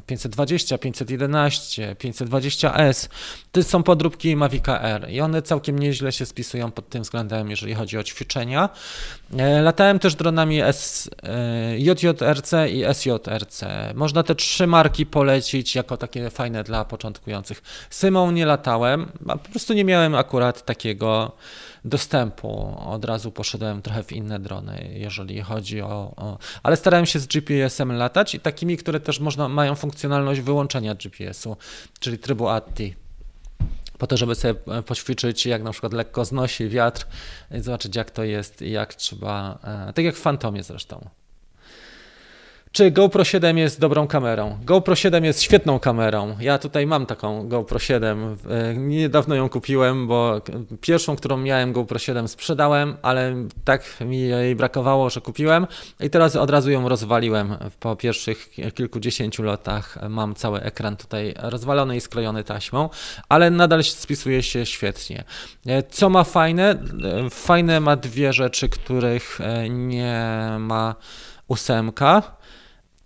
520, 0.06 0.78
511, 0.78 1.96
520S. 1.98 3.08
To 3.52 3.62
są 3.62 3.82
podróbki 3.82 4.36
Mavic 4.36 4.68
R 4.68 5.10
i 5.10 5.20
one 5.20 5.42
całkiem 5.42 5.78
nieźle 5.78 6.12
się 6.12 6.26
spisują 6.26 6.70
pod 6.70 6.88
tym 6.88 7.02
względem, 7.02 7.50
jeżeli 7.50 7.74
chodzi 7.74 7.98
o 7.98 8.02
ćwiczenia. 8.02 8.68
E, 9.38 9.62
latałem 9.62 9.98
też 9.98 10.14
dronami 10.14 10.62
S, 10.62 11.10
e, 11.22 11.78
JJRC 11.78 12.52
i 12.70 12.84
SJRC. 12.94 13.64
Można 13.94 14.22
te 14.22 14.34
trzy 14.34 14.66
marki 14.66 15.06
polecić 15.06 15.74
jako 15.74 15.96
takie 15.96 16.30
fajne 16.30 16.64
dla 16.64 16.84
początkujących. 16.84 17.62
Symą 17.90 18.30
nie 18.30 18.46
latałem, 18.46 19.06
po 19.26 19.50
prostu 19.50 19.74
nie 19.74 19.84
miałem 19.84 20.14
akurat 20.14 20.64
takiego 20.64 21.32
dostępu. 21.84 22.76
Od 22.86 23.04
razu 23.04 23.32
poszedłem 23.32 23.82
trochę 23.82 24.02
w 24.02 24.12
inne 24.12 24.38
drony, 24.38 24.90
jeżeli 24.92 25.42
chodzi 25.42 25.82
o. 25.82 26.12
o... 26.16 26.38
Ale 26.62 26.76
starałem 26.76 27.06
się 27.06 27.18
z 27.18 27.26
GPS-em 27.26 27.92
latać 27.92 28.34
i 28.34 28.40
takimi, 28.40 28.76
które 28.76 29.00
też 29.00 29.20
można, 29.20 29.48
mają 29.48 29.74
funkcjonalność 29.74 30.40
wyłączenia 30.40 30.94
GPS-u, 30.94 31.56
czyli 32.00 32.18
trybu 32.18 32.48
ATI 32.48 32.94
po 33.98 34.06
to, 34.06 34.16
żeby 34.16 34.34
sobie 34.34 34.54
poćwiczyć, 34.86 35.46
jak 35.46 35.62
na 35.62 35.72
przykład 35.72 35.92
lekko 35.92 36.24
znosi 36.24 36.68
wiatr, 36.68 37.06
i 37.50 37.60
zobaczyć 37.60 37.96
jak 37.96 38.10
to 38.10 38.24
jest 38.24 38.62
i 38.62 38.70
jak 38.70 38.94
trzeba, 38.94 39.58
e, 39.88 39.92
tak 39.92 40.04
jak 40.04 40.14
w 40.14 40.20
Fantomie 40.20 40.62
zresztą. 40.62 41.08
Czy 42.78 42.90
GoPro 42.90 43.24
7 43.24 43.58
jest 43.58 43.80
dobrą 43.80 44.06
kamerą? 44.06 44.58
GoPro 44.64 44.94
7 44.94 45.24
jest 45.24 45.42
świetną 45.42 45.78
kamerą. 45.78 46.36
Ja 46.40 46.58
tutaj 46.58 46.86
mam 46.86 47.06
taką 47.06 47.48
GoPro 47.48 47.78
7. 47.78 48.36
E, 48.50 48.74
niedawno 48.74 49.34
ją 49.34 49.48
kupiłem, 49.48 50.06
bo 50.06 50.40
pierwszą, 50.80 51.16
którą 51.16 51.36
miałem 51.36 51.72
GoPro 51.72 51.98
7 51.98 52.28
sprzedałem, 52.28 52.96
ale 53.02 53.34
tak 53.64 54.00
mi 54.00 54.20
jej 54.20 54.56
brakowało, 54.56 55.10
że 55.10 55.20
kupiłem 55.20 55.66
i 56.00 56.10
teraz 56.10 56.36
od 56.36 56.50
razu 56.50 56.70
ją 56.70 56.88
rozwaliłem. 56.88 57.56
Po 57.80 57.96
pierwszych 57.96 58.50
kilkudziesięciu 58.74 59.42
latach 59.42 59.98
mam 60.08 60.34
cały 60.34 60.60
ekran 60.60 60.96
tutaj 60.96 61.34
rozwalony 61.36 61.96
i 61.96 62.00
sklejony 62.00 62.44
taśmą, 62.44 62.90
ale 63.28 63.50
nadal 63.50 63.84
spisuje 63.84 64.42
się 64.42 64.66
świetnie. 64.66 65.24
E, 65.66 65.82
co 65.82 66.10
ma 66.10 66.24
fajne? 66.24 66.70
E, 66.70 67.30
fajne 67.30 67.80
ma 67.80 67.96
dwie 67.96 68.32
rzeczy, 68.32 68.68
których 68.68 69.38
nie 69.68 70.26
ma 70.58 70.94
ósemka 71.48 72.37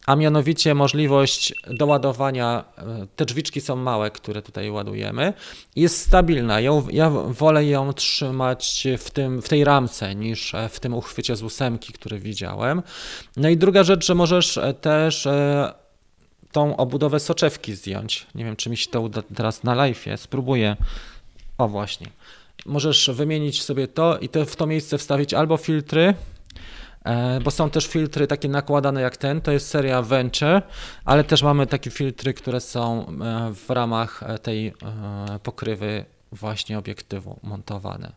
a 0.07 0.17
mianowicie 0.17 0.75
możliwość 0.75 1.55
doładowania, 1.71 2.65
e, 2.79 3.07
te 3.17 3.25
drzwiczki 3.25 3.61
są 3.61 3.77
małe, 3.77 4.11
które 4.11 4.43
tutaj 4.43 4.71
ładujemy, 4.71 5.33
jest 5.77 6.01
stabilna. 6.01 6.61
Ja, 6.91 7.11
wolę 7.11 7.65
ją 7.65 7.93
trzymać 7.93 8.87
w, 8.99 9.11
tym, 9.11 9.43
w 9.43 9.49
tej 9.49 9.65
ramce 9.65 10.15
niż 10.15 10.55
e, 10.55 10.69
w 10.69 10.81
tym 10.81 10.95
uchwycie 10.95 11.37
z 11.37 11.43
ósemki, 11.43 11.93
który 11.93 12.19
widziałem. 12.19 12.83
No 13.37 13.49
i 13.49 13.57
druga 13.57 13.85
rzecz, 13.85 14.07
że 14.07 14.15
możesz 14.15 14.59
e, 14.59 14.75
też 14.75 15.29
tą 16.53 16.77
obudowę 16.77 17.21
soczewki 17.21 17.75
zdjąć. 17.75 18.27
Nie 18.35 18.45
wiem, 18.45 18.57
czy 18.57 18.71
mi 18.71 18.77
się 18.77 18.91
to 18.91 19.01
uda 19.01 19.23
teraz 19.35 19.65
na 19.65 19.75
live. 19.75 20.05
Spróbuję. 20.17 20.77
O 21.59 21.69
właśnie. 21.69 22.07
Możesz 22.67 23.11
wymienić 23.11 23.63
sobie 23.63 23.89
to 23.89 24.19
i 24.19 24.29
te, 24.29 24.47
w 24.47 24.57
to 24.57 24.67
miejsce 24.67 24.99
wstawić 24.99 25.35
albo 25.35 25.57
filtry, 25.57 26.15
bo 27.45 27.51
są 27.51 27.71
też 27.71 27.87
filtry 27.87 28.27
takie 28.27 28.49
nakładane 28.49 29.01
jak 29.01 29.17
ten, 29.17 29.41
to 29.41 29.53
jest 29.53 29.69
seria 29.69 30.03
Venture, 30.03 30.63
ale 31.05 31.25
też 31.25 31.43
mamy 31.43 31.67
takie 31.67 31.91
filtry, 31.91 32.35
które 32.35 32.61
są 32.61 33.07
e, 33.09 33.55
w 33.55 33.71
ramach 33.71 34.23
e, 34.23 34.39
tej 34.39 34.75
pokrywy 35.43 36.05
właśnie 36.33 36.79
obiektywu 36.79 37.41
montowane. 37.43 38.13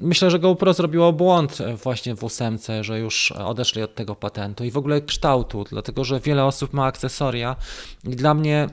Myślę, 0.00 0.30
że 0.30 0.38
GoPro 0.38 0.74
zrobiło 0.74 1.12
błąd 1.12 1.58
właśnie 1.82 2.14
w 2.14 2.24
ósemce, 2.24 2.84
że 2.84 2.98
już 2.98 3.32
odeszli 3.32 3.82
od 3.82 3.94
tego 3.94 4.16
patentu 4.16 4.64
i 4.64 4.70
w 4.70 4.76
ogóle 4.76 5.00
kształtu, 5.00 5.64
dlatego 5.70 6.04
że 6.04 6.20
wiele 6.20 6.44
osób 6.44 6.72
ma 6.72 6.84
akcesoria 6.84 7.56
i 8.04 8.16
dla 8.16 8.34
mnie, 8.34 8.66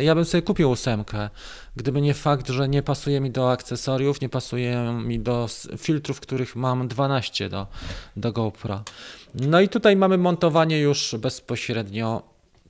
ja 0.00 0.14
bym 0.14 0.24
sobie 0.24 0.42
kupił 0.42 0.70
ósemkę, 0.70 1.30
Gdyby 1.76 2.00
nie 2.00 2.14
fakt, 2.14 2.48
że 2.48 2.68
nie 2.68 2.82
pasuje 2.82 3.20
mi 3.20 3.30
do 3.30 3.50
akcesoriów, 3.50 4.20
nie 4.20 4.28
pasuje 4.28 4.92
mi 5.04 5.18
do 5.20 5.46
filtrów, 5.78 6.20
których 6.20 6.56
mam 6.56 6.88
12 6.88 7.48
do, 7.48 7.66
do 8.16 8.32
GoPro. 8.32 8.82
No 9.34 9.60
i 9.60 9.68
tutaj 9.68 9.96
mamy 9.96 10.18
montowanie 10.18 10.80
już 10.80 11.14
bezpośrednio 11.18 12.22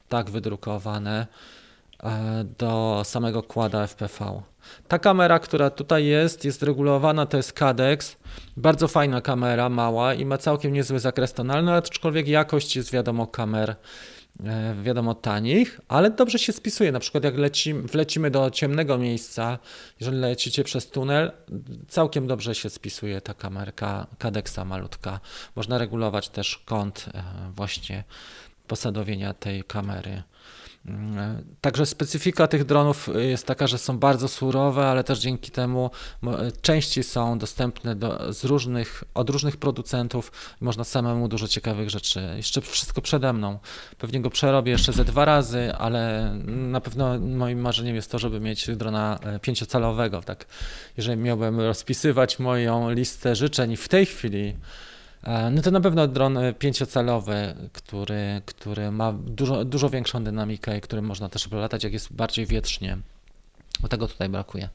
tak 0.08 0.30
wydrukowane 0.30 1.20
e, 1.20 1.26
do 2.58 3.02
samego 3.04 3.42
kłada 3.42 3.86
FPV. 3.86 4.42
Ta 4.88 4.98
kamera, 4.98 5.38
która 5.38 5.70
tutaj 5.70 6.06
jest, 6.06 6.44
jest 6.44 6.62
regulowana, 6.62 7.26
to 7.26 7.36
jest 7.36 7.52
Cadex. 7.52 8.16
Bardzo 8.56 8.88
fajna 8.88 9.20
kamera, 9.20 9.68
mała 9.68 10.14
i 10.14 10.24
ma 10.24 10.38
całkiem 10.38 10.72
niezły 10.72 11.00
zakres 11.00 11.32
tonalny, 11.32 11.72
aczkolwiek 11.72 12.28
jakość 12.28 12.76
jest 12.76 12.92
wiadomo 12.92 13.26
kamer 13.26 13.76
E, 14.44 14.74
wiadomo, 14.82 15.14
tanich, 15.14 15.80
ale 15.88 16.10
dobrze 16.10 16.38
się 16.38 16.52
spisuje. 16.52 16.92
Na 16.92 17.00
przykład, 17.00 17.24
jak 17.24 17.36
leci, 17.38 17.74
wlecimy 17.74 18.30
do 18.30 18.50
ciemnego 18.50 18.98
miejsca, 18.98 19.58
jeżeli 20.00 20.16
lecicie 20.18 20.64
przez 20.64 20.90
tunel, 20.90 21.32
całkiem 21.88 22.26
dobrze 22.26 22.54
się 22.54 22.70
spisuje 22.70 23.20
ta 23.20 23.34
kamerka 23.34 24.06
Kadeksa 24.18 24.64
malutka. 24.64 25.20
Można 25.56 25.78
regulować 25.78 26.28
też 26.28 26.62
kąt 26.64 27.06
e, 27.14 27.22
właśnie 27.52 28.04
posadowienia 28.66 29.34
tej 29.34 29.64
kamery. 29.64 30.22
Mm, 30.88 31.44
także 31.60 31.86
specyfika 31.86 32.46
tych 32.46 32.64
dronów 32.64 33.08
jest 33.14 33.46
taka, 33.46 33.66
że 33.66 33.78
są 33.78 33.98
bardzo 33.98 34.28
surowe, 34.28 34.86
ale 34.86 35.04
też 35.04 35.18
dzięki 35.18 35.50
temu 35.50 35.90
części 36.62 37.02
są 37.02 37.38
dostępne 37.38 37.96
do, 37.96 38.32
z 38.32 38.44
różnych, 38.44 39.04
od 39.14 39.30
różnych 39.30 39.56
producentów. 39.56 40.32
Można 40.60 40.84
samemu 40.84 41.28
dużo 41.28 41.48
ciekawych 41.48 41.90
rzeczy. 41.90 42.20
Jeszcze 42.36 42.60
wszystko 42.60 43.02
przede 43.02 43.32
mną. 43.32 43.58
Pewnie 43.98 44.20
go 44.20 44.30
przerobię 44.30 44.72
jeszcze 44.72 44.92
ze 44.92 45.04
dwa 45.04 45.24
razy, 45.24 45.72
ale 45.78 46.32
na 46.46 46.80
pewno 46.80 47.18
moim 47.18 47.60
marzeniem 47.60 47.96
jest 47.96 48.10
to, 48.10 48.18
żeby 48.18 48.40
mieć 48.40 48.70
drona 48.76 49.18
e, 49.22 49.38
pięciocalowego. 49.38 50.22
Tak? 50.22 50.46
Jeżeli 50.96 51.20
miałbym 51.22 51.60
rozpisywać 51.60 52.38
moją 52.38 52.90
listę 52.90 53.36
życzeń 53.36 53.76
w 53.76 53.88
tej 53.88 54.06
chwili, 54.06 54.54
E, 54.56 54.56
no 55.50 55.62
to 55.62 55.70
na 55.70 55.80
pewno 55.80 56.06
dron 56.06 56.38
e, 56.38 56.52
pięciocalowy, 56.52 57.54
który, 57.72 58.42
który 58.44 58.90
ma 58.90 59.12
dużo, 59.12 59.64
dużo 59.64 59.90
większą 59.90 60.24
dynamikę 60.24 60.78
i 60.78 60.80
którym 60.80 61.04
można 61.04 61.28
też 61.28 61.50
latać, 61.50 61.84
jak 61.84 61.92
jest 61.92 62.12
bardziej 62.12 62.46
wietrznie. 62.46 62.98
Bo 63.80 63.88
tego 63.88 64.08
tutaj 64.08 64.28
brakuje. 64.28 64.68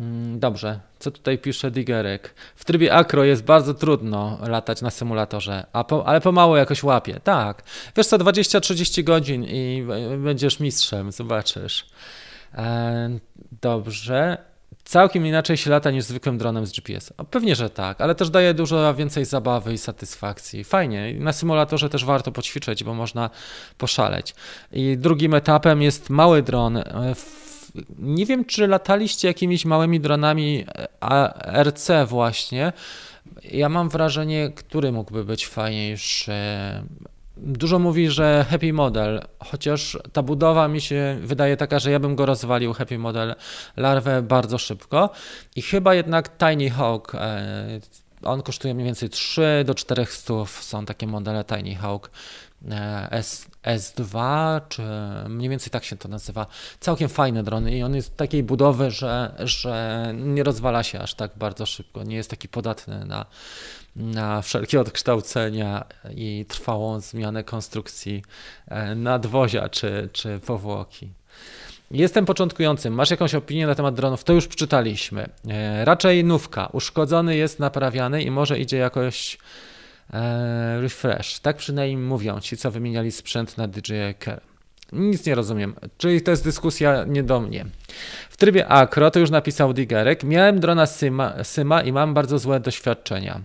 Mm, 0.00 0.40
dobrze, 0.40 0.80
co 0.98 1.10
tutaj 1.10 1.38
pisze 1.38 1.70
Digerek? 1.70 2.34
W 2.56 2.64
trybie 2.64 2.94
akro 2.94 3.24
jest 3.24 3.44
bardzo 3.44 3.74
trudno 3.74 4.38
latać 4.48 4.82
na 4.82 4.90
symulatorze, 4.90 5.66
a 5.72 5.84
po, 5.84 6.06
ale 6.06 6.20
pomału 6.20 6.56
jakoś 6.56 6.82
łapie. 6.82 7.20
Tak, 7.24 7.62
wiesz 7.96 8.06
co, 8.06 8.18
20-30 8.18 9.04
godzin 9.04 9.44
i 9.44 9.86
będziesz 10.18 10.60
mistrzem, 10.60 11.12
zobaczysz. 11.12 11.86
E, 12.54 13.18
dobrze. 13.62 14.38
Całkiem 14.84 15.26
inaczej 15.26 15.56
się 15.56 15.70
lata 15.70 15.90
niż 15.90 16.04
zwykłym 16.04 16.38
dronem 16.38 16.66
z 16.66 16.72
GPS. 16.72 17.12
A 17.16 17.24
pewnie, 17.24 17.56
że 17.56 17.70
tak, 17.70 18.00
ale 18.00 18.14
też 18.14 18.30
daje 18.30 18.54
dużo 18.54 18.94
więcej 18.94 19.24
zabawy 19.24 19.72
i 19.72 19.78
satysfakcji. 19.78 20.64
Fajnie. 20.64 21.14
Na 21.18 21.32
symulatorze 21.32 21.88
też 21.88 22.04
warto 22.04 22.32
poćwiczyć, 22.32 22.84
bo 22.84 22.94
można 22.94 23.30
poszaleć. 23.78 24.34
I 24.72 24.96
drugim 24.98 25.34
etapem 25.34 25.82
jest 25.82 26.10
mały 26.10 26.42
dron. 26.42 26.82
Nie 27.98 28.26
wiem, 28.26 28.44
czy 28.44 28.66
lataliście 28.66 29.28
jakimiś 29.28 29.64
małymi 29.64 30.00
dronami 30.00 30.64
RC 31.62 32.06
właśnie. 32.06 32.72
Ja 33.44 33.68
mam 33.68 33.88
wrażenie, 33.88 34.50
który 34.50 34.92
mógłby 34.92 35.24
być 35.24 35.46
fajniejszy. 35.46 36.32
Dużo 37.36 37.78
mówi, 37.78 38.10
że 38.10 38.46
Happy 38.50 38.72
Model, 38.72 39.22
chociaż 39.38 39.98
ta 40.12 40.22
budowa 40.22 40.68
mi 40.68 40.80
się 40.80 41.18
wydaje 41.20 41.56
taka, 41.56 41.78
że 41.78 41.90
ja 41.90 42.00
bym 42.00 42.16
go 42.16 42.26
rozwalił, 42.26 42.72
Happy 42.72 42.98
Model, 42.98 43.34
larwę 43.76 44.22
bardzo 44.22 44.58
szybko. 44.58 45.10
I 45.56 45.62
chyba 45.62 45.94
jednak 45.94 46.38
Tiny 46.38 46.70
Hawk, 46.70 47.14
e, 47.14 47.80
on 48.22 48.42
kosztuje 48.42 48.74
mniej 48.74 48.86
więcej 48.86 49.10
3 49.10 49.64
do 49.66 49.74
400 49.74 50.34
są 50.46 50.84
takie 50.84 51.06
modele 51.06 51.44
Tiny 51.44 51.74
Hawk. 51.74 52.10
E, 52.70 53.08
S, 53.10 53.46
S2, 53.62 54.60
czy 54.68 54.82
mniej 55.28 55.50
więcej 55.50 55.70
tak 55.70 55.84
się 55.84 55.96
to 55.96 56.08
nazywa. 56.08 56.46
Całkiem 56.80 57.08
fajny 57.08 57.42
dron 57.42 57.68
i 57.68 57.82
on 57.82 57.94
jest 57.94 58.16
takiej 58.16 58.42
budowy, 58.42 58.90
że, 58.90 59.34
że 59.38 60.06
nie 60.14 60.42
rozwala 60.42 60.82
się 60.82 61.00
aż 61.00 61.14
tak 61.14 61.30
bardzo 61.36 61.66
szybko, 61.66 62.02
nie 62.02 62.16
jest 62.16 62.30
taki 62.30 62.48
podatny 62.48 63.04
na, 63.04 63.26
na 63.96 64.42
wszelkie 64.42 64.80
odkształcenia 64.80 65.84
i 66.14 66.44
trwałą 66.48 67.00
zmianę 67.00 67.44
konstrukcji 67.44 68.22
e, 68.68 68.94
nadwozia 68.94 69.68
czy, 69.68 70.08
czy 70.12 70.40
powłoki. 70.46 71.08
Jestem 71.90 72.26
początkującym. 72.26 72.94
Masz 72.94 73.10
jakąś 73.10 73.34
opinię 73.34 73.66
na 73.66 73.74
temat 73.74 73.94
dronów? 73.94 74.24
To 74.24 74.32
już 74.32 74.46
przeczytaliśmy. 74.46 75.28
E, 75.48 75.84
raczej 75.84 76.24
nówka. 76.24 76.68
Uszkodzony 76.72 77.36
jest 77.36 77.58
naprawiany 77.58 78.22
i 78.22 78.30
może 78.30 78.58
idzie 78.58 78.76
jakoś 78.76 79.38
e, 80.12 80.80
refresh. 80.80 81.40
Tak 81.40 81.56
przynajmniej 81.56 81.96
mówią 81.96 82.40
ci, 82.40 82.56
co 82.56 82.70
wymieniali 82.70 83.12
sprzęt 83.12 83.58
na 83.58 83.68
DJI 83.68 84.14
Care. 84.24 84.40
Nic 84.92 85.26
nie 85.26 85.34
rozumiem. 85.34 85.74
Czyli 85.98 86.22
to 86.22 86.30
jest 86.30 86.44
dyskusja 86.44 87.04
nie 87.04 87.22
do 87.22 87.40
mnie. 87.40 87.66
W 88.30 88.36
trybie 88.36 88.68
akro, 88.68 89.10
to 89.10 89.18
już 89.18 89.30
napisał 89.30 89.72
Digerek, 89.72 90.24
miałem 90.24 90.60
drona 90.60 90.86
Syma, 90.86 91.44
Syma 91.44 91.82
i 91.82 91.92
mam 91.92 92.14
bardzo 92.14 92.38
złe 92.38 92.60
doświadczenia. 92.60 93.40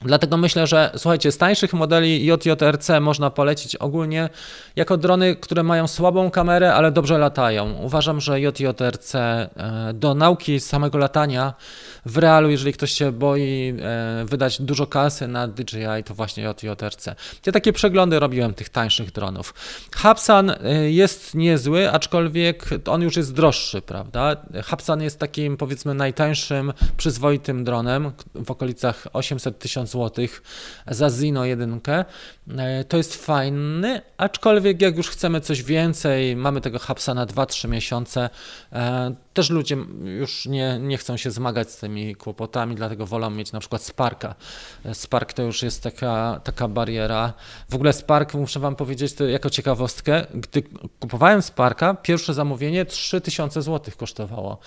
Dlatego 0.00 0.36
myślę, 0.36 0.66
że 0.66 0.90
słuchajcie, 0.96 1.32
z 1.32 1.38
tańszych 1.38 1.72
modeli 1.72 2.26
JJRC 2.26 2.90
można 3.00 3.30
polecić 3.30 3.76
ogólnie 3.76 4.28
jako 4.76 4.96
drony, 4.96 5.36
które 5.36 5.62
mają 5.62 5.86
słabą 5.86 6.30
kamerę, 6.30 6.74
ale 6.74 6.92
dobrze 6.92 7.18
latają. 7.18 7.72
Uważam, 7.72 8.20
że 8.20 8.40
JJRC 8.40 9.14
e, 9.14 9.48
do 9.94 10.14
nauki 10.14 10.60
samego 10.60 10.98
latania 10.98 11.54
w 12.06 12.18
realu, 12.18 12.50
jeżeli 12.50 12.72
ktoś 12.72 12.92
się 12.92 13.12
boi 13.12 13.74
e, 13.82 14.24
wydać 14.24 14.62
dużo 14.62 14.86
kasy 14.86 15.28
na 15.28 15.48
DJI, 15.48 16.04
to 16.04 16.14
właśnie 16.14 16.44
JJRC. 16.44 17.06
Ja 17.46 17.52
takie 17.52 17.72
przeglądy 17.72 18.18
robiłem 18.18 18.54
tych 18.54 18.68
tańszych 18.68 19.12
dronów. 19.12 19.54
Hubsan 19.96 20.50
e, 20.50 20.56
jest 20.90 21.34
niezły, 21.34 21.90
aczkolwiek 21.90 22.68
on 22.86 23.02
już 23.02 23.16
jest 23.16 23.34
droższy, 23.34 23.82
prawda? 23.82 24.36
Hubsan 24.70 25.02
jest 25.02 25.18
takim 25.18 25.56
powiedzmy 25.56 25.94
najtańszym, 25.94 26.72
przyzwoitym 26.96 27.64
dronem 27.64 28.12
w 28.34 28.50
okolicach 28.50 29.06
800 29.12 29.58
tysięcy 29.58 29.87
zł 29.88 30.26
za 30.86 31.10
Zino 31.10 31.44
1. 31.44 31.80
E, 32.58 32.84
to 32.84 32.96
jest 32.96 33.24
fajny, 33.24 34.00
aczkolwiek 34.16 34.82
jak 34.82 34.96
już 34.96 35.08
chcemy 35.08 35.40
coś 35.40 35.62
więcej, 35.62 36.36
mamy 36.36 36.60
tego 36.60 36.78
hapsa 36.78 37.14
na 37.14 37.26
2-3 37.26 37.68
miesiące, 37.68 38.30
e, 38.72 39.14
też 39.34 39.50
ludzie 39.50 39.76
już 40.04 40.46
nie, 40.46 40.78
nie 40.78 40.98
chcą 40.98 41.16
się 41.16 41.30
zmagać 41.30 41.70
z 41.70 41.76
tymi 41.76 42.16
kłopotami, 42.16 42.74
dlatego 42.74 43.06
wolą 43.06 43.30
mieć 43.30 43.52
na 43.52 43.60
przykład 43.60 43.82
Sparka. 43.82 44.34
E, 44.84 44.94
Spark 44.94 45.32
to 45.32 45.42
już 45.42 45.62
jest 45.62 45.82
taka, 45.82 46.40
taka 46.44 46.68
bariera. 46.68 47.32
W 47.68 47.74
ogóle 47.74 47.92
Spark, 47.92 48.34
muszę 48.34 48.60
Wam 48.60 48.76
powiedzieć 48.76 49.14
to 49.14 49.24
jako 49.24 49.50
ciekawostkę, 49.50 50.26
gdy 50.34 50.62
kupowałem 51.00 51.42
Sparka, 51.42 51.94
pierwsze 51.94 52.34
zamówienie 52.34 52.84
3000 52.84 53.62
zł 53.62 53.94
kosztowało. 53.96 54.58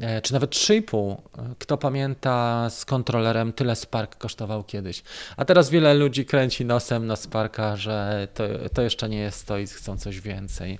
E, 0.00 0.22
czy 0.22 0.32
nawet 0.32 0.50
3,5. 0.50 1.16
Kto 1.58 1.78
pamięta 1.78 2.70
z 2.70 2.84
kontrolerem, 2.84 3.52
tyle 3.52 3.76
Spark 3.76 4.18
kosztował 4.18 4.64
kiedyś. 4.64 5.02
A 5.36 5.44
teraz 5.44 5.70
wiele 5.70 5.94
ludzi 5.94 6.26
kręci 6.26 6.64
nosem 6.64 7.06
na 7.06 7.16
Sparka, 7.16 7.76
że 7.76 8.28
to, 8.34 8.44
to 8.74 8.82
jeszcze 8.82 9.08
nie 9.08 9.18
jest 9.18 9.46
to 9.46 9.58
i 9.58 9.66
chcą 9.66 9.98
coś 9.98 10.20
więcej. 10.20 10.78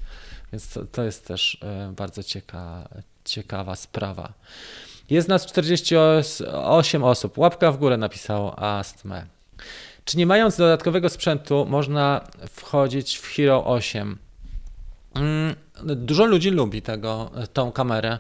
Więc 0.53 0.69
to, 0.69 0.85
to 0.85 1.03
jest 1.03 1.27
też 1.27 1.59
e, 1.63 1.93
bardzo 1.97 2.23
cieka, 2.23 2.89
ciekawa 3.25 3.77
sprawa. 3.77 4.33
Jest 5.11 5.29
nas 5.29 5.47
48 5.47 7.05
osób. 7.05 7.39
Łapka 7.39 7.73
w 7.73 7.79
górę 7.79 7.97
napisał 7.97 8.53
Astme. 8.57 9.27
Czy 10.05 10.19
nie 10.19 10.27
mając 10.27 10.57
dodatkowego 10.57 11.09
sprzętu 11.09 11.67
można 11.69 12.21
wchodzić 12.51 13.17
w 13.17 13.27
Hero 13.27 13.67
8? 13.67 14.19
Mm, 15.15 15.55
dużo 15.83 16.25
ludzi 16.25 16.51
lubi 16.51 16.83
tego, 16.83 17.31
tą 17.53 17.73
kamerę. 17.73 18.19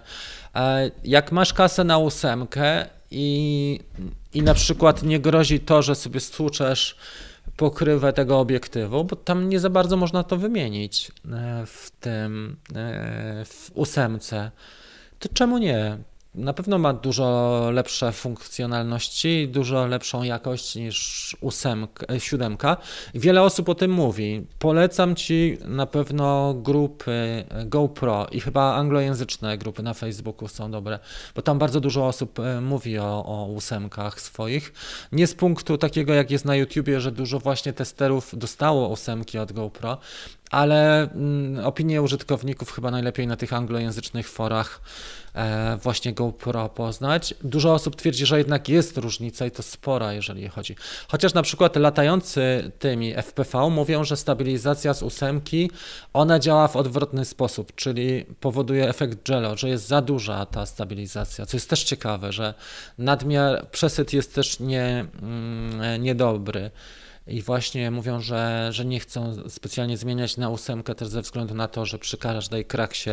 E, 0.54 0.90
jak 1.04 1.32
masz 1.32 1.52
kasę 1.52 1.84
na 1.84 1.98
ósemkę 1.98 2.86
i, 3.10 3.80
i 4.34 4.42
na 4.42 4.54
przykład 4.54 5.02
nie 5.02 5.20
grozi 5.20 5.60
to, 5.60 5.82
że 5.82 5.94
sobie 5.94 6.20
stłuczesz 6.20 6.96
pokrywę 7.56 8.12
tego 8.12 8.40
obiektywu, 8.40 9.04
bo 9.04 9.16
tam 9.16 9.48
nie 9.48 9.60
za 9.60 9.70
bardzo 9.70 9.96
można 9.96 10.22
to 10.22 10.36
wymienić 10.36 11.12
e, 11.32 11.66
w 11.66 11.90
tym, 12.00 12.56
e, 12.76 13.44
w 13.44 13.70
ósemce, 13.74 14.50
to 15.18 15.28
czemu 15.34 15.58
nie? 15.58 15.98
Na 16.34 16.52
pewno 16.52 16.78
ma 16.78 16.92
dużo 16.92 17.70
lepsze 17.72 18.12
funkcjonalności, 18.12 19.48
dużo 19.48 19.86
lepszą 19.86 20.22
jakość 20.22 20.76
niż 20.76 21.36
ósemka, 21.40 22.06
e, 22.14 22.20
siódemka. 22.20 22.76
Wiele 23.14 23.42
osób 23.42 23.68
o 23.68 23.74
tym 23.74 23.90
mówi. 23.90 24.46
Polecam 24.58 25.16
Ci 25.16 25.58
na 25.64 25.86
pewno 25.86 26.54
grupy 26.54 27.12
e, 27.12 27.66
GoPro 27.66 28.26
i 28.32 28.40
chyba 28.40 28.74
anglojęzyczne 28.74 29.58
grupy 29.58 29.82
na 29.82 29.94
Facebooku 29.94 30.48
są 30.48 30.70
dobre, 30.70 30.98
bo 31.34 31.42
tam 31.42 31.58
bardzo 31.58 31.80
dużo 31.80 32.06
osób 32.06 32.38
e, 32.38 32.60
mówi 32.60 32.98
o, 32.98 33.24
o 33.26 33.46
ósemkach 33.46 34.20
swoich. 34.20 34.72
Nie 35.12 35.26
z 35.26 35.34
punktu 35.34 35.78
takiego, 35.78 36.14
jak 36.14 36.30
jest 36.30 36.44
na 36.44 36.56
YouTubie, 36.56 37.00
że 37.00 37.12
dużo 37.12 37.38
właśnie 37.38 37.72
testerów 37.72 38.38
dostało 38.38 38.88
ósemki 38.88 39.38
od 39.38 39.52
GoPro, 39.52 39.98
ale 40.50 41.10
mm, 41.10 41.66
opinie 41.66 42.02
użytkowników 42.02 42.72
chyba 42.72 42.90
najlepiej 42.90 43.26
na 43.26 43.36
tych 43.36 43.52
anglojęzycznych 43.52 44.28
forach 44.28 44.80
e, 45.34 45.76
właśnie 45.82 46.12
GoPro 46.12 46.68
poznać. 46.68 47.34
Dużo 47.44 47.74
osób 47.74 47.96
twierdzi, 47.96 48.26
że 48.26 48.38
jednak 48.38 48.68
jest 48.68 48.98
różnica 48.98 49.46
i 49.46 49.50
to 49.50 49.62
spora, 49.62 50.12
jeżeli 50.12 50.48
chodzi. 50.48 50.76
Chociaż 51.08 51.34
na 51.34 51.42
przykład 51.42 51.76
latający 51.76 52.72
tymi 52.78 53.14
FPV 53.22 53.70
mówią, 53.70 54.04
że 54.04 54.16
stabilizacja 54.16 54.94
z 54.94 55.02
ósemki, 55.02 55.70
ona 56.12 56.38
działa 56.38 56.68
w 56.68 56.76
odwrotny 56.76 57.24
sposób, 57.24 57.74
czyli 57.74 58.26
powoduje 58.40 58.88
efekt 58.88 59.28
jello, 59.28 59.56
że 59.56 59.68
jest 59.68 59.86
za 59.86 60.02
duża 60.02 60.46
ta 60.46 60.66
stabilizacja, 60.66 61.46
co 61.46 61.56
jest 61.56 61.70
też 61.70 61.84
ciekawe, 61.84 62.32
że 62.32 62.54
nadmiar, 62.98 63.70
przesyt 63.70 64.12
jest 64.12 64.34
też 64.34 64.60
nie, 64.60 65.06
mm, 65.22 66.02
niedobry. 66.02 66.70
I 67.26 67.42
właśnie 67.42 67.90
mówią, 67.90 68.20
że, 68.20 68.68
że 68.72 68.84
nie 68.84 69.00
chcą 69.00 69.34
specjalnie 69.48 69.96
zmieniać 69.96 70.36
na 70.36 70.48
ósemkę 70.48 70.94
też 70.94 71.08
ze 71.08 71.22
względu 71.22 71.54
na 71.54 71.68
to, 71.68 71.86
że 71.86 71.98
przy 71.98 72.18
każdej 72.18 72.64
kraksie 72.64 73.10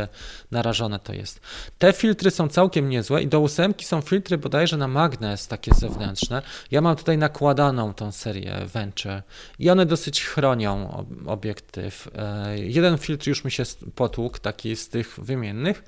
narażone 0.51 0.99
to 0.99 1.13
jest. 1.13 1.39
Te 1.77 1.93
filtry 1.93 2.31
są 2.31 2.47
całkiem 2.47 2.89
niezłe 2.89 3.23
i 3.23 3.27
do 3.27 3.39
ósemki 3.39 3.85
są 3.85 4.01
filtry 4.01 4.37
bodajże 4.37 4.77
na 4.77 4.87
magnes 4.87 5.47
takie 5.47 5.73
zewnętrzne. 5.73 6.41
Ja 6.71 6.81
mam 6.81 6.95
tutaj 6.95 7.17
nakładaną 7.17 7.93
tą 7.93 8.11
serię 8.11 8.65
Venture 8.73 9.23
i 9.59 9.69
one 9.69 9.85
dosyć 9.85 10.23
chronią 10.23 11.05
obiektyw. 11.25 12.09
E, 12.15 12.57
jeden 12.57 12.97
filtr 12.97 13.27
już 13.27 13.43
mi 13.43 13.51
się 13.51 13.63
potłukł, 13.95 14.39
taki 14.39 14.75
z 14.75 14.89
tych 14.89 15.19
wymiennych, 15.19 15.83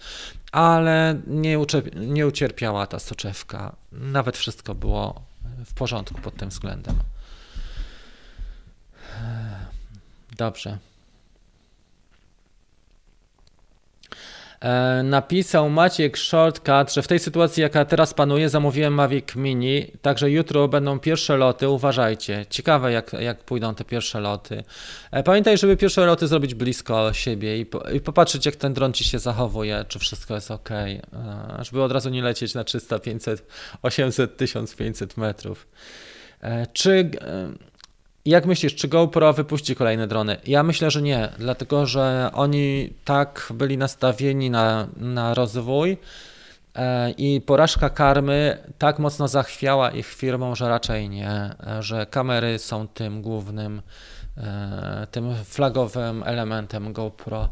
ale 0.51 1.21
nie, 1.27 1.57
nie 1.95 2.27
ucierpiała 2.27 2.87
ta 2.87 2.99
soczewka. 2.99 3.75
Nawet 3.91 4.37
wszystko 4.37 4.75
było 4.75 5.21
w 5.65 5.73
porządku 5.73 6.21
pod 6.21 6.35
tym 6.35 6.49
względem. 6.49 6.95
Dobrze. 10.37 10.77
E, 14.63 15.03
napisał 15.03 15.69
Maciek 15.69 16.17
Shortcut, 16.17 16.93
że 16.93 17.01
w 17.01 17.07
tej 17.07 17.19
sytuacji, 17.19 17.61
jaka 17.61 17.85
teraz 17.85 18.13
panuje, 18.13 18.49
zamówiłem 18.49 18.93
Mavic 18.93 19.35
Mini, 19.35 19.91
także 20.01 20.31
jutro 20.31 20.67
będą 20.67 20.99
pierwsze 20.99 21.37
loty, 21.37 21.69
uważajcie. 21.69 22.45
Ciekawe, 22.49 22.91
jak, 22.91 23.13
jak 23.13 23.43
pójdą 23.43 23.75
te 23.75 23.83
pierwsze 23.83 24.19
loty. 24.19 24.63
E, 25.11 25.23
pamiętaj, 25.23 25.57
żeby 25.57 25.77
pierwsze 25.77 26.05
loty 26.05 26.27
zrobić 26.27 26.55
blisko 26.55 27.13
siebie 27.13 27.59
i, 27.59 27.65
po, 27.65 27.89
i 27.89 27.99
popatrzeć, 27.99 28.45
jak 28.45 28.55
ten 28.55 28.73
dron 28.73 28.93
ci 28.93 29.03
się 29.03 29.19
zachowuje, 29.19 29.85
czy 29.87 29.99
wszystko 29.99 30.35
jest 30.35 30.51
ok, 30.51 30.71
e, 30.71 30.97
żeby 31.61 31.83
od 31.83 31.91
razu 31.91 32.09
nie 32.09 32.21
lecieć 32.21 32.53
na 32.53 32.63
300, 32.63 32.99
500, 32.99 33.47
800, 33.81 34.37
1500 34.37 35.17
metrów. 35.17 35.67
Czy 36.73 37.11
jak 38.25 38.45
myślisz, 38.45 38.75
czy 38.75 38.87
GoPro 38.87 39.33
wypuści 39.33 39.75
kolejne 39.75 40.07
drony? 40.07 40.37
Ja 40.47 40.63
myślę, 40.63 40.91
że 40.91 41.01
nie, 41.01 41.29
dlatego 41.37 41.85
że 41.85 42.29
oni 42.33 42.93
tak 43.05 43.47
byli 43.53 43.77
nastawieni 43.77 44.49
na, 44.49 44.87
na 44.97 45.33
rozwój 45.33 45.97
e, 46.75 47.11
i 47.11 47.41
porażka 47.41 47.89
karmy 47.89 48.57
tak 48.77 48.99
mocno 48.99 49.27
zachwiała 49.27 49.91
ich 49.91 50.07
firmą, 50.07 50.55
że 50.55 50.69
raczej 50.69 51.09
nie, 51.09 51.29
e, 51.29 51.83
że 51.83 52.05
kamery 52.05 52.59
są 52.59 52.87
tym 52.87 53.21
głównym, 53.21 53.81
e, 54.37 55.07
tym 55.11 55.35
flagowym 55.45 56.23
elementem 56.25 56.93
GoPro 56.93 57.49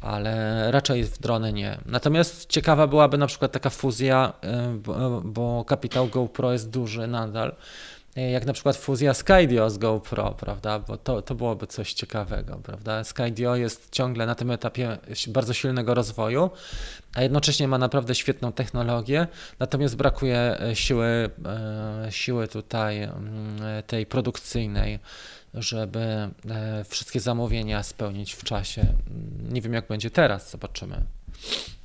ale 0.00 0.70
raczej 0.70 1.04
w 1.04 1.18
drony 1.18 1.52
nie. 1.52 1.78
Natomiast 1.86 2.46
ciekawa 2.46 2.86
byłaby 2.86 3.18
na 3.18 3.26
przykład 3.26 3.52
taka 3.52 3.70
fuzja, 3.70 4.32
bo, 4.74 5.22
bo 5.24 5.64
kapitał 5.64 6.08
GoPro 6.08 6.52
jest 6.52 6.70
duży 6.70 7.06
nadal 7.06 7.52
E, 7.52 7.95
jak 8.16 8.46
na 8.46 8.52
przykład 8.52 8.76
fuzja 8.76 9.14
Skydio 9.14 9.70
z 9.70 9.78
GoPro, 9.78 10.30
prawda, 10.30 10.78
bo 10.78 10.96
to, 10.96 11.22
to 11.22 11.34
byłoby 11.34 11.66
coś 11.66 11.92
ciekawego, 11.92 12.60
prawda. 12.62 13.04
Skydio 13.04 13.56
jest 13.56 13.88
ciągle 13.90 14.26
na 14.26 14.34
tym 14.34 14.50
etapie 14.50 14.98
bardzo 15.28 15.54
silnego 15.54 15.94
rozwoju, 15.94 16.50
a 17.14 17.22
jednocześnie 17.22 17.68
ma 17.68 17.78
naprawdę 17.78 18.14
świetną 18.14 18.52
technologię, 18.52 19.26
natomiast 19.58 19.96
brakuje 19.96 20.60
e, 20.60 20.76
siły, 20.76 21.30
e, 21.46 22.06
siły 22.10 22.48
tutaj 22.48 23.02
mm, 23.02 23.82
tej 23.86 24.06
produkcyjnej, 24.06 24.98
żeby 25.54 26.30
wszystkie 26.88 27.20
zamówienia 27.20 27.82
spełnić 27.82 28.34
w 28.34 28.44
czasie. 28.44 28.86
Nie 29.48 29.60
wiem 29.60 29.72
jak 29.72 29.86
będzie 29.86 30.10
teraz, 30.10 30.50
zobaczymy. 30.50 31.02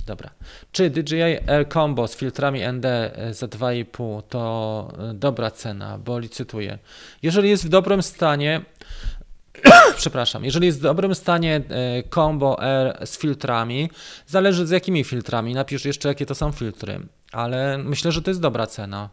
Dobra. 0.05 0.29
Czy 0.71 0.89
DJI 0.89 1.21
Air 1.21 1.69
Combo 1.73 2.07
z 2.07 2.15
filtrami 2.15 2.61
ND 2.71 2.85
za 3.31 3.47
2,5 3.47 4.21
to 4.29 4.93
e, 5.09 5.13
dobra 5.13 5.51
cena, 5.51 5.97
bo 5.97 6.19
licytuję. 6.19 6.77
Jeżeli 7.23 7.49
jest 7.49 7.65
w 7.65 7.69
dobrym 7.69 8.03
stanie, 8.03 8.61
przepraszam, 9.97 10.45
jeżeli 10.45 10.65
jest 10.65 10.79
w 10.79 10.81
dobrym 10.81 11.15
stanie 11.15 11.55
e, 11.55 12.03
Combo 12.09 12.63
Air 12.63 13.07
z 13.07 13.17
filtrami, 13.17 13.89
zależy 14.27 14.67
z 14.67 14.69
jakimi 14.69 15.03
filtrami, 15.03 15.53
napisz 15.53 15.85
jeszcze 15.85 16.09
jakie 16.09 16.25
to 16.25 16.35
są 16.35 16.51
filtry 16.51 16.99
ale 17.31 17.77
myślę, 17.77 18.11
że 18.11 18.21
to 18.21 18.31
jest 18.31 18.41
dobra 18.41 18.67
cena. 18.67 19.09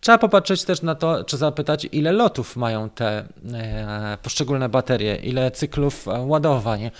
Trzeba 0.00 0.18
popatrzeć 0.18 0.64
też 0.64 0.82
na 0.82 0.94
to, 0.94 1.24
czy 1.24 1.36
zapytać, 1.36 1.88
ile 1.92 2.12
lotów 2.12 2.56
mają 2.56 2.90
te 2.90 3.24
e, 3.54 4.18
poszczególne 4.22 4.68
baterie, 4.68 5.16
ile 5.16 5.50
cyklów 5.50 6.08
e, 6.08 6.20
ładowań, 6.20 6.90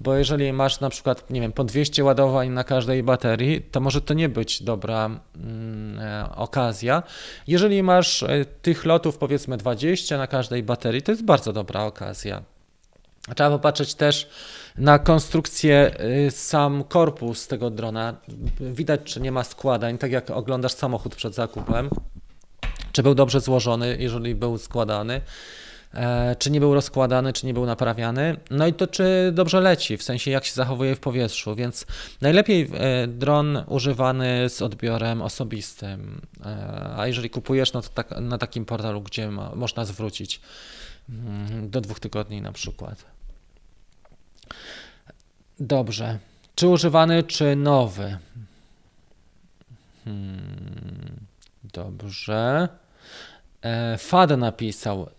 bo 0.00 0.14
jeżeli 0.14 0.52
masz 0.52 0.80
na 0.80 0.90
przykład, 0.90 1.30
nie 1.30 1.40
wiem, 1.40 1.52
po 1.52 1.64
200 1.64 2.04
ładowań 2.04 2.48
na 2.48 2.64
każdej 2.64 3.02
baterii, 3.02 3.62
to 3.62 3.80
może 3.80 4.00
to 4.00 4.14
nie 4.14 4.28
być 4.28 4.62
dobra 4.62 5.10
mm, 5.36 5.98
e, 5.98 6.36
okazja. 6.36 7.02
Jeżeli 7.46 7.82
masz 7.82 8.22
e, 8.22 8.44
tych 8.44 8.84
lotów 8.84 9.18
powiedzmy 9.18 9.56
20 9.56 10.18
na 10.18 10.26
każdej 10.26 10.62
baterii, 10.62 11.02
to 11.02 11.12
jest 11.12 11.24
bardzo 11.24 11.52
dobra 11.52 11.84
okazja. 11.84 12.42
Trzeba 13.34 13.50
popatrzeć 13.50 13.94
też 13.94 14.28
na 14.78 14.98
konstrukcję, 14.98 16.00
y, 16.26 16.30
sam 16.30 16.84
korpus 16.84 17.46
tego 17.46 17.70
drona. 17.70 18.14
Widać, 18.60 19.00
czy 19.04 19.20
nie 19.20 19.32
ma 19.32 19.44
składań, 19.44 19.98
tak 19.98 20.12
jak 20.12 20.30
oglądasz 20.30 20.72
samochód 20.72 21.14
przed 21.14 21.34
zakupem. 21.34 21.90
Czy 22.92 23.02
był 23.02 23.14
dobrze 23.14 23.40
złożony, 23.40 23.96
jeżeli 24.00 24.34
był 24.34 24.58
składany, 24.58 25.20
e, 25.94 26.36
czy 26.38 26.50
nie 26.50 26.60
był 26.60 26.74
rozkładany, 26.74 27.32
czy 27.32 27.46
nie 27.46 27.54
był 27.54 27.66
naprawiany. 27.66 28.36
No 28.50 28.66
i 28.66 28.72
to, 28.72 28.86
czy 28.86 29.32
dobrze 29.34 29.60
leci, 29.60 29.96
w 29.96 30.02
sensie 30.02 30.30
jak 30.30 30.44
się 30.44 30.52
zachowuje 30.54 30.94
w 30.96 31.00
powietrzu. 31.00 31.54
Więc 31.54 31.86
najlepiej 32.20 32.70
e, 32.74 33.06
dron 33.06 33.64
używany 33.66 34.48
z 34.48 34.62
odbiorem 34.62 35.22
osobistym. 35.22 36.20
E, 36.44 36.94
a 36.96 37.06
jeżeli 37.06 37.30
kupujesz, 37.30 37.72
no 37.72 37.82
to 37.82 37.88
tak, 37.88 38.10
na 38.20 38.38
takim 38.38 38.64
portalu, 38.64 39.02
gdzie 39.02 39.30
ma, 39.30 39.54
można 39.54 39.84
zwrócić 39.84 40.40
mm, 41.08 41.70
do 41.70 41.80
dwóch 41.80 42.00
tygodni 42.00 42.42
na 42.42 42.52
przykład. 42.52 43.15
Dobrze. 45.60 46.18
Czy 46.54 46.68
używany, 46.68 47.22
czy 47.22 47.56
nowy? 47.56 48.18
Hmm, 50.04 51.20
dobrze. 51.74 52.68
E, 53.62 53.98
Fad 53.98 54.30
napisał, 54.30 55.10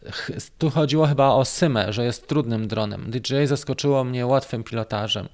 tu 0.60 0.70
chodziło 0.70 1.08
chyba 1.08 1.28
o 1.28 1.46
Symę, 1.46 1.94
że 1.94 2.06
jest 2.06 2.28
trudnym 2.28 2.68
dronem. 2.68 3.12
DJI 3.12 3.48
zaskoczyło 3.48 4.04
mnie 4.04 4.26
łatwym 4.26 4.64
pilotażem. 4.64 5.30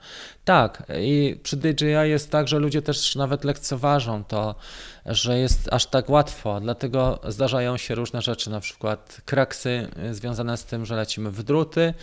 Tak, 0.45 0.83
i 1.01 1.39
przy 1.43 1.57
DJI 1.57 1.85
jest 2.03 2.31
tak, 2.31 2.47
że 2.47 2.59
ludzie 2.59 2.81
też 2.81 3.15
nawet 3.15 3.43
lekceważą 3.43 4.23
to, 4.23 4.55
że 5.05 5.39
jest 5.39 5.73
aż 5.73 5.85
tak 5.85 6.09
łatwo, 6.09 6.59
dlatego 6.59 7.19
zdarzają 7.27 7.77
się 7.77 7.95
różne 7.95 8.21
rzeczy, 8.21 8.49
na 8.49 8.59
przykład 8.59 9.21
kraksy 9.25 9.87
związane 10.11 10.57
z 10.57 10.65
tym, 10.65 10.85
że 10.85 10.95
lecimy 10.95 11.31
w 11.31 11.43
druty, 11.43 11.93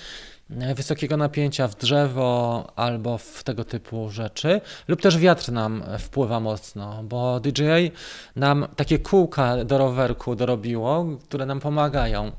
wysokiego 0.74 1.16
napięcia 1.16 1.68
w 1.68 1.76
drzewo 1.76 2.72
albo 2.76 3.18
w 3.18 3.44
tego 3.44 3.64
typu 3.64 4.11
rzeczy, 4.11 4.61
lub 4.88 5.03
też 5.03 5.18
wiatr 5.18 5.53
nam 5.53 5.84
wpływa 5.98 6.40
mocno, 6.40 7.03
bo 7.03 7.40
DJI 7.40 7.90
nam 8.36 8.66
takie 8.76 8.98
kółka 8.98 9.64
do 9.64 9.78
rowerku 9.78 10.36
dorobiło, 10.36 11.07
które 11.24 11.46
nam 11.46 11.61
pomagają 11.61 12.32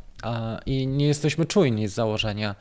i 0.65 0.87
nie 0.87 1.07
jesteśmy 1.07 1.45
czujni 1.45 1.87
z 1.87 1.93
założenia, 1.93 2.55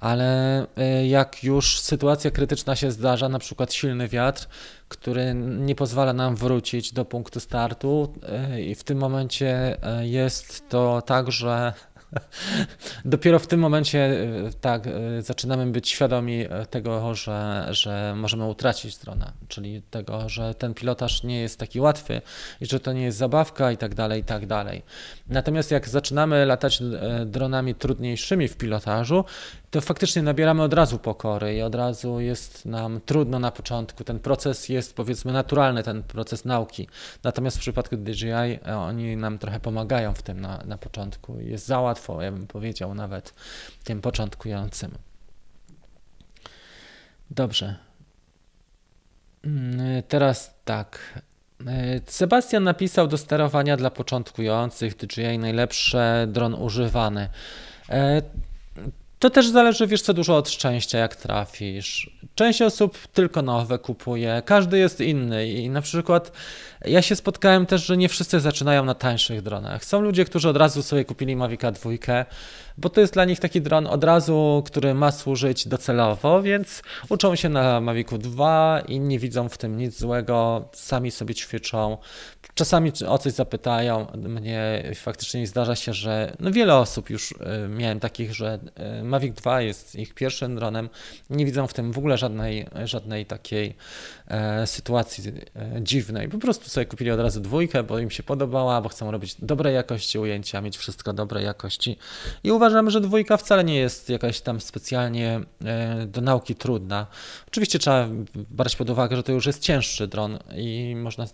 ale 0.00 0.62
y, 0.62 1.06
jak 1.06 1.44
już 1.44 1.80
sytuacja 1.80 2.30
krytyczna 2.30 2.76
się 2.76 2.90
zdarza, 2.90 3.28
na 3.28 3.38
przykład 3.38 3.72
silny 3.72 4.08
wiatr, 4.08 4.48
który 4.88 5.34
nie 5.34 5.74
pozwala 5.74 6.12
nam 6.12 6.36
wrócić 6.36 6.92
do 6.92 7.04
punktu 7.04 7.40
startu 7.40 8.14
y, 8.54 8.62
i 8.62 8.74
w 8.74 8.84
tym 8.84 8.98
momencie 8.98 9.76
jest 10.00 10.68
to 10.68 11.02
tak, 11.02 11.32
że 11.32 11.72
Dopiero 13.04 13.38
w 13.38 13.46
tym 13.46 13.60
momencie 13.60 13.98
e, 13.98 14.50
tak, 14.60 14.86
e, 14.86 15.22
zaczynamy 15.22 15.66
być 15.66 15.88
świadomi 15.88 16.40
e, 16.40 16.66
tego, 16.66 17.14
że, 17.14 17.66
że 17.70 18.14
możemy 18.16 18.44
utracić 18.44 18.96
drona, 18.96 19.32
czyli 19.48 19.82
tego, 19.82 20.28
że 20.28 20.54
ten 20.54 20.74
pilotaż 20.74 21.22
nie 21.22 21.40
jest 21.40 21.58
taki 21.58 21.80
łatwy 21.80 22.22
i 22.60 22.66
że 22.66 22.80
to 22.80 22.92
nie 22.92 23.02
jest 23.02 23.18
zabawka 23.18 23.72
i 23.72 23.76
tak 23.76 23.94
dalej, 23.94 24.20
i 24.20 24.24
tak 24.24 24.46
dalej. 24.46 24.82
Natomiast 25.28 25.70
jak 25.70 25.88
zaczynamy 25.88 26.46
latać 26.46 26.82
dronami 27.26 27.74
trudniejszymi 27.74 28.48
w 28.48 28.56
pilotażu, 28.56 29.24
to 29.70 29.80
faktycznie 29.80 30.22
nabieramy 30.22 30.62
od 30.62 30.74
razu 30.74 30.98
pokory 30.98 31.54
i 31.54 31.62
od 31.62 31.74
razu 31.74 32.20
jest 32.20 32.66
nam 32.66 33.00
trudno 33.06 33.38
na 33.38 33.50
początku. 33.50 34.04
Ten 34.04 34.18
proces 34.18 34.68
jest 34.68 34.96
powiedzmy 34.96 35.32
naturalny, 35.32 35.82
ten 35.82 36.02
proces 36.02 36.44
nauki. 36.44 36.88
Natomiast 37.24 37.56
w 37.56 37.60
przypadku 37.60 37.96
DJI 37.96 38.28
e, 38.66 38.76
oni 38.76 39.16
nam 39.16 39.38
trochę 39.38 39.60
pomagają 39.60 40.14
w 40.14 40.22
tym 40.22 40.40
na, 40.40 40.62
na 40.64 40.78
początku. 40.78 41.40
Jest 41.40 41.66
za 41.66 41.80
łatwo, 41.80 42.22
ja 42.22 42.32
bym 42.32 42.46
powiedział, 42.46 42.94
nawet 42.94 43.34
tym 43.84 44.00
początkującym. 44.00 44.90
Dobrze. 47.30 47.76
Mm, 49.44 50.02
teraz 50.08 50.54
tak. 50.64 51.22
E, 51.66 52.00
Sebastian 52.06 52.64
napisał 52.64 53.08
do 53.08 53.18
sterowania 53.18 53.76
dla 53.76 53.90
początkujących 53.90 54.96
DJI 54.96 55.38
najlepsze 55.38 56.26
dron 56.28 56.54
używany. 56.54 57.28
To 59.20 59.30
też 59.30 59.48
zależy, 59.48 59.86
wiesz 59.86 60.02
co, 60.02 60.14
dużo 60.14 60.36
od 60.36 60.50
szczęścia, 60.50 60.98
jak 60.98 61.16
trafisz. 61.16 62.10
Część 62.34 62.62
osób 62.62 62.98
tylko 63.08 63.42
nowe 63.42 63.78
kupuje, 63.78 64.42
każdy 64.44 64.78
jest 64.78 65.00
inny 65.00 65.48
i 65.48 65.70
na 65.70 65.82
przykład 65.82 66.32
ja 66.84 67.02
się 67.02 67.16
spotkałem 67.16 67.66
też, 67.66 67.86
że 67.86 67.96
nie 67.96 68.08
wszyscy 68.08 68.40
zaczynają 68.40 68.84
na 68.84 68.94
tańszych 68.94 69.42
dronach. 69.42 69.84
Są 69.84 70.00
ludzie, 70.00 70.24
którzy 70.24 70.48
od 70.48 70.56
razu 70.56 70.82
sobie 70.82 71.04
kupili 71.04 71.36
Mavica 71.36 71.72
2, 71.72 71.90
bo 72.78 72.88
to 72.88 73.00
jest 73.00 73.12
dla 73.12 73.24
nich 73.24 73.40
taki 73.40 73.60
dron 73.60 73.86
od 73.86 74.04
razu, 74.04 74.62
który 74.66 74.94
ma 74.94 75.12
służyć 75.12 75.68
docelowo, 75.68 76.42
więc 76.42 76.82
uczą 77.08 77.36
się 77.36 77.48
na 77.48 77.80
Mavicu 77.80 78.18
2 78.18 78.82
i 78.88 79.00
nie 79.00 79.18
widzą 79.18 79.48
w 79.48 79.58
tym 79.58 79.76
nic 79.76 79.98
złego, 79.98 80.68
sami 80.72 81.10
sobie 81.10 81.34
ćwiczą. 81.34 81.98
Czasami 82.54 82.92
o 83.08 83.18
coś 83.18 83.32
zapytają 83.32 84.06
mnie, 84.14 84.92
faktycznie 84.94 85.46
zdarza 85.46 85.76
się, 85.76 85.92
że 85.92 86.36
no 86.40 86.50
wiele 86.50 86.76
osób 86.76 87.10
już 87.10 87.32
y, 87.32 87.36
miałem 87.68 88.00
takich, 88.00 88.34
że 88.34 88.58
y, 89.00 89.04
Mavic 89.04 89.34
2 89.34 89.60
jest 89.60 89.94
ich 89.94 90.14
pierwszym 90.14 90.56
dronem, 90.56 90.88
nie 91.30 91.44
widzą 91.44 91.66
w 91.66 91.74
tym 91.74 91.92
w 91.92 91.98
ogóle 91.98 92.18
żadnej, 92.18 92.66
żadnej 92.84 93.26
takiej 93.26 93.74
sytuacji 94.66 95.24
e, 95.28 95.82
dziwnej. 95.82 96.28
Po 96.28 96.38
prostu 96.38 96.70
sobie 96.70 96.86
kupili 96.86 97.10
od 97.10 97.20
razu 97.20 97.40
dwójkę, 97.40 97.82
bo 97.82 97.98
im 97.98 98.10
się 98.10 98.22
podobała, 98.22 98.80
bo 98.80 98.88
chcą 98.88 99.10
robić 99.10 99.34
dobrej 99.38 99.74
jakości 99.74 100.18
ujęcia, 100.18 100.60
mieć 100.60 100.78
wszystko 100.78 101.12
dobrej 101.12 101.44
jakości. 101.44 101.96
I 102.44 102.52
uważam, 102.52 102.90
że 102.90 103.00
dwójka 103.00 103.36
wcale 103.36 103.64
nie 103.64 103.76
jest 103.76 104.08
jakaś 104.08 104.40
tam 104.40 104.60
specjalnie 104.60 105.40
e, 105.64 106.06
do 106.06 106.20
nauki 106.20 106.54
trudna. 106.54 107.06
Oczywiście 107.48 107.78
trzeba 107.78 108.08
brać 108.34 108.76
pod 108.76 108.90
uwagę, 108.90 109.16
że 109.16 109.22
to 109.22 109.32
już 109.32 109.46
jest 109.46 109.62
cięższy 109.62 110.08
dron 110.08 110.38
i 110.56 110.96
można, 110.96 111.26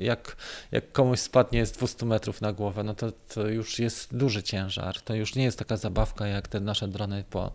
jak, 0.00 0.36
jak 0.72 0.92
komuś 0.92 1.20
spadnie 1.20 1.66
z 1.66 1.72
200 1.72 2.06
metrów 2.06 2.40
na 2.40 2.52
głowę, 2.52 2.82
no 2.84 2.94
to, 2.94 3.12
to 3.34 3.48
już 3.48 3.78
jest 3.78 4.16
duży 4.16 4.42
ciężar. 4.42 5.00
To 5.00 5.14
już 5.14 5.34
nie 5.34 5.44
jest 5.44 5.58
taka 5.58 5.76
zabawka 5.76 6.26
jak 6.26 6.48
te 6.48 6.60
nasze 6.60 6.88
drony 6.88 7.24
po 7.30 7.52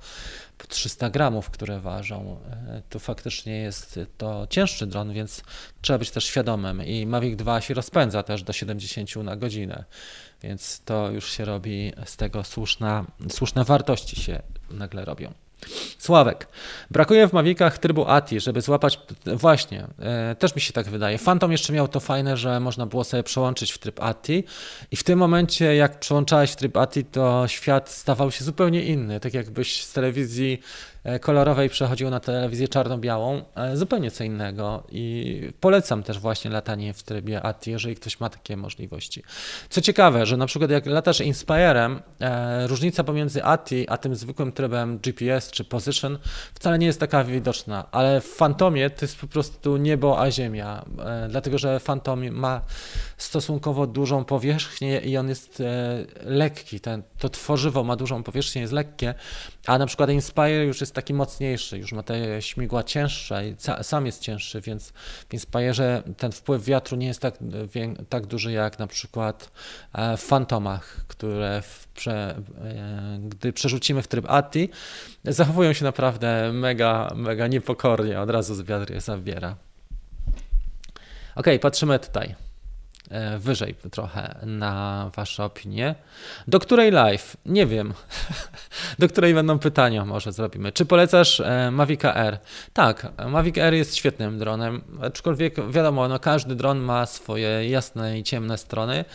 300 0.67 1.09
gramów, 1.09 1.49
które 1.49 1.79
ważą. 1.79 2.39
E, 2.51 2.81
to 2.89 2.99
faktycznie 2.99 3.57
jest 3.57 3.99
to 4.17 4.47
cięższy 4.49 4.87
dron, 4.87 5.13
więc 5.13 5.43
trzeba 5.81 5.99
być 5.99 6.11
też 6.11 6.25
świadomym. 6.25 6.85
I 6.85 7.05
Mavic 7.05 7.35
2 7.35 7.61
się 7.61 7.73
rozpędza 7.73 8.23
też 8.23 8.43
do 8.43 8.53
70 8.53 9.15
na 9.15 9.35
godzinę, 9.35 9.83
więc 10.43 10.81
to 10.85 11.11
już 11.11 11.31
się 11.31 11.45
robi 11.45 11.93
z 12.05 12.17
tego 12.17 12.43
słuszna, 12.43 13.05
słuszne 13.29 13.63
wartości 13.63 14.15
się 14.15 14.41
nagle 14.71 15.05
robią. 15.05 15.33
Sławek. 15.97 16.47
Brakuje 16.91 17.27
w 17.27 17.33
Mavicach 17.33 17.77
trybu 17.77 18.07
ATI, 18.07 18.39
żeby 18.39 18.61
złapać. 18.61 18.99
Właśnie, 19.25 19.87
e, 19.99 20.35
też 20.35 20.55
mi 20.55 20.61
się 20.61 20.73
tak 20.73 20.89
wydaje. 20.89 21.17
Phantom 21.17 21.51
jeszcze 21.51 21.73
miał 21.73 21.87
to 21.87 21.99
fajne, 21.99 22.37
że 22.37 22.59
można 22.59 22.85
było 22.85 23.03
sobie 23.03 23.23
przełączyć 23.23 23.71
w 23.71 23.77
tryb 23.77 23.99
ATI, 23.99 24.43
i 24.91 24.95
w 24.95 25.03
tym 25.03 25.19
momencie, 25.19 25.75
jak 25.75 25.99
przełączałeś 25.99 26.51
w 26.51 26.55
tryb 26.55 26.77
ATI, 26.77 27.05
to 27.05 27.47
świat 27.47 27.89
stawał 27.89 28.31
się 28.31 28.43
zupełnie 28.43 28.83
inny. 28.83 29.19
Tak 29.19 29.33
jakbyś 29.33 29.83
z 29.83 29.93
telewizji 29.93 30.61
E, 31.03 31.19
kolorowej 31.19 31.69
przechodził 31.69 32.09
na 32.09 32.19
telewizję 32.19 32.67
czarno-białą, 32.67 33.41
e, 33.55 33.77
zupełnie 33.77 34.11
co 34.11 34.23
innego 34.23 34.83
i 34.91 35.41
polecam 35.59 36.03
też 36.03 36.19
właśnie 36.19 36.51
latanie 36.51 36.93
w 36.93 37.03
trybie 37.03 37.41
ATI, 37.43 37.71
jeżeli 37.71 37.95
ktoś 37.95 38.19
ma 38.19 38.29
takie 38.29 38.57
możliwości. 38.57 39.23
Co 39.69 39.81
ciekawe, 39.81 40.25
że 40.25 40.37
na 40.37 40.45
przykład 40.45 40.71
jak 40.71 40.85
latasz 40.85 41.21
Inspirem, 41.21 42.01
e, 42.19 42.67
różnica 42.67 43.03
pomiędzy 43.03 43.43
ATI 43.43 43.89
a 43.89 43.97
tym 43.97 44.15
zwykłym 44.15 44.51
trybem 44.51 44.97
GPS 44.97 45.48
czy 45.51 45.63
Position 45.63 46.17
wcale 46.53 46.79
nie 46.79 46.87
jest 46.87 46.99
taka 46.99 47.23
widoczna, 47.23 47.91
ale 47.91 48.21
w 48.21 48.27
Fantomie 48.27 48.89
to 48.89 49.05
jest 49.05 49.17
po 49.17 49.27
prostu 49.27 49.77
niebo 49.77 50.21
a 50.21 50.31
ziemia, 50.31 50.85
dlatego 51.29 51.57
że 51.57 51.79
Phantom 51.79 52.31
ma 52.31 52.61
stosunkowo 53.17 53.87
dużą 53.87 54.25
powierzchnię 54.25 54.99
i 54.99 55.17
on 55.17 55.29
jest 55.29 55.63
lekki, 56.23 56.79
ten, 56.79 57.03
to 57.17 57.29
tworzywo 57.29 57.83
ma 57.83 57.95
dużą 57.95 58.23
powierzchnię, 58.23 58.61
jest 58.61 58.73
lekkie, 58.73 59.13
a 59.65 59.77
na 59.77 59.85
przykład 59.85 60.09
Inspire 60.09 60.65
już 60.65 60.81
jest 60.81 60.93
taki 60.93 61.13
mocniejszy, 61.13 61.77
już 61.77 61.91
ma 61.91 62.03
te 62.03 62.41
śmigła 62.41 62.83
cięższe 62.83 63.47
i 63.47 63.55
sam 63.81 64.05
jest 64.05 64.21
cięższy, 64.21 64.61
więc 64.61 64.89
w 65.29 65.33
Inspire'ze 65.33 66.01
ten 66.17 66.31
wpływ 66.31 66.63
wiatru 66.63 66.97
nie 66.97 67.07
jest 67.07 67.19
tak, 67.19 67.37
tak 68.09 68.25
duży 68.25 68.51
jak 68.51 68.79
na 68.79 68.87
przykład 68.87 69.51
e, 69.93 70.17
w 70.17 70.21
Fantomach, 70.21 71.05
które 71.07 71.61
w 71.61 71.88
prze, 71.99 72.35
e, 72.63 73.19
gdy 73.21 73.53
przerzucimy 73.53 74.01
w 74.01 74.07
tryb 74.07 74.25
ATI, 74.29 74.69
zachowują 75.23 75.73
się 75.73 75.85
naprawdę 75.85 76.51
mega, 76.53 77.11
mega 77.15 77.47
niepokornie, 77.47 78.19
od 78.21 78.29
razu 78.29 78.55
z 78.55 78.61
wiatr 78.61 78.93
je 78.93 79.01
zabiera. 79.01 79.55
Ok, 81.35 81.45
patrzymy 81.61 81.99
tutaj. 81.99 82.35
E, 83.09 83.37
wyżej 83.37 83.75
trochę 83.91 84.35
na 84.43 85.11
Wasze 85.15 85.43
opinie. 85.43 85.95
Do 86.47 86.59
której 86.59 86.91
live? 86.91 87.37
Nie 87.45 87.65
wiem. 87.65 87.93
Do 88.99 89.07
której 89.07 89.33
będą 89.33 89.59
pytania, 89.59 90.05
może 90.05 90.31
zrobimy. 90.31 90.71
Czy 90.71 90.85
polecasz 90.85 91.39
e, 91.39 91.71
Mavic 91.71 92.05
R? 92.05 92.39
Tak, 92.73 93.07
Mavic 93.27 93.57
R 93.57 93.73
jest 93.73 93.95
świetnym 93.95 94.39
dronem, 94.39 94.81
aczkolwiek 95.01 95.71
wiadomo, 95.71 96.07
no 96.07 96.19
każdy 96.19 96.55
dron 96.55 96.79
ma 96.79 97.05
swoje 97.05 97.69
jasne 97.69 98.19
i 98.19 98.23
ciemne 98.23 98.57
strony. 98.57 99.05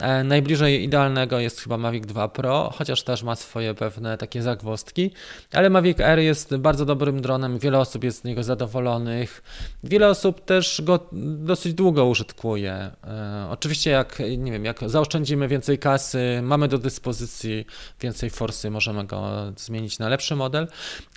E, 0.00 0.24
najbliżej 0.24 0.84
idealnego 0.84 1.38
jest 1.38 1.60
chyba 1.60 1.78
Mavic 1.78 2.06
2 2.06 2.28
Pro, 2.28 2.72
chociaż 2.74 3.02
też 3.02 3.22
ma 3.22 3.36
swoje 3.36 3.74
pewne 3.74 4.18
takie 4.18 4.42
zagwozdki, 4.42 5.10
ale 5.52 5.70
Mavic 5.70 6.00
R 6.00 6.18
jest 6.18 6.56
bardzo 6.56 6.84
dobrym 6.84 7.20
dronem, 7.20 7.58
wiele 7.58 7.78
osób 7.78 8.04
jest 8.04 8.20
z 8.20 8.24
niego 8.24 8.42
zadowolonych, 8.42 9.42
wiele 9.84 10.08
osób 10.08 10.44
też 10.44 10.82
go 10.84 11.00
dosyć 11.36 11.74
długo 11.74 12.06
użytkuje. 12.06 12.90
E, 13.04 13.46
oczywiście 13.50 13.90
jak, 13.90 14.18
nie 14.38 14.52
wiem, 14.52 14.64
jak 14.64 14.80
zaoszczędzimy 14.86 15.48
więcej 15.48 15.78
kasy, 15.78 16.40
mamy 16.42 16.68
do 16.68 16.78
dyspozycji 16.78 17.66
więcej 18.00 18.30
forsy, 18.30 18.70
możemy 18.70 19.04
go 19.04 19.52
zmienić 19.56 19.98
na 19.98 20.08
lepszy 20.08 20.36
model, 20.36 20.68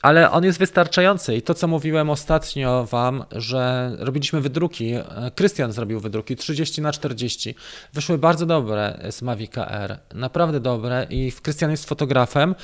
ale 0.02 0.32
on 0.32 0.44
jest 0.44 0.60
wystarczający 0.60 1.36
i 1.36 1.42
to 1.42 1.54
co 1.54 1.68
mówiłem 1.68 2.10
ostatnio 2.10 2.86
Wam, 2.86 3.24
że 3.32 3.92
robiliśmy 4.00 4.42
wydruki, 4.42 4.94
e, 4.94 5.32
Krystian 5.36 5.72
zrobił 5.72 6.00
wydruki 6.00 6.36
30 6.36 6.82
na 6.82 6.92
40 6.92 7.56
wyszły 7.94 8.18
bardzo 8.18 8.46
dobre, 8.46 8.67
dobre 8.68 9.12
z 9.12 9.22
Mavic 9.22 9.58
R, 9.58 10.00
naprawdę 10.14 10.60
dobre 10.60 11.08
i 11.10 11.32
Krystian 11.42 11.72
jest 11.72 11.90
fotografem. 11.90 12.56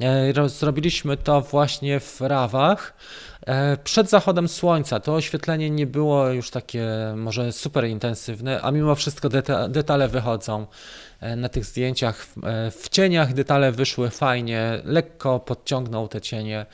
E, 0.00 0.48
zrobiliśmy 0.48 1.16
to 1.16 1.40
właśnie 1.40 2.00
w 2.00 2.20
rawach 2.20 2.94
e, 3.46 3.76
przed 3.76 4.10
zachodem 4.10 4.48
słońca. 4.48 5.00
To 5.00 5.14
oświetlenie 5.14 5.70
nie 5.70 5.86
było 5.86 6.28
już 6.28 6.50
takie 6.50 6.86
może 7.16 7.52
super 7.52 7.86
intensywne, 7.86 8.62
a 8.62 8.70
mimo 8.70 8.94
wszystko 8.94 9.28
deta 9.28 9.68
detale 9.68 10.08
wychodzą 10.08 10.66
e, 11.20 11.36
na 11.36 11.48
tych 11.48 11.64
zdjęciach. 11.64 12.26
W 12.70 12.88
cieniach 12.88 13.34
detale 13.34 13.72
wyszły 13.72 14.10
fajnie, 14.10 14.80
lekko 14.84 15.40
podciągnął 15.40 16.08
te 16.08 16.20
cienie. 16.20 16.66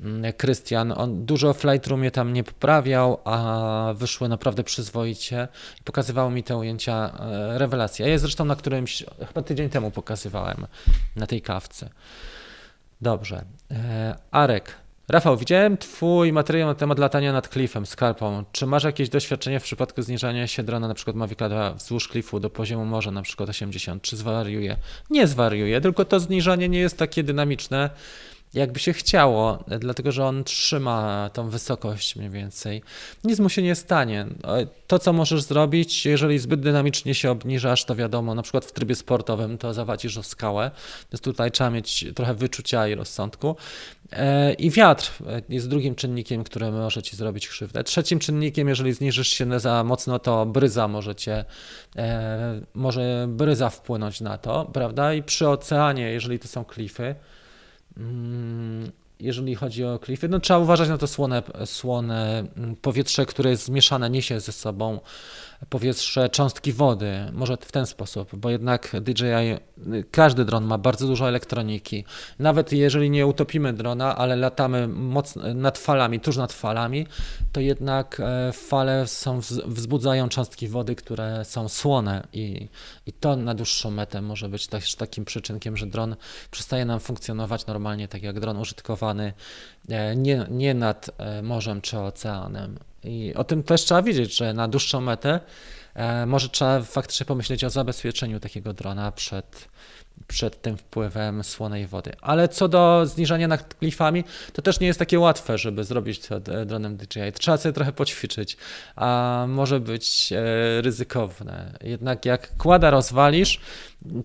Mm, 0.00 0.32
Krystian, 0.32 0.92
on 0.96 1.24
dużo 1.24 1.54
w 1.54 1.64
Lightroomie 1.64 2.10
tam 2.10 2.32
nie 2.32 2.44
poprawiał, 2.44 3.20
a 3.24 3.92
wyszły 3.96 4.28
naprawdę 4.28 4.64
przyzwoicie 4.64 5.48
pokazywało 5.84 6.30
mi 6.30 6.42
te 6.42 6.56
ujęcia 6.56 7.12
e, 7.20 7.58
rewelacja. 7.58 8.06
Ja 8.06 8.12
je 8.12 8.18
zresztą 8.18 8.44
na 8.44 8.56
którymś, 8.56 9.04
chyba 9.28 9.42
tydzień 9.42 9.70
temu 9.70 9.90
pokazywałem 9.90 10.66
na 11.16 11.26
tej 11.26 11.42
kawce. 11.42 11.90
Dobrze. 13.00 13.44
E, 13.70 14.16
Arek. 14.30 14.74
Rafał, 15.08 15.36
widziałem 15.36 15.78
Twój 15.78 16.32
materiał 16.32 16.68
na 16.68 16.74
temat 16.74 16.98
latania 16.98 17.32
nad 17.32 17.48
klifem, 17.48 17.86
skalpą. 17.86 18.44
Czy 18.52 18.66
masz 18.66 18.84
jakieś 18.84 19.08
doświadczenie 19.08 19.60
w 19.60 19.62
przypadku 19.62 20.02
zniżania 20.02 20.46
się 20.46 20.62
drona, 20.62 20.88
na 20.88 20.94
przykład 20.94 21.16
Mavic 21.16 21.38
2 21.38 21.74
wzdłuż 21.74 22.08
klifu 22.08 22.40
do 22.40 22.50
poziomu 22.50 22.84
morza, 22.84 23.10
na 23.10 23.22
przykład 23.22 23.48
80? 23.48 24.02
Czy 24.02 24.16
zwariuje? 24.16 24.76
Nie 25.10 25.26
zwariuje, 25.26 25.80
tylko 25.80 26.04
to 26.04 26.20
zniżanie 26.20 26.68
nie 26.68 26.78
jest 26.78 26.98
takie 26.98 27.22
dynamiczne 27.22 27.90
jakby 28.54 28.80
się 28.80 28.92
chciało, 28.92 29.64
dlatego 29.80 30.12
że 30.12 30.24
on 30.24 30.44
trzyma 30.44 31.30
tą 31.32 31.48
wysokość 31.48 32.16
mniej 32.16 32.30
więcej. 32.30 32.82
Nic 33.24 33.38
mu 33.38 33.48
się 33.48 33.62
nie 33.62 33.74
stanie. 33.74 34.26
To, 34.86 34.98
co 34.98 35.12
możesz 35.12 35.42
zrobić, 35.42 36.06
jeżeli 36.06 36.38
zbyt 36.38 36.60
dynamicznie 36.60 37.14
się 37.14 37.30
obniżasz, 37.30 37.84
to 37.84 37.96
wiadomo, 37.96 38.34
na 38.34 38.42
przykład 38.42 38.64
w 38.64 38.72
trybie 38.72 38.94
sportowym 38.94 39.58
to 39.58 39.74
zawadzisz 39.74 40.18
o 40.18 40.22
skałę, 40.22 40.70
więc 41.12 41.20
tutaj 41.20 41.50
trzeba 41.50 41.70
mieć 41.70 42.04
trochę 42.14 42.34
wyczucia 42.34 42.88
i 42.88 42.94
rozsądku. 42.94 43.56
E, 44.12 44.52
I 44.52 44.70
wiatr 44.70 45.12
jest 45.48 45.68
drugim 45.68 45.94
czynnikiem, 45.94 46.44
który 46.44 46.70
może 46.70 47.02
ci 47.02 47.16
zrobić 47.16 47.48
krzywdę. 47.48 47.84
Trzecim 47.84 48.18
czynnikiem, 48.18 48.68
jeżeli 48.68 48.92
zniżysz 48.92 49.28
się 49.28 49.60
za 49.60 49.84
mocno, 49.84 50.18
to 50.18 50.46
bryza 50.46 50.88
może 50.88 51.14
cię, 51.14 51.44
e, 51.96 52.60
może 52.74 53.26
bryza 53.28 53.70
wpłynąć 53.70 54.20
na 54.20 54.38
to, 54.38 54.70
prawda? 54.72 55.14
I 55.14 55.22
przy 55.22 55.48
oceanie, 55.48 56.10
jeżeli 56.10 56.38
to 56.38 56.48
są 56.48 56.64
klify, 56.64 57.14
jeżeli 59.20 59.54
chodzi 59.54 59.84
o 59.84 59.98
klify, 59.98 60.28
no 60.28 60.40
trzeba 60.40 60.58
uważać 60.58 60.88
na 60.88 60.98
to 60.98 61.06
słone, 61.06 61.42
słone 61.64 62.44
mm, 62.56 62.76
powietrze, 62.76 63.26
które 63.26 63.50
jest 63.50 63.64
zmieszane, 63.64 64.10
niesie 64.10 64.40
ze 64.40 64.52
sobą 64.52 65.00
powietrze, 65.66 66.28
cząstki 66.28 66.72
wody, 66.72 67.18
może 67.32 67.56
w 67.56 67.72
ten 67.72 67.86
sposób, 67.86 68.36
bo 68.36 68.50
jednak 68.50 68.96
DJI, 69.00 69.56
każdy 70.10 70.44
dron 70.44 70.64
ma 70.64 70.78
bardzo 70.78 71.06
dużo 71.06 71.28
elektroniki. 71.28 72.04
Nawet 72.38 72.72
jeżeli 72.72 73.10
nie 73.10 73.26
utopimy 73.26 73.72
drona, 73.72 74.16
ale 74.16 74.36
latamy 74.36 74.88
mocno 74.88 75.54
nad 75.54 75.78
falami, 75.78 76.20
tuż 76.20 76.36
nad 76.36 76.52
falami, 76.52 77.06
to 77.52 77.60
jednak 77.60 78.20
e, 78.20 78.52
fale 78.52 79.06
są, 79.06 79.40
wzbudzają 79.66 80.28
cząstki 80.28 80.68
wody, 80.68 80.94
które 80.94 81.44
są 81.44 81.68
słone 81.68 82.26
i, 82.32 82.68
i 83.06 83.12
to 83.12 83.36
na 83.36 83.54
dłuższą 83.54 83.90
metę 83.90 84.22
może 84.22 84.48
być 84.48 84.66
też 84.66 84.94
takim 84.94 85.24
przyczynkiem, 85.24 85.76
że 85.76 85.86
dron 85.86 86.16
przestaje 86.50 86.84
nam 86.84 87.00
funkcjonować 87.00 87.66
normalnie, 87.66 88.08
tak 88.08 88.22
jak 88.22 88.40
dron 88.40 88.56
użytkowany 88.56 89.32
e, 89.88 90.16
nie, 90.16 90.46
nie 90.50 90.74
nad 90.74 91.10
e, 91.18 91.42
morzem 91.42 91.80
czy 91.80 91.98
oceanem. 91.98 92.78
I 93.08 93.34
o 93.34 93.44
tym 93.44 93.62
też 93.62 93.84
trzeba 93.84 94.02
wiedzieć, 94.02 94.36
że 94.36 94.54
na 94.54 94.68
dłuższą 94.68 95.00
metę 95.00 95.40
e, 95.94 96.26
może 96.26 96.48
trzeba 96.48 96.82
faktycznie 96.82 97.26
pomyśleć 97.26 97.64
o 97.64 97.70
zabezpieczeniu 97.70 98.40
takiego 98.40 98.72
drona 98.72 99.12
przed, 99.12 99.68
przed 100.26 100.62
tym 100.62 100.76
wpływem 100.76 101.44
słonej 101.44 101.86
wody. 101.86 102.12
Ale 102.20 102.48
co 102.48 102.68
do 102.68 103.06
zniżania 103.06 103.48
nad 103.48 103.74
klifami, 103.74 104.24
to 104.52 104.62
też 104.62 104.80
nie 104.80 104.86
jest 104.86 104.98
takie 104.98 105.18
łatwe, 105.18 105.58
żeby 105.58 105.84
zrobić 105.84 106.18
to 106.18 106.40
dronem 106.40 106.96
DJI. 106.96 107.32
Trzeba 107.38 107.56
sobie 107.56 107.72
trochę 107.72 107.92
poćwiczyć, 107.92 108.56
a 108.96 109.44
może 109.48 109.80
być 109.80 110.32
e, 110.32 110.82
ryzykowne. 110.82 111.78
Jednak 111.84 112.24
jak 112.24 112.56
kłada 112.56 112.90
rozwalisz, 112.90 113.60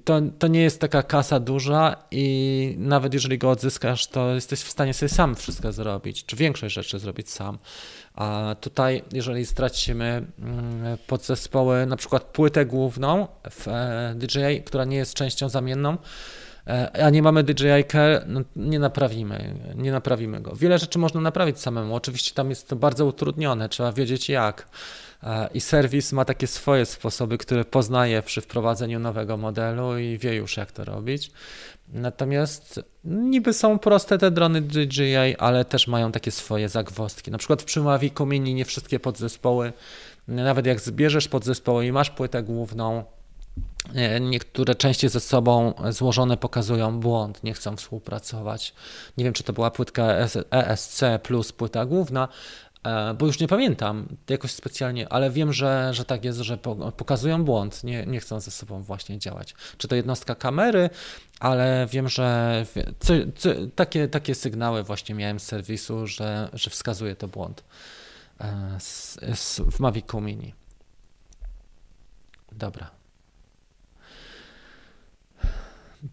to, 0.04 0.22
to 0.40 0.48
nie 0.48 0.62
jest 0.62 0.82
taka 0.82 1.04
kasa 1.04 1.40
duża 1.40 1.96
i 2.12 2.76
nawet 2.78 3.14
jeżeli 3.14 3.38
go 3.38 3.50
odzyskasz, 3.50 4.08
to 4.08 4.36
jesteś 4.36 4.60
w 4.60 4.70
stanie 4.70 4.94
sobie 4.94 5.10
sam 5.10 5.36
wszystko 5.36 5.72
zrobić, 5.72 6.26
czy 6.26 6.36
większość 6.36 6.76
rzeczy 6.76 7.00
zrobić 7.00 7.30
sam. 7.30 7.58
A 8.16 8.55
tutaj, 8.61 9.03
jeżeli 9.14 9.45
stracimy 9.45 10.26
mm, 10.39 10.97
podzespoły, 11.07 11.86
na 11.86 11.95
przykład 11.95 12.24
płytę 12.24 12.66
główną 12.66 13.28
w 13.51 13.68
e, 13.68 14.14
DJI, 14.18 14.64
która 14.66 14.86
nie 14.86 14.97
jest 14.97 15.14
częścią 15.14 15.49
zamienną, 15.49 15.97
e, 16.68 17.05
a 17.05 17.09
nie 17.09 17.22
mamy 17.22 17.43
DJI 17.43 17.84
Care, 17.91 18.24
no 18.28 18.41
nie 18.55 18.80
naprawimy, 18.80 19.55
nie 19.76 19.91
naprawimy 19.91 20.41
go. 20.41 20.55
Wiele 20.55 20.80
rzeczy 20.80 20.99
można 20.99 21.22
naprawić 21.22 21.59
samemu, 21.59 21.95
oczywiście 21.95 22.34
tam 22.34 22.49
jest 22.49 22.68
to 22.68 22.76
bardzo 22.76 23.05
utrudnione, 23.05 23.70
trzeba 23.70 23.91
wiedzieć 23.91 24.30
jak. 24.30 24.68
E, 25.24 25.49
I 25.53 25.61
serwis 25.61 26.11
ma 26.11 26.26
takie 26.26 26.47
swoje 26.47 26.86
sposoby, 26.86 27.38
które 27.38 27.66
poznaje 27.66 28.22
przy 28.22 28.41
wprowadzeniu 28.41 28.99
nowego 28.99 29.38
modelu 29.38 29.97
i 29.97 30.18
wie 30.18 30.36
już 30.36 30.57
jak 30.57 30.72
to 30.72 30.86
robić. 30.86 31.32
Natomiast 31.88 32.80
niby 33.04 33.54
są 33.54 33.80
proste 33.80 34.18
te 34.18 34.32
drony 34.32 34.62
DJI, 34.62 35.38
ale 35.40 35.66
też 35.66 35.88
mają 35.88 36.12
takie 36.12 36.32
swoje 36.32 36.70
zagwozdki. 36.70 37.32
Na 37.32 37.38
przykład 37.38 37.62
w 37.62 37.76
Mavicu 37.78 38.26
Mini 38.26 38.54
nie 38.54 38.66
wszystkie 38.66 39.00
podzespoły, 39.00 39.74
nawet 40.28 40.66
jak 40.66 40.82
zbierzesz 40.82 41.28
podzespoły 41.28 41.86
i 41.86 41.92
masz 41.92 42.10
płytę 42.10 42.44
główną, 42.44 43.04
e, 43.96 44.20
Niektóre 44.20 44.76
części 44.76 45.10
ze 45.10 45.20
sobą 45.20 45.74
złożone 45.90 46.38
pokazują 46.38 47.00
błąd, 47.00 47.44
nie 47.44 47.54
chcą 47.54 47.76
współpracować. 47.76 48.74
Nie 49.18 49.24
wiem, 49.24 49.34
czy 49.34 49.44
to 49.44 49.54
była 49.54 49.72
płytka 49.72 50.04
ESC 50.52 51.04
plus 51.24 51.52
płyta 51.52 51.86
główna, 51.86 52.28
bo 53.18 53.26
już 53.26 53.40
nie 53.40 53.48
pamiętam 53.48 54.08
jakoś 54.30 54.52
specjalnie, 54.52 55.10
ale 55.10 55.30
wiem, 55.30 55.54
że, 55.54 55.90
że 55.94 56.06
tak 56.06 56.26
jest, 56.26 56.40
że 56.40 56.58
pokazują 56.98 57.46
błąd, 57.46 57.84
nie, 57.84 58.06
nie 58.06 58.20
chcą 58.20 58.40
ze 58.40 58.52
sobą 58.52 58.82
właśnie 58.82 59.20
działać. 59.20 59.56
Czy 59.78 59.88
to 59.88 59.96
jednostka 59.96 60.36
kamery, 60.36 60.90
ale 61.40 61.88
wiem, 61.92 62.10
że 62.10 62.66
takie, 63.76 64.08
takie 64.08 64.36
sygnały 64.36 64.84
właśnie 64.84 65.16
miałem 65.16 65.40
z 65.40 65.44
serwisu, 65.44 66.08
że, 66.08 66.50
że 66.54 66.70
wskazuje 66.70 67.16
to 67.16 67.28
błąd 67.28 67.64
e, 68.40 68.78
w 69.72 69.80
Mavicu 69.80 70.22
Mini. 70.22 70.54
Dobra. 72.52 72.90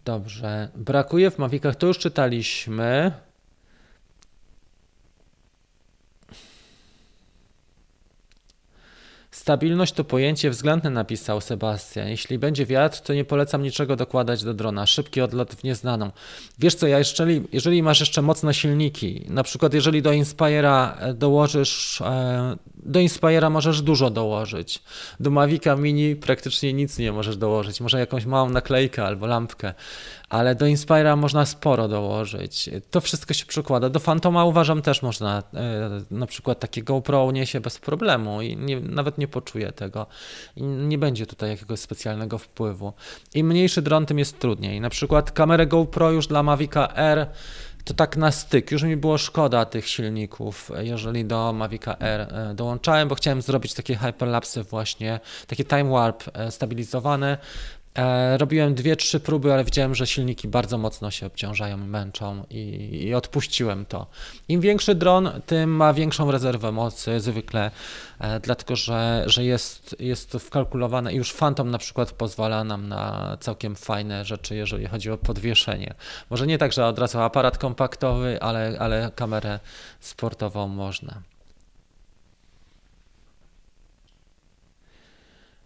Dobrze. 0.05 0.69
Brakuje 0.75 1.31
w 1.31 1.37
Mavicach, 1.37 1.75
to 1.75 1.87
już 1.87 1.97
czytaliśmy. 1.97 3.11
Stabilność 9.41 9.93
to 9.93 10.03
pojęcie 10.03 10.49
względne, 10.49 10.89
napisał 10.89 11.41
Sebastian. 11.41 12.07
Jeśli 12.07 12.39
będzie 12.39 12.65
wiatr, 12.65 13.01
to 13.01 13.13
nie 13.13 13.25
polecam 13.25 13.63
niczego 13.63 13.95
dokładać 13.95 14.43
do 14.43 14.53
drona. 14.53 14.85
Szybki 14.85 15.21
odlot 15.21 15.55
w 15.55 15.63
nieznaną. 15.63 16.11
Wiesz 16.59 16.75
co, 16.75 16.87
ja 16.87 16.97
jeżeli, 16.97 17.41
jeżeli 17.51 17.83
masz 17.83 17.99
jeszcze 17.99 18.21
mocne 18.21 18.53
silniki, 18.53 19.25
na 19.29 19.43
przykład 19.43 19.73
jeżeli 19.73 20.01
do 20.01 20.11
Inspira 20.11 20.97
dołożysz, 21.13 22.01
e, 22.01 22.57
do 22.75 22.99
Inspira 22.99 23.49
możesz 23.49 23.81
dużo 23.81 24.09
dołożyć. 24.09 24.83
Do 25.19 25.29
Mavica 25.29 25.75
Mini 25.75 26.15
praktycznie 26.15 26.73
nic 26.73 26.97
nie 26.97 27.11
możesz 27.11 27.37
dołożyć. 27.37 27.81
Może 27.81 27.99
jakąś 27.99 28.25
małą 28.25 28.49
naklejkę 28.49 29.05
albo 29.05 29.27
lampkę 29.27 29.73
ale 30.31 30.55
do 30.55 30.65
Inspira 30.65 31.15
można 31.15 31.45
sporo 31.45 31.87
dołożyć. 31.87 32.69
To 32.91 33.01
wszystko 33.01 33.33
się 33.33 33.45
przykłada. 33.45 33.89
Do 33.89 33.99
Fantoma 33.99 34.45
uważam 34.45 34.81
też 34.81 35.01
można, 35.01 35.43
e, 35.53 35.89
na 36.11 36.25
przykład 36.25 36.59
takie 36.59 36.83
GoPro 36.83 37.31
niesie 37.31 37.61
bez 37.61 37.79
problemu 37.79 38.41
i 38.41 38.57
nie, 38.57 38.79
nawet 38.79 39.17
nie 39.17 39.27
poczuje 39.27 39.71
tego. 39.71 40.07
I 40.55 40.63
nie 40.63 40.97
będzie 40.97 41.25
tutaj 41.25 41.49
jakiegoś 41.49 41.79
specjalnego 41.79 42.37
wpływu. 42.37 42.93
Im 43.33 43.47
mniejszy 43.47 43.81
dron, 43.81 44.05
tym 44.05 44.19
jest 44.19 44.39
trudniej. 44.39 44.81
Na 44.81 44.89
przykład 44.89 45.31
kamerę 45.31 45.67
GoPro 45.67 46.11
już 46.11 46.27
dla 46.27 46.43
Mavica 46.43 46.93
R 46.95 47.27
to 47.83 47.93
tak 47.93 48.17
na 48.17 48.31
styk. 48.31 48.71
Już 48.71 48.83
mi 48.83 48.97
było 48.97 49.17
szkoda 49.17 49.65
tych 49.65 49.87
silników, 49.87 50.71
jeżeli 50.79 51.25
do 51.25 51.53
Mavica 51.53 51.97
R 51.99 52.21
e, 52.21 52.53
dołączałem, 52.55 53.07
bo 53.07 53.15
chciałem 53.15 53.41
zrobić 53.41 53.73
takie 53.73 53.95
hyperlapsy 53.95 54.63
właśnie, 54.63 55.19
takie 55.47 55.65
time 55.65 55.89
warp 55.89 56.23
e, 56.33 56.51
stabilizowane, 56.51 57.37
robiłem 58.37 58.75
dwie, 58.75 58.95
trzy 58.95 59.19
próby, 59.19 59.53
ale 59.53 59.63
widziałem, 59.63 59.95
że 59.95 60.07
silniki 60.07 60.47
bardzo 60.47 60.77
mocno 60.77 61.11
się 61.11 61.25
obciążają 61.25 61.77
męczą 61.77 62.43
i, 62.49 62.89
i, 63.03 63.13
odpuściłem 63.13 63.85
to. 63.85 64.07
Im 64.47 64.61
większy 64.61 64.95
dron, 64.95 65.29
tym 65.45 65.75
ma 65.75 65.93
większą 65.93 66.31
rezerwę 66.31 66.71
mocy 66.71 67.19
zwykle, 67.19 67.71
e, 68.19 68.39
dlatego 68.39 68.75
że, 68.75 69.23
że 69.25 69.43
jest, 69.43 69.95
jest 69.99 70.31
to 70.31 70.39
wkalkulowane 70.39 71.13
już 71.13 71.33
Phantom 71.33 71.71
na 71.71 71.77
przykład 71.77 72.11
pozwala 72.11 72.63
nam 72.63 72.87
na 72.87 73.37
całkiem 73.39 73.75
fajne 73.75 74.25
rzeczy, 74.25 74.55
jeżeli 74.55 74.87
chodzi 74.87 75.11
o 75.11 75.17
podwieszenie. 75.17 75.93
Może 76.29 76.47
nie 76.47 76.57
tak, 76.57 76.73
że 76.73 76.85
od 76.85 76.99
razu 76.99 77.19
aparat 77.19 77.57
kompaktowy, 77.57 78.41
ale, 78.41 78.75
ale 78.79 79.11
kamerę 79.15 79.59
sportową 79.99 80.67
można. 80.67 81.21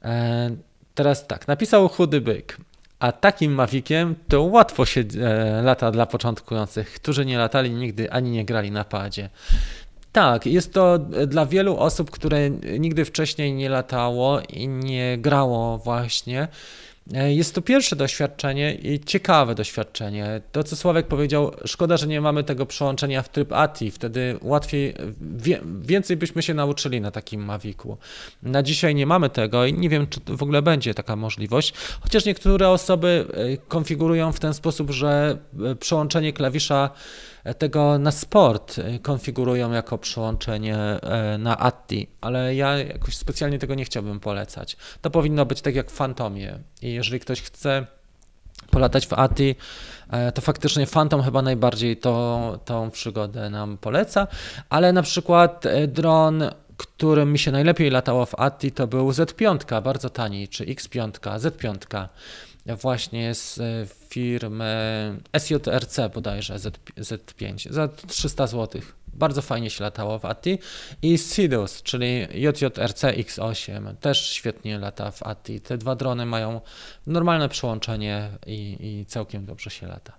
E, 0.03 0.49
Teraz 0.96 1.28
tak, 1.28 1.48
napisał 1.48 1.89
chudy 1.89 2.22
byk. 2.22 2.58
A 3.00 3.12
takim 3.12 3.54
Maviciem 3.54 4.16
to 4.28 4.41
łatwo 4.41 4.86
się 4.86 5.04
e, 5.22 5.62
lata 5.62 5.91
dla 5.91 6.06
początkujących, 6.06 6.93
którzy 6.93 7.26
nie 7.26 7.38
latali 7.38 7.72
nigdy 7.72 8.12
ani 8.12 8.32
nie 8.32 8.46
grali 8.46 8.72
na 8.72 8.84
padzie. 8.84 9.30
Tak, 10.12 10.46
jest 10.46 10.74
to 10.74 11.00
dla 11.28 11.46
wielu 11.46 11.78
osób, 11.78 12.12
które 12.12 12.50
nigdy 12.80 13.06
wcześniej 13.06 13.54
nie 13.54 13.70
latało 13.70 14.39
i 14.39 14.68
nie 14.68 15.18
grało 15.18 15.78
właśnie. 15.78 16.48
E, 17.14 17.34
jest 17.34 17.56
to 17.56 17.62
pierwsze 17.62 17.95
doświadczenie 17.95 18.76
i 18.76 18.99
ciekawe 18.99 19.56
doświadczenie. 19.56 20.41
To, 20.51 20.64
co 20.64 20.76
Sławek 20.76 21.08
powiedział, 21.08 21.51
szkoda, 21.66 21.97
że 21.97 22.08
nie 22.08 22.22
mamy 22.22 22.43
tego 22.43 22.66
przełączenia 22.66 23.22
w 23.22 23.30
tryb 23.30 23.53
ATI, 23.53 23.91
wtedy 23.91 24.39
łatwiej, 24.41 24.93
wie, 25.22 25.62
więcej 25.82 26.18
byśmy 26.18 26.41
się 26.41 26.53
nauczyli 26.53 27.01
na 27.01 27.12
takim 27.12 27.45
Mavicu. 27.45 27.97
Na 28.43 28.64
dzisiaj 28.64 28.95
nie 28.95 29.06
mamy 29.06 29.30
tego 29.30 29.66
i 29.66 29.74
nie 29.74 29.89
wiem, 29.89 30.08
czy 30.08 30.20
w 30.28 30.43
ogóle 30.43 30.62
będzie 30.62 30.93
taka 30.93 31.16
możliwość, 31.16 31.74
chociaż 32.01 32.26
niektóre 32.26 32.70
osoby 32.70 33.26
e, 33.34 33.58
konfigurują 33.58 34.32
w 34.32 34.39
ten 34.39 34.53
sposób, 34.53 34.91
że 34.91 35.38
e, 35.72 35.76
przełączenie 35.76 36.34
klawisza 36.34 36.89
tego 37.54 38.00
na 38.00 38.12
sport 38.12 38.76
konfigurują 39.02 39.72
jako 39.72 39.98
przyłączenie 39.98 40.78
e, 40.78 41.38
na 41.38 41.58
ATTI, 41.58 42.08
ale 42.22 42.56
ja 42.56 42.78
jakoś 42.78 43.16
specjalnie 43.16 43.60
tego 43.60 43.76
nie 43.76 43.86
chciałbym 43.86 44.20
polecać. 44.20 44.78
To 45.02 45.10
powinno 45.10 45.46
być 45.46 45.62
tak 45.62 45.76
jak 45.76 45.91
w 45.91 45.93
Fantomie 45.93 46.60
i 46.82 46.93
jeżeli 46.93 47.20
ktoś 47.20 47.41
chce 47.41 47.86
polatać 48.72 49.08
w 49.08 49.14
ATI, 49.14 49.56
e, 50.10 50.32
to 50.32 50.41
faktycznie 50.41 50.88
Phantom 50.88 51.24
chyba 51.24 51.41
najbardziej 51.41 51.98
to, 51.98 52.60
tą 52.66 52.91
przygodę 52.91 53.50
nam 53.50 53.78
poleca, 53.78 54.28
ale 54.70 54.93
na 54.93 55.02
przykład 55.02 55.66
e, 55.66 55.88
dron 55.88 56.43
którym 56.78 57.32
mi 57.32 57.39
się 57.39 57.52
najlepiej 57.52 57.89
latało 57.89 58.26
w 58.26 58.39
ATI 58.39 58.72
to 58.72 58.88
był 58.88 59.10
Z5, 59.10 59.82
bardzo 59.82 60.10
tani, 60.10 60.48
czy 60.48 60.66
X5, 60.66 61.12
Z5 61.12 62.08
właśnie 62.66 63.36
z 63.36 63.60
firmy 64.16 64.74
SJRC 65.38 65.99
bodajże 66.13 66.59
Z, 66.59 66.80
Z5 66.97 67.72
za 67.72 67.88
300 67.88 68.47
zł. 68.47 68.82
Bardzo 69.07 69.41
fajnie 69.41 69.70
się 69.70 69.84
latało 69.84 70.20
w 70.20 70.26
ATI 70.26 70.59
i 71.01 71.18
Sidus, 71.18 71.82
czyli 71.84 72.28
JJRC 72.34 73.03
X8 73.03 73.95
też 73.95 74.30
świetnie 74.30 74.80
lata 74.80 75.11
w 75.11 75.24
ATI. 75.24 75.61
Te 75.61 75.78
dwa 75.78 75.95
drony 75.95 76.26
mają 76.26 76.61
normalne 77.07 77.49
przyłączenie 77.49 78.30
i, 78.45 78.78
i 78.80 79.05
całkiem 79.05 79.45
dobrze 79.45 79.70
się 79.70 79.88
lata. 79.88 80.13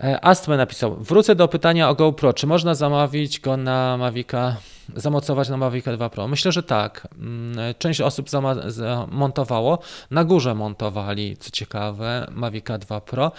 E, 0.00 0.24
Astme 0.24 0.56
napisał, 0.56 0.96
wrócę 0.96 1.34
do 1.34 1.48
pytania 1.48 1.88
o 1.88 1.94
GoPro. 1.94 2.32
Czy 2.32 2.46
można 2.46 2.74
zamawić 2.74 3.40
go 3.40 3.56
na 3.56 3.96
Mavica, 3.96 4.56
zamocować 4.96 5.48
na 5.48 5.56
Mavica 5.56 5.96
2 5.96 6.10
Pro? 6.10 6.28
Myślę, 6.28 6.52
że 6.52 6.62
tak. 6.62 7.08
Mm, 7.18 7.74
część 7.78 8.00
osób 8.00 8.28
zamontowało, 8.66 9.78
na 10.10 10.24
górze 10.24 10.54
montowali, 10.54 11.36
co 11.36 11.50
ciekawe, 11.50 12.26
Mavica 12.30 12.78
2 12.78 13.00
Pro. 13.00 13.32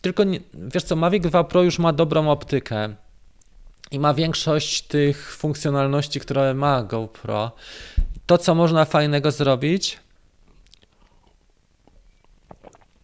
Tylko 0.00 0.24
nie, 0.24 0.40
wiesz 0.54 0.82
co, 0.82 0.96
Mavic 0.96 1.22
2 1.22 1.44
Pro 1.44 1.62
już 1.62 1.78
ma 1.78 1.92
dobrą 1.92 2.30
optykę 2.30 2.94
i 3.90 3.98
ma 3.98 4.14
większość 4.14 4.82
tych 4.82 5.36
funkcjonalności, 5.36 6.20
które 6.20 6.54
ma 6.54 6.82
GoPro. 6.82 7.52
To, 8.26 8.38
co 8.38 8.54
można 8.54 8.84
fajnego 8.84 9.30
zrobić, 9.30 10.04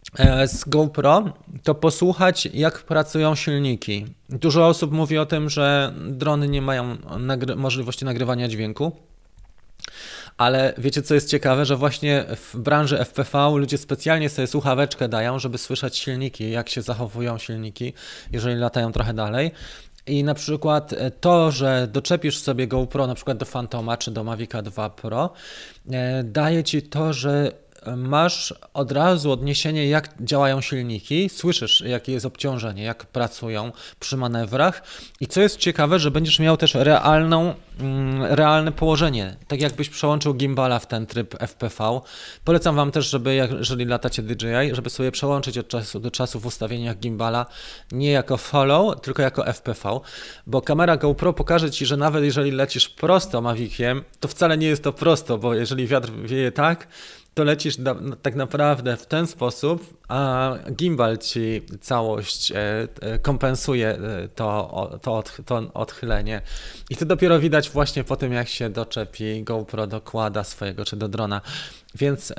z 0.47 0.63
GoPro, 0.63 1.33
to 1.63 1.75
posłuchać, 1.75 2.45
jak 2.45 2.79
pracują 2.83 3.35
silniki. 3.35 4.05
Dużo 4.29 4.67
osób 4.67 4.91
mówi 4.91 5.17
o 5.17 5.25
tym, 5.25 5.49
że 5.49 5.93
drony 6.07 6.47
nie 6.47 6.61
mają 6.61 6.97
nagry 7.19 7.55
możliwości 7.55 8.05
nagrywania 8.05 8.47
dźwięku. 8.47 8.91
Ale 10.37 10.73
wiecie, 10.77 11.01
co 11.01 11.13
jest 11.13 11.29
ciekawe, 11.29 11.65
że 11.65 11.75
właśnie 11.75 12.25
w 12.35 12.57
branży 12.57 12.97
FPV 12.97 13.49
ludzie 13.57 13.77
specjalnie 13.77 14.29
sobie 14.29 14.47
słuchaweczkę 14.47 15.09
dają, 15.09 15.39
żeby 15.39 15.57
słyszeć 15.57 15.97
silniki, 15.97 16.51
jak 16.51 16.69
się 16.69 16.81
zachowują 16.81 17.37
silniki, 17.37 17.93
jeżeli 18.31 18.55
latają 18.55 18.91
trochę 18.91 19.13
dalej. 19.13 19.51
I 20.07 20.23
na 20.23 20.33
przykład 20.33 20.93
to, 21.21 21.51
że 21.51 21.87
doczepisz 21.91 22.39
sobie 22.39 22.67
GoPro 22.67 23.07
na 23.07 23.15
przykład 23.15 23.37
do 23.37 23.45
Phantoma 23.45 23.97
czy 23.97 24.11
do 24.11 24.23
Mavica 24.23 24.61
2 24.61 24.89
Pro, 24.89 25.33
e, 25.91 26.23
daje 26.23 26.63
ci 26.63 26.81
to, 26.81 27.13
że 27.13 27.51
masz 27.97 28.53
od 28.73 28.91
razu 28.91 29.31
odniesienie, 29.31 29.87
jak 29.89 30.09
działają 30.19 30.61
silniki, 30.61 31.29
słyszysz, 31.29 31.81
jakie 31.81 32.11
jest 32.11 32.25
obciążenie, 32.25 32.83
jak 32.83 33.05
pracują 33.05 33.71
przy 33.99 34.17
manewrach. 34.17 34.83
I 35.19 35.27
co 35.27 35.41
jest 35.41 35.57
ciekawe, 35.57 35.99
że 35.99 36.11
będziesz 36.11 36.39
miał 36.39 36.57
też 36.57 36.73
realną, 36.73 37.53
mm, 37.79 38.23
realne 38.23 38.71
położenie, 38.71 39.35
tak 39.47 39.61
jakbyś 39.61 39.89
przełączył 39.89 40.33
gimbala 40.33 40.79
w 40.79 40.87
ten 40.87 41.05
tryb 41.05 41.35
FPV. 41.39 42.01
Polecam 42.45 42.75
Wam 42.75 42.91
też, 42.91 43.09
żeby 43.09 43.35
jeżeli 43.35 43.85
latacie 43.85 44.21
DJI, 44.21 44.75
żeby 44.75 44.89
sobie 44.89 45.11
przełączyć 45.11 45.57
od 45.57 45.67
czasu 45.67 45.99
do 45.99 46.11
czasu 46.11 46.39
w 46.39 46.45
ustawieniach 46.45 46.99
gimbala 46.99 47.45
nie 47.91 48.11
jako 48.11 48.37
follow, 48.37 49.01
tylko 49.01 49.21
jako 49.21 49.53
FPV, 49.53 49.99
bo 50.47 50.61
kamera 50.61 50.97
GoPro 50.97 51.33
pokaże 51.33 51.71
Ci, 51.71 51.85
że 51.85 51.97
nawet 51.97 52.23
jeżeli 52.23 52.51
lecisz 52.51 52.89
prosto 52.89 53.41
Maviciem, 53.41 54.03
to 54.19 54.27
wcale 54.27 54.57
nie 54.57 54.67
jest 54.67 54.83
to 54.83 54.93
prosto, 54.93 55.37
bo 55.37 55.53
jeżeli 55.53 55.87
wiatr 55.87 56.11
wieje 56.25 56.51
tak, 56.51 56.87
to 57.33 57.43
lecisz 57.43 57.77
na, 57.77 57.95
tak 58.21 58.35
naprawdę 58.35 58.97
w 58.97 59.05
ten 59.05 59.27
sposób, 59.27 59.97
a 60.07 60.53
gimbal 60.71 61.17
ci 61.17 61.61
całość 61.81 62.51
e, 62.51 62.55
e, 63.01 63.19
kompensuje 63.19 63.89
e, 63.89 64.27
to, 64.35 64.99
to, 65.01 65.23
to 65.45 65.71
odchylenie. 65.73 66.41
I 66.89 66.95
to 66.95 67.05
dopiero 67.05 67.39
widać 67.39 67.69
właśnie 67.69 68.03
po 68.03 68.15
tym, 68.15 68.33
jak 68.33 68.47
się 68.47 68.69
doczepi 68.69 69.43
GoPro 69.43 69.87
dokłada 69.87 70.43
swojego 70.43 70.85
czy 70.85 70.95
do 70.95 71.07
drona. 71.07 71.41
Więc 71.95 72.33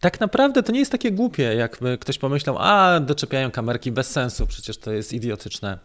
tak 0.00 0.20
naprawdę 0.20 0.62
to 0.62 0.72
nie 0.72 0.78
jest 0.78 0.92
takie 0.92 1.12
głupie, 1.12 1.42
jakby 1.42 1.98
ktoś 1.98 2.18
pomyślał, 2.18 2.56
a 2.58 3.00
doczepiają 3.00 3.50
kamerki 3.50 3.92
bez 3.92 4.10
sensu, 4.10 4.46
przecież 4.46 4.78
to 4.78 4.92
jest 4.92 5.12
idiotyczne. 5.12 5.78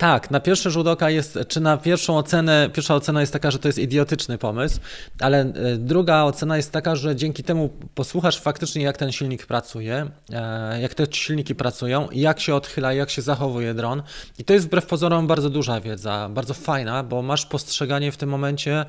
Tak, 0.00 0.30
na 0.30 0.40
pierwszy 0.40 0.70
rzut 0.70 0.86
oka 0.86 1.10
jest, 1.10 1.38
czy 1.48 1.60
na 1.60 1.76
pierwszą 1.76 2.18
ocenę, 2.18 2.70
pierwsza 2.72 2.94
ocena 2.94 3.20
jest 3.20 3.32
taka, 3.32 3.50
że 3.50 3.58
to 3.58 3.68
jest 3.68 3.78
idiotyczny 3.78 4.38
pomysł, 4.38 4.80
ale 5.20 5.40
e, 5.40 5.76
druga 5.76 6.22
ocena 6.22 6.56
jest 6.56 6.72
taka, 6.72 6.96
że 6.96 7.16
dzięki 7.16 7.42
temu 7.42 7.70
posłuchasz 7.94 8.40
faktycznie, 8.40 8.82
jak 8.82 8.96
ten 8.96 9.12
silnik 9.12 9.46
pracuje, 9.46 10.06
e, 10.32 10.80
jak 10.80 10.94
te 10.94 11.06
silniki 11.10 11.54
pracują, 11.54 12.08
jak 12.12 12.40
się 12.40 12.54
odchyla, 12.54 12.92
jak 12.92 13.10
się 13.10 13.22
zachowuje 13.22 13.74
dron. 13.74 14.02
I 14.38 14.44
to 14.44 14.52
jest 14.52 14.66
wbrew 14.66 14.86
pozorom 14.86 15.26
bardzo 15.26 15.50
duża 15.50 15.80
wiedza, 15.80 16.28
bardzo 16.28 16.54
fajna, 16.54 17.02
bo 17.02 17.22
masz 17.22 17.46
postrzeganie 17.46 18.12
w 18.12 18.16
tym 18.16 18.28
momencie 18.28 18.84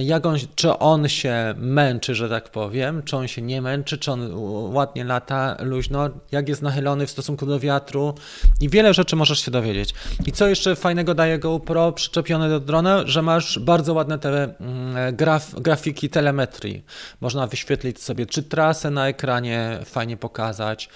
jak 0.00 0.26
on, 0.26 0.36
czy 0.54 0.78
on 0.78 1.08
się 1.08 1.54
męczy, 1.56 2.14
że 2.14 2.28
tak 2.28 2.50
powiem, 2.50 3.02
czy 3.02 3.16
on 3.16 3.28
się 3.28 3.42
nie 3.42 3.62
męczy, 3.62 3.98
czy 3.98 4.12
on 4.12 4.34
ładnie 4.74 5.04
lata 5.04 5.56
luźno, 5.60 6.10
jak 6.32 6.48
jest 6.48 6.62
nachylony 6.62 7.06
w 7.06 7.10
stosunku 7.10 7.46
do 7.46 7.60
wiatru? 7.60 8.14
I 8.60 8.68
wiele 8.68 8.94
rzeczy 8.94 9.16
możesz 9.16 9.40
się 9.44 9.50
dowiedzieć. 9.50 9.94
I 10.26 10.32
co 10.32 10.46
jeszcze 10.46 10.76
fajnego 10.76 11.14
daje 11.14 11.38
GoPro 11.38 11.92
przyczepione 11.92 12.48
do 12.48 12.60
drona, 12.60 13.02
że 13.06 13.22
masz 13.22 13.58
bardzo 13.58 13.94
ładne 13.94 14.18
te 14.18 14.28
mm, 14.28 15.16
graf, 15.16 15.60
grafiki 15.60 16.10
telemetrii. 16.10 16.84
Można 17.20 17.46
wyświetlić 17.46 18.02
sobie 18.02 18.26
czy 18.26 18.42
trasę 18.42 18.90
na 18.90 19.08
ekranie, 19.08 19.78
fajnie 19.84 20.16
pokazać, 20.16 20.88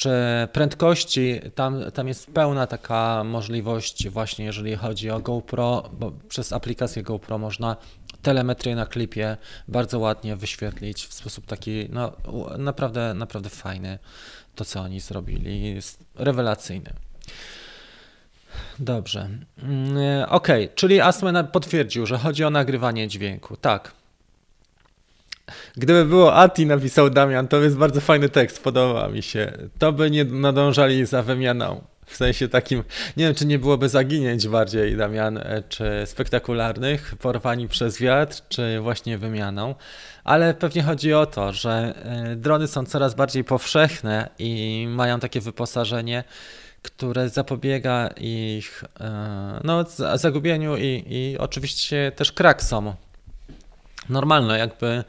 czy 0.00 0.10
prędkości, 0.52 1.40
tam, 1.54 1.90
tam 1.94 2.08
jest 2.08 2.30
pełna 2.32 2.66
taka 2.66 3.24
możliwość 3.24 4.08
właśnie 4.08 4.44
jeżeli 4.44 4.76
chodzi 4.76 5.10
o 5.10 5.20
GoPro, 5.20 5.90
bo 5.92 6.12
przez 6.28 6.52
aplikację 6.52 7.02
GoPro 7.02 7.38
można 7.38 7.76
telemetrię 8.22 8.74
na 8.74 8.86
klipie 8.86 9.36
bardzo 9.68 9.98
ładnie 9.98 10.36
wyświetlić 10.36 11.06
w 11.06 11.14
sposób 11.14 11.46
taki 11.46 11.88
no, 11.92 12.12
naprawdę, 12.58 13.14
naprawdę 13.14 13.50
fajny. 13.50 13.98
To, 14.54 14.64
co 14.64 14.80
oni 14.80 15.00
zrobili, 15.00 15.74
jest 15.74 16.04
rewelacyjny. 16.14 16.92
Dobrze. 18.78 19.28
Mm, 19.62 20.26
ok, 20.28 20.48
czyli 20.74 21.00
Asmen 21.00 21.46
potwierdził, 21.46 22.06
że 22.06 22.18
chodzi 22.18 22.44
o 22.44 22.50
nagrywanie 22.50 23.08
dźwięku. 23.08 23.56
Tak. 23.56 23.99
Gdyby 25.76 26.04
było 26.04 26.34
Ati, 26.34 26.66
napisał 26.66 27.10
Damian, 27.10 27.48
to 27.48 27.62
jest 27.62 27.76
bardzo 27.76 28.00
fajny 28.00 28.28
tekst, 28.28 28.62
podoba 28.62 29.08
mi 29.08 29.22
się. 29.22 29.52
To 29.78 29.92
by 29.92 30.10
nie 30.10 30.24
nadążali 30.24 31.06
za 31.06 31.22
wymianą. 31.22 31.80
W 32.06 32.16
sensie 32.16 32.48
takim, 32.48 32.84
nie 33.16 33.24
wiem, 33.24 33.34
czy 33.34 33.46
nie 33.46 33.58
byłoby 33.58 33.88
zaginięć 33.88 34.48
bardziej, 34.48 34.96
Damian, 34.96 35.38
e, 35.38 35.62
czy 35.68 36.02
spektakularnych, 36.04 37.14
porwani 37.20 37.68
przez 37.68 37.98
wiatr, 37.98 38.42
czy 38.48 38.80
właśnie 38.80 39.18
wymianą, 39.18 39.74
ale 40.24 40.54
pewnie 40.54 40.82
chodzi 40.82 41.14
o 41.14 41.26
to, 41.26 41.52
że 41.52 41.94
e, 42.04 42.36
drony 42.36 42.66
są 42.66 42.84
coraz 42.84 43.14
bardziej 43.14 43.44
powszechne 43.44 44.28
i 44.38 44.86
mają 44.88 45.20
takie 45.20 45.40
wyposażenie, 45.40 46.24
które 46.82 47.28
zapobiega 47.28 48.08
ich 48.16 48.84
e, 49.00 49.60
no, 49.64 49.84
zagubieniu 50.14 50.76
i, 50.76 51.04
i 51.06 51.38
oczywiście 51.38 52.12
też 52.16 52.32
kraksom. 52.32 52.94
Normalne, 54.08 54.58
jakby 54.58 55.04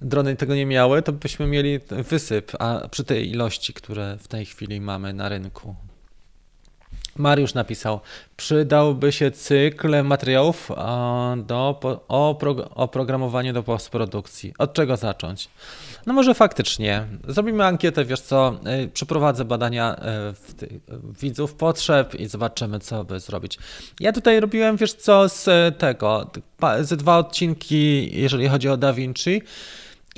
drony 0.00 0.36
tego 0.36 0.54
nie 0.54 0.66
miały, 0.66 1.02
to 1.02 1.12
byśmy 1.12 1.46
mieli 1.46 1.78
wysyp, 1.90 2.52
a 2.58 2.88
przy 2.88 3.04
tej 3.04 3.30
ilości, 3.30 3.74
które 3.74 4.16
w 4.20 4.28
tej 4.28 4.46
chwili 4.46 4.80
mamy 4.80 5.12
na 5.12 5.28
rynku. 5.28 5.74
Mariusz 7.18 7.54
napisał, 7.54 8.00
przydałby 8.36 9.12
się 9.12 9.30
cykl 9.30 10.04
materiałów 10.04 10.70
do, 11.36 11.80
o, 12.08 12.38
oprogramowanie 12.74 13.52
do 13.52 13.62
postprodukcji. 13.62 14.54
Od 14.58 14.72
czego 14.72 14.96
zacząć? 14.96 15.48
No 16.06 16.12
może 16.12 16.34
faktycznie. 16.34 17.06
Zrobimy 17.28 17.64
ankietę, 17.64 18.04
wiesz 18.04 18.20
co, 18.20 18.60
y, 18.84 18.88
przeprowadzę 18.88 19.44
badania 19.44 20.00
y, 20.62 20.80
widzów 21.20 21.54
potrzeb 21.54 22.14
i 22.14 22.26
zobaczymy, 22.26 22.80
co 22.80 23.04
by 23.04 23.20
zrobić. 23.20 23.58
Ja 24.00 24.12
tutaj 24.12 24.40
robiłem, 24.40 24.76
wiesz 24.76 24.92
co, 24.92 25.28
z 25.28 25.48
tego, 25.78 26.30
ze 26.80 26.96
dwa 26.96 27.18
odcinki, 27.18 28.10
jeżeli 28.20 28.48
chodzi 28.48 28.68
o 28.68 28.76
DaVinci 28.76 29.42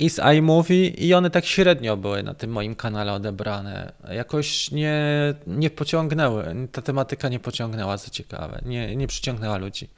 i 0.01 0.09
z 0.09 0.19
iMovie 0.19 0.87
i 0.87 1.13
one 1.13 1.29
tak 1.29 1.45
średnio 1.45 1.97
były 1.97 2.23
na 2.23 2.33
tym 2.33 2.51
moim 2.51 2.75
kanale 2.75 3.13
odebrane. 3.13 3.93
Jakoś 4.11 4.71
nie, 4.71 4.99
nie 5.47 5.69
pociągnęły, 5.69 6.55
ta 6.71 6.81
tematyka 6.81 7.29
nie 7.29 7.39
pociągnęła, 7.39 7.97
co 7.97 8.11
ciekawe, 8.11 8.61
nie, 8.65 8.95
nie 8.95 9.07
przyciągnęła 9.07 9.57
ludzi. 9.57 9.89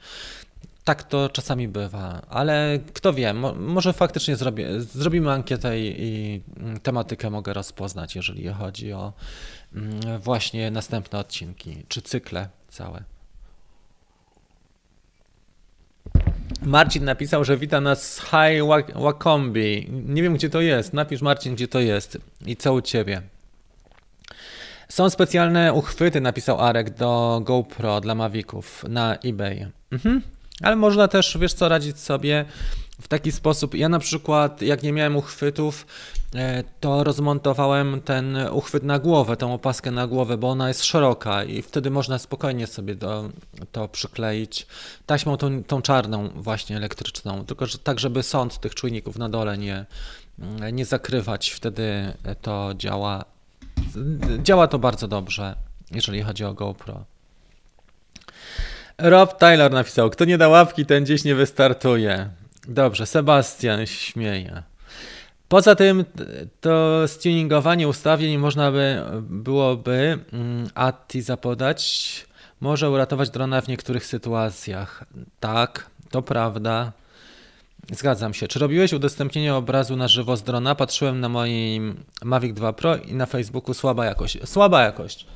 Tak 0.84 1.02
to 1.02 1.28
czasami 1.28 1.68
bywa, 1.68 2.22
ale 2.28 2.78
kto 2.94 3.12
wie, 3.12 3.34
mo, 3.34 3.54
może 3.54 3.92
faktycznie 3.92 4.36
zrobię, 4.36 4.80
zrobimy 4.80 5.30
ankietę 5.32 5.80
i, 5.80 5.94
i, 5.98 6.42
tematykę 6.82 7.30
mogę 7.30 7.52
rozpoznać, 7.52 8.16
jeżeli 8.16 8.48
chodzi 8.48 8.92
o 8.92 9.12
mm, 9.74 10.20
właśnie 10.20 10.70
następne 10.70 11.18
odcinki, 11.18 11.84
czy 11.88 12.02
cykle 12.02 12.48
całe. 12.68 13.13
Marcin 16.62 17.04
napisał, 17.04 17.44
że 17.44 17.56
wita 17.56 17.80
nas 17.80 18.20
High 18.20 18.62
Wakombi. 18.94 19.88
Nie 19.90 20.22
wiem, 20.22 20.34
gdzie 20.34 20.50
to 20.50 20.60
jest. 20.60 20.92
Napisz, 20.92 21.22
Marcin, 21.22 21.54
gdzie 21.54 21.68
to 21.68 21.80
jest 21.80 22.18
i 22.46 22.56
co 22.56 22.74
u 22.74 22.80
ciebie. 22.80 23.22
Są 24.88 25.10
specjalne 25.10 25.72
uchwyty, 25.72 26.20
napisał 26.20 26.60
Arek, 26.60 26.90
do 26.90 27.40
GoPro 27.44 28.00
dla 28.00 28.14
Maviców 28.14 28.84
na 28.88 29.16
eBay. 29.16 29.66
Mhm. 29.92 30.22
Ale 30.62 30.76
można 30.76 31.08
też, 31.08 31.38
wiesz 31.40 31.52
co, 31.52 31.68
radzić 31.68 31.98
sobie 31.98 32.44
w 33.00 33.08
taki 33.08 33.32
sposób. 33.32 33.74
Ja 33.74 33.88
na 33.88 33.98
przykład, 33.98 34.62
jak 34.62 34.82
nie 34.82 34.92
miałem 34.92 35.16
uchwytów, 35.16 35.86
to 36.80 37.04
rozmontowałem 37.04 38.00
ten 38.00 38.38
uchwyt 38.50 38.82
na 38.82 38.98
głowę, 38.98 39.36
tą 39.36 39.54
opaskę 39.54 39.90
na 39.90 40.06
głowę, 40.06 40.36
bo 40.36 40.50
ona 40.50 40.68
jest 40.68 40.84
szeroka 40.84 41.44
i 41.44 41.62
wtedy 41.62 41.90
można 41.90 42.18
spokojnie 42.18 42.66
sobie 42.66 42.94
do, 42.94 43.30
to 43.72 43.88
przykleić 43.88 44.66
taśmą 45.06 45.36
tą, 45.36 45.64
tą 45.64 45.82
czarną 45.82 46.28
właśnie 46.34 46.76
elektryczną, 46.76 47.44
tylko 47.44 47.66
że, 47.66 47.78
tak, 47.78 48.00
żeby 48.00 48.22
sąd 48.22 48.58
tych 48.58 48.74
czujników 48.74 49.18
na 49.18 49.28
dole 49.28 49.58
nie, 49.58 49.86
nie 50.72 50.84
zakrywać, 50.84 51.50
wtedy 51.50 52.12
to 52.42 52.70
działa 52.76 53.24
działa 54.42 54.68
to 54.68 54.78
bardzo 54.78 55.08
dobrze, 55.08 55.56
jeżeli 55.90 56.22
chodzi 56.22 56.44
o 56.44 56.54
GoPro. 56.54 57.04
Rob 58.98 59.38
Tyler 59.38 59.72
napisał, 59.72 60.10
kto 60.10 60.24
nie 60.24 60.38
da 60.38 60.48
łapki, 60.48 60.86
ten 60.86 61.04
gdzieś 61.04 61.24
nie 61.24 61.34
wystartuje. 61.34 62.28
Dobrze, 62.68 63.06
Sebastian 63.06 63.86
śmieje. 63.86 64.62
Poza 65.54 65.74
tym 65.74 66.04
to 66.60 67.02
stuningowanie 67.08 67.88
ustawień 67.88 68.38
można 68.38 68.72
by 68.72 69.02
byłoby 69.20 70.18
mm, 70.32 70.68
ATI 70.74 71.22
zapodać, 71.22 72.26
może 72.60 72.90
uratować 72.90 73.30
drona 73.30 73.60
w 73.60 73.68
niektórych 73.68 74.06
sytuacjach. 74.06 75.04
Tak, 75.40 75.90
to 76.10 76.22
prawda. 76.22 76.92
Zgadzam 77.92 78.34
się. 78.34 78.48
Czy 78.48 78.58
robiłeś 78.58 78.92
udostępnienie 78.92 79.54
obrazu 79.54 79.96
na 79.96 80.08
żywo 80.08 80.36
z 80.36 80.42
drona? 80.42 80.74
Patrzyłem 80.74 81.20
na 81.20 81.28
moim 81.28 82.04
Mavic 82.24 82.54
2 82.54 82.72
Pro 82.72 82.96
i 82.96 83.14
na 83.14 83.26
Facebooku 83.26 83.74
słaba 83.74 84.04
jakość. 84.04 84.38
Słaba 84.44 84.82
jakość. 84.82 85.26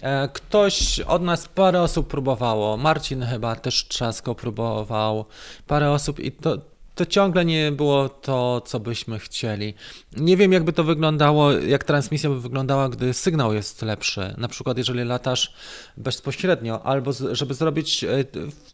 E, 0.00 0.28
ktoś 0.28 1.00
od 1.00 1.22
nas, 1.22 1.48
parę 1.48 1.82
osób 1.82 2.08
próbowało. 2.08 2.76
Marcin 2.76 3.22
chyba 3.22 3.56
też 3.56 3.88
Trzasko 3.88 4.34
próbował. 4.34 5.24
Parę 5.66 5.90
osób 5.90 6.20
i 6.20 6.32
to, 6.32 6.58
to 6.98 7.06
ciągle 7.06 7.44
nie 7.44 7.72
było 7.72 8.08
to, 8.08 8.60
co 8.60 8.80
byśmy 8.80 9.18
chcieli. 9.18 9.74
Nie 10.16 10.36
wiem, 10.36 10.52
jakby 10.52 10.72
to 10.72 10.84
wyglądało, 10.84 11.52
jak 11.52 11.84
transmisja 11.84 12.30
by 12.30 12.40
wyglądała, 12.40 12.88
gdy 12.88 13.14
sygnał 13.14 13.54
jest 13.54 13.82
lepszy. 13.82 14.34
Na 14.38 14.48
przykład, 14.48 14.78
jeżeli 14.78 15.04
latasz 15.04 15.52
bezpośrednio, 15.96 16.82
albo 16.82 17.12
żeby 17.32 17.54
zrobić 17.54 18.04
e, 18.04 18.24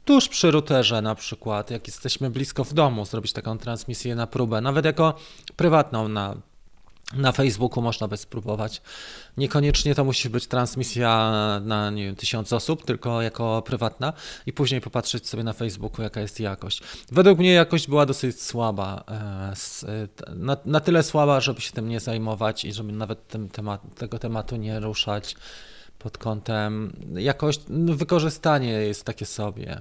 tuż 0.04 0.28
przy 0.28 0.50
routerze, 0.50 1.02
na 1.02 1.14
przykład, 1.14 1.70
jak 1.70 1.86
jesteśmy 1.86 2.30
blisko 2.30 2.64
w 2.64 2.74
domu, 2.74 3.04
zrobić 3.04 3.32
taką 3.32 3.58
transmisję 3.58 4.14
na 4.14 4.26
próbę, 4.26 4.60
nawet 4.60 4.84
jako 4.84 5.14
prywatną 5.56 6.08
na 6.08 6.36
na 7.12 7.32
Facebooku 7.32 7.82
można 7.82 8.08
by 8.08 8.16
spróbować. 8.16 8.82
Niekoniecznie 9.36 9.94
to 9.94 10.04
musi 10.04 10.30
być 10.30 10.46
transmisja 10.46 11.32
na 11.64 11.90
nie 11.90 12.04
wiem, 12.04 12.16
tysiąc 12.16 12.52
osób, 12.52 12.84
tylko 12.84 13.22
jako 13.22 13.62
prywatna 13.62 14.12
i 14.46 14.52
później 14.52 14.80
popatrzeć 14.80 15.28
sobie 15.28 15.44
na 15.44 15.52
Facebooku, 15.52 16.02
jaka 16.02 16.20
jest 16.20 16.40
jakość. 16.40 16.82
Według 17.12 17.38
mnie 17.38 17.52
jakość 17.52 17.88
była 17.88 18.06
dosyć 18.06 18.42
słaba. 18.42 19.04
E, 19.08 20.34
na, 20.34 20.56
na 20.64 20.80
tyle 20.80 21.02
słaba, 21.02 21.40
żeby 21.40 21.60
się 21.60 21.72
tym 21.72 21.88
nie 21.88 22.00
zajmować 22.00 22.64
i 22.64 22.72
żeby 22.72 22.92
nawet 22.92 23.28
tym 23.28 23.48
temat, 23.48 23.80
tego 23.94 24.18
tematu 24.18 24.56
nie 24.56 24.80
ruszać 24.80 25.36
pod 25.98 26.18
kątem 26.18 26.96
jakość. 27.14 27.60
No, 27.68 27.94
wykorzystanie 27.94 28.72
jest 28.72 29.04
takie 29.04 29.26
sobie. 29.26 29.80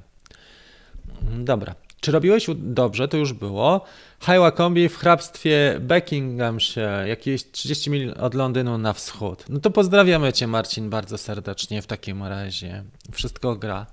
Dobra. 1.22 1.76
Czy 2.04 2.12
robiłeś 2.12 2.48
dobrze? 2.56 3.08
To 3.08 3.18
już 3.18 3.34
było. 3.34 3.82
Highwa 4.20 4.52
Kombi 4.52 4.90
w 4.90 4.98
hrabstwie 4.98 5.80
Buckinghamshire, 5.82 7.08
jakieś 7.08 7.52
30 7.52 7.90
mil 7.90 8.14
od 8.20 8.34
Londynu 8.34 8.78
na 8.78 8.94
wschód. 8.94 9.46
No 9.50 9.60
to 9.60 9.72
pozdrawiamy 9.72 10.34
Cię, 10.34 10.48
Marcin, 10.48 10.90
bardzo 10.90 11.18
serdecznie 11.18 11.82
w 11.82 11.88
takim 11.88 12.24
razie. 12.24 12.84
Wszystko 13.12 13.56
gra. 13.56 13.86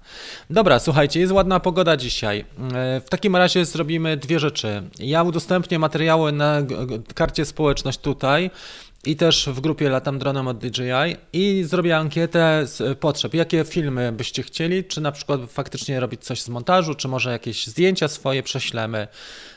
Dobra, 0.50 0.78
słuchajcie, 0.78 1.20
jest 1.20 1.32
ładna 1.32 1.60
pogoda 1.60 1.96
dzisiaj. 1.96 2.44
E, 2.74 3.00
w 3.00 3.08
takim 3.08 3.36
razie 3.36 3.64
zrobimy 3.64 4.16
dwie 4.16 4.38
rzeczy. 4.38 4.82
Ja 4.98 5.22
udostępnię 5.22 5.78
materiały 5.78 6.32
na 6.32 6.62
karcie 7.14 7.44
społeczność 7.44 7.98
tutaj 7.98 8.50
i 9.05 9.16
też 9.16 9.48
w 9.52 9.60
grupie 9.60 9.89
Latam 9.89 10.18
Dronem 10.18 10.48
od 10.48 10.59
DJI 10.59 11.16
i 11.32 11.64
zrobię 11.64 11.97
ankietę 11.97 12.66
z 12.66 12.98
potrzeb. 12.98 13.35
Jakie 13.35 13.64
filmy 13.64 14.12
byście 14.12 14.43
chcieli? 14.43 14.85
Czy 14.85 15.01
na 15.01 15.12
przykład 15.12 15.40
faktycznie 15.48 16.01
robić 16.01 16.24
coś 16.24 16.43
z 16.43 16.48
montażu, 16.48 16.94
czy 16.94 17.09
może 17.09 17.31
jakieś 17.31 17.66
zdjęcia 17.66 18.09
swoje 18.09 18.43
prześlemy 18.43 19.09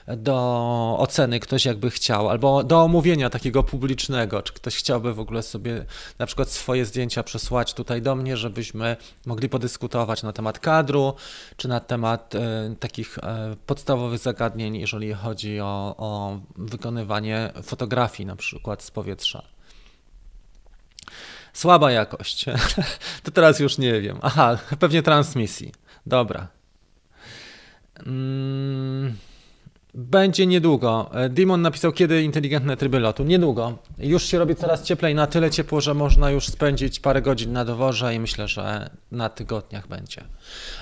do 0.07 0.95
oceny 0.99 1.39
ktoś 1.39 1.65
jakby 1.65 1.89
chciał, 1.89 2.29
albo 2.29 2.63
do 2.63 2.81
omówienia 2.81 3.29
takiego 3.29 3.63
publicznego, 3.63 4.41
czy 4.41 4.53
ktoś 4.53 4.75
chciałby 4.75 5.13
w 5.13 5.19
ogóle 5.19 5.43
sobie 5.43 5.85
na 6.19 6.25
przykład 6.25 6.49
swoje 6.49 6.85
zdjęcia 6.85 7.23
przesłać 7.23 7.73
tutaj 7.73 8.01
do 8.01 8.15
mnie, 8.15 8.37
żebyśmy 8.37 8.97
mogli 9.25 9.49
podyskutować 9.49 10.23
na 10.23 10.33
temat 10.33 10.59
kadru, 10.59 11.13
czy 11.57 11.67
na 11.67 11.79
temat 11.79 12.35
e, 12.35 12.75
takich 12.79 13.17
e, 13.17 13.55
podstawowych 13.65 14.19
zagadnień, 14.19 14.75
jeżeli 14.75 15.13
chodzi 15.13 15.59
o, 15.59 15.95
o 15.97 16.39
wykonywanie 16.55 17.53
fotografii 17.63 18.27
na 18.27 18.35
przykład 18.35 18.83
z 18.83 18.91
powietrza. 18.91 19.43
Słaba 21.53 21.91
jakość. 21.91 22.45
to 23.23 23.31
teraz 23.31 23.59
już 23.59 23.77
nie 23.77 24.01
wiem. 24.01 24.17
Aha, 24.21 24.57
pewnie 24.79 25.03
transmisji. 25.03 25.71
Dobra. 26.05 26.47
Mm. 28.05 29.17
Będzie 29.95 30.45
niedługo. 30.45 31.09
E, 31.13 31.29
Dimon 31.29 31.61
napisał, 31.61 31.91
kiedy 31.91 32.23
inteligentne 32.23 32.77
tryby 32.77 32.99
lotu. 32.99 33.23
Niedługo. 33.23 33.77
Już 33.99 34.23
się 34.23 34.39
robi 34.39 34.55
coraz 34.55 34.83
cieplej, 34.83 35.15
na 35.15 35.27
tyle 35.27 35.51
ciepło, 35.51 35.81
że 35.81 35.93
można 35.93 36.31
już 36.31 36.47
spędzić 36.47 36.99
parę 36.99 37.21
godzin 37.21 37.53
na 37.53 37.65
dworze 37.65 38.15
i 38.15 38.19
myślę, 38.19 38.47
że 38.47 38.89
na 39.11 39.29
tygodniach 39.29 39.87
będzie. 39.87 40.21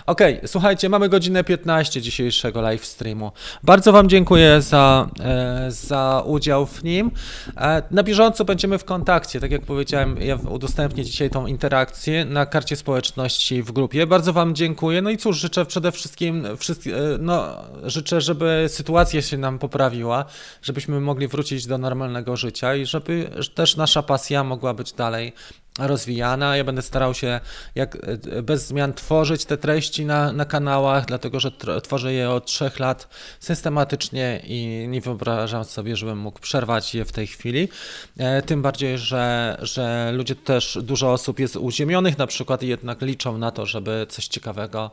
Ok, 0.05 0.21
słuchajcie, 0.45 0.89
mamy 0.89 1.09
godzinę 1.09 1.43
15 1.43 2.01
dzisiejszego 2.01 2.61
live 2.61 2.85
streamu. 2.85 3.31
Bardzo 3.63 3.91
Wam 3.91 4.09
dziękuję 4.09 4.61
za, 4.61 5.09
e, 5.19 5.65
za 5.71 6.23
udział 6.25 6.65
w 6.65 6.83
nim. 6.83 7.11
E, 7.57 7.83
na 7.91 8.03
bieżąco 8.03 8.45
będziemy 8.45 8.77
w 8.77 8.85
kontakcie. 8.85 9.39
Tak 9.39 9.51
jak 9.51 9.61
powiedziałem, 9.61 10.17
ja 10.21 10.35
udostępnię 10.35 11.05
dzisiaj 11.05 11.29
tą 11.29 11.47
interakcję 11.47 12.25
na 12.25 12.45
karcie 12.45 12.75
społeczności 12.75 13.63
w 13.63 13.71
grupie. 13.71 14.07
Bardzo 14.07 14.33
Wam 14.33 14.55
dziękuję. 14.55 15.01
No 15.01 15.09
i 15.09 15.17
cóż, 15.17 15.37
życzę 15.37 15.65
przede 15.65 15.91
wszystkim, 15.91 16.47
wszystkim 16.57 16.93
no, 17.19 17.53
życzę, 17.83 18.21
żeby 18.21 18.65
sytuacja 18.67 19.00
sytuacja 19.05 19.21
się 19.21 19.37
nam 19.37 19.59
poprawiła, 19.59 20.25
żebyśmy 20.61 20.99
mogli 20.99 21.27
wrócić 21.27 21.67
do 21.67 21.77
normalnego 21.77 22.37
życia 22.37 22.75
i 22.75 22.85
żeby 22.85 23.29
też 23.55 23.75
nasza 23.75 24.03
pasja 24.03 24.43
mogła 24.43 24.73
być 24.73 24.93
dalej 24.93 25.33
rozwijana. 25.79 26.57
Ja 26.57 26.63
będę 26.63 26.81
starał 26.81 27.13
się 27.13 27.39
jak 27.75 27.95
e, 27.95 28.41
bez 28.41 28.67
zmian 28.67 28.93
tworzyć 28.93 29.45
te 29.45 29.57
treści 29.57 30.05
na, 30.05 30.31
na 30.31 30.45
kanałach, 30.45 31.05
dlatego 31.05 31.39
że 31.39 31.51
tworzę 31.83 32.13
je 32.13 32.29
od 32.29 32.45
trzech 32.45 32.79
lat 32.79 33.07
systematycznie 33.39 34.41
i 34.43 34.85
nie 34.89 35.01
wyobrażam 35.01 35.63
sobie, 35.63 35.95
żebym 35.95 36.17
mógł 36.17 36.39
przerwać 36.39 36.95
je 36.95 37.05
w 37.05 37.11
tej 37.11 37.27
chwili. 37.27 37.69
E, 38.17 38.41
tym 38.41 38.61
bardziej, 38.61 38.97
że, 38.97 39.57
że 39.61 40.11
ludzie 40.13 40.35
też, 40.35 40.77
dużo 40.81 41.11
osób 41.11 41.39
jest 41.39 41.55
uziemionych 41.55 42.17
na 42.17 42.27
przykład 42.27 42.63
i 42.63 42.67
jednak 42.67 43.01
liczą 43.01 43.37
na 43.37 43.51
to, 43.51 43.65
żeby 43.65 44.05
coś 44.09 44.27
ciekawego 44.27 44.91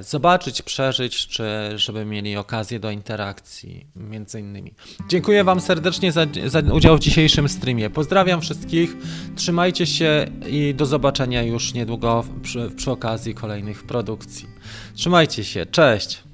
zobaczyć, 0.00 0.62
przeżyć, 0.62 1.26
czy 1.26 1.44
żeby 1.74 2.04
mieli 2.04 2.36
okazję 2.36 2.80
do 2.80 2.90
interakcji 2.90 3.86
między 3.96 4.40
innymi. 4.40 4.74
Dziękuję 5.08 5.44
Wam 5.44 5.60
serdecznie 5.60 6.12
za, 6.12 6.26
za 6.46 6.60
udział 6.60 6.96
w 6.96 7.00
dzisiejszym 7.00 7.48
streamie. 7.48 7.90
Pozdrawiam 7.90 8.40
wszystkich, 8.40 8.96
trzymajcie 9.36 9.72
Trzymajcie 9.72 9.86
się 9.86 10.26
i 10.46 10.74
do 10.74 10.86
zobaczenia 10.86 11.42
już 11.42 11.74
niedługo 11.74 12.24
przy, 12.42 12.70
przy 12.76 12.90
okazji 12.90 13.34
kolejnych 13.34 13.82
produkcji. 13.82 14.48
Trzymajcie 14.94 15.44
się, 15.44 15.66
cześć! 15.66 16.31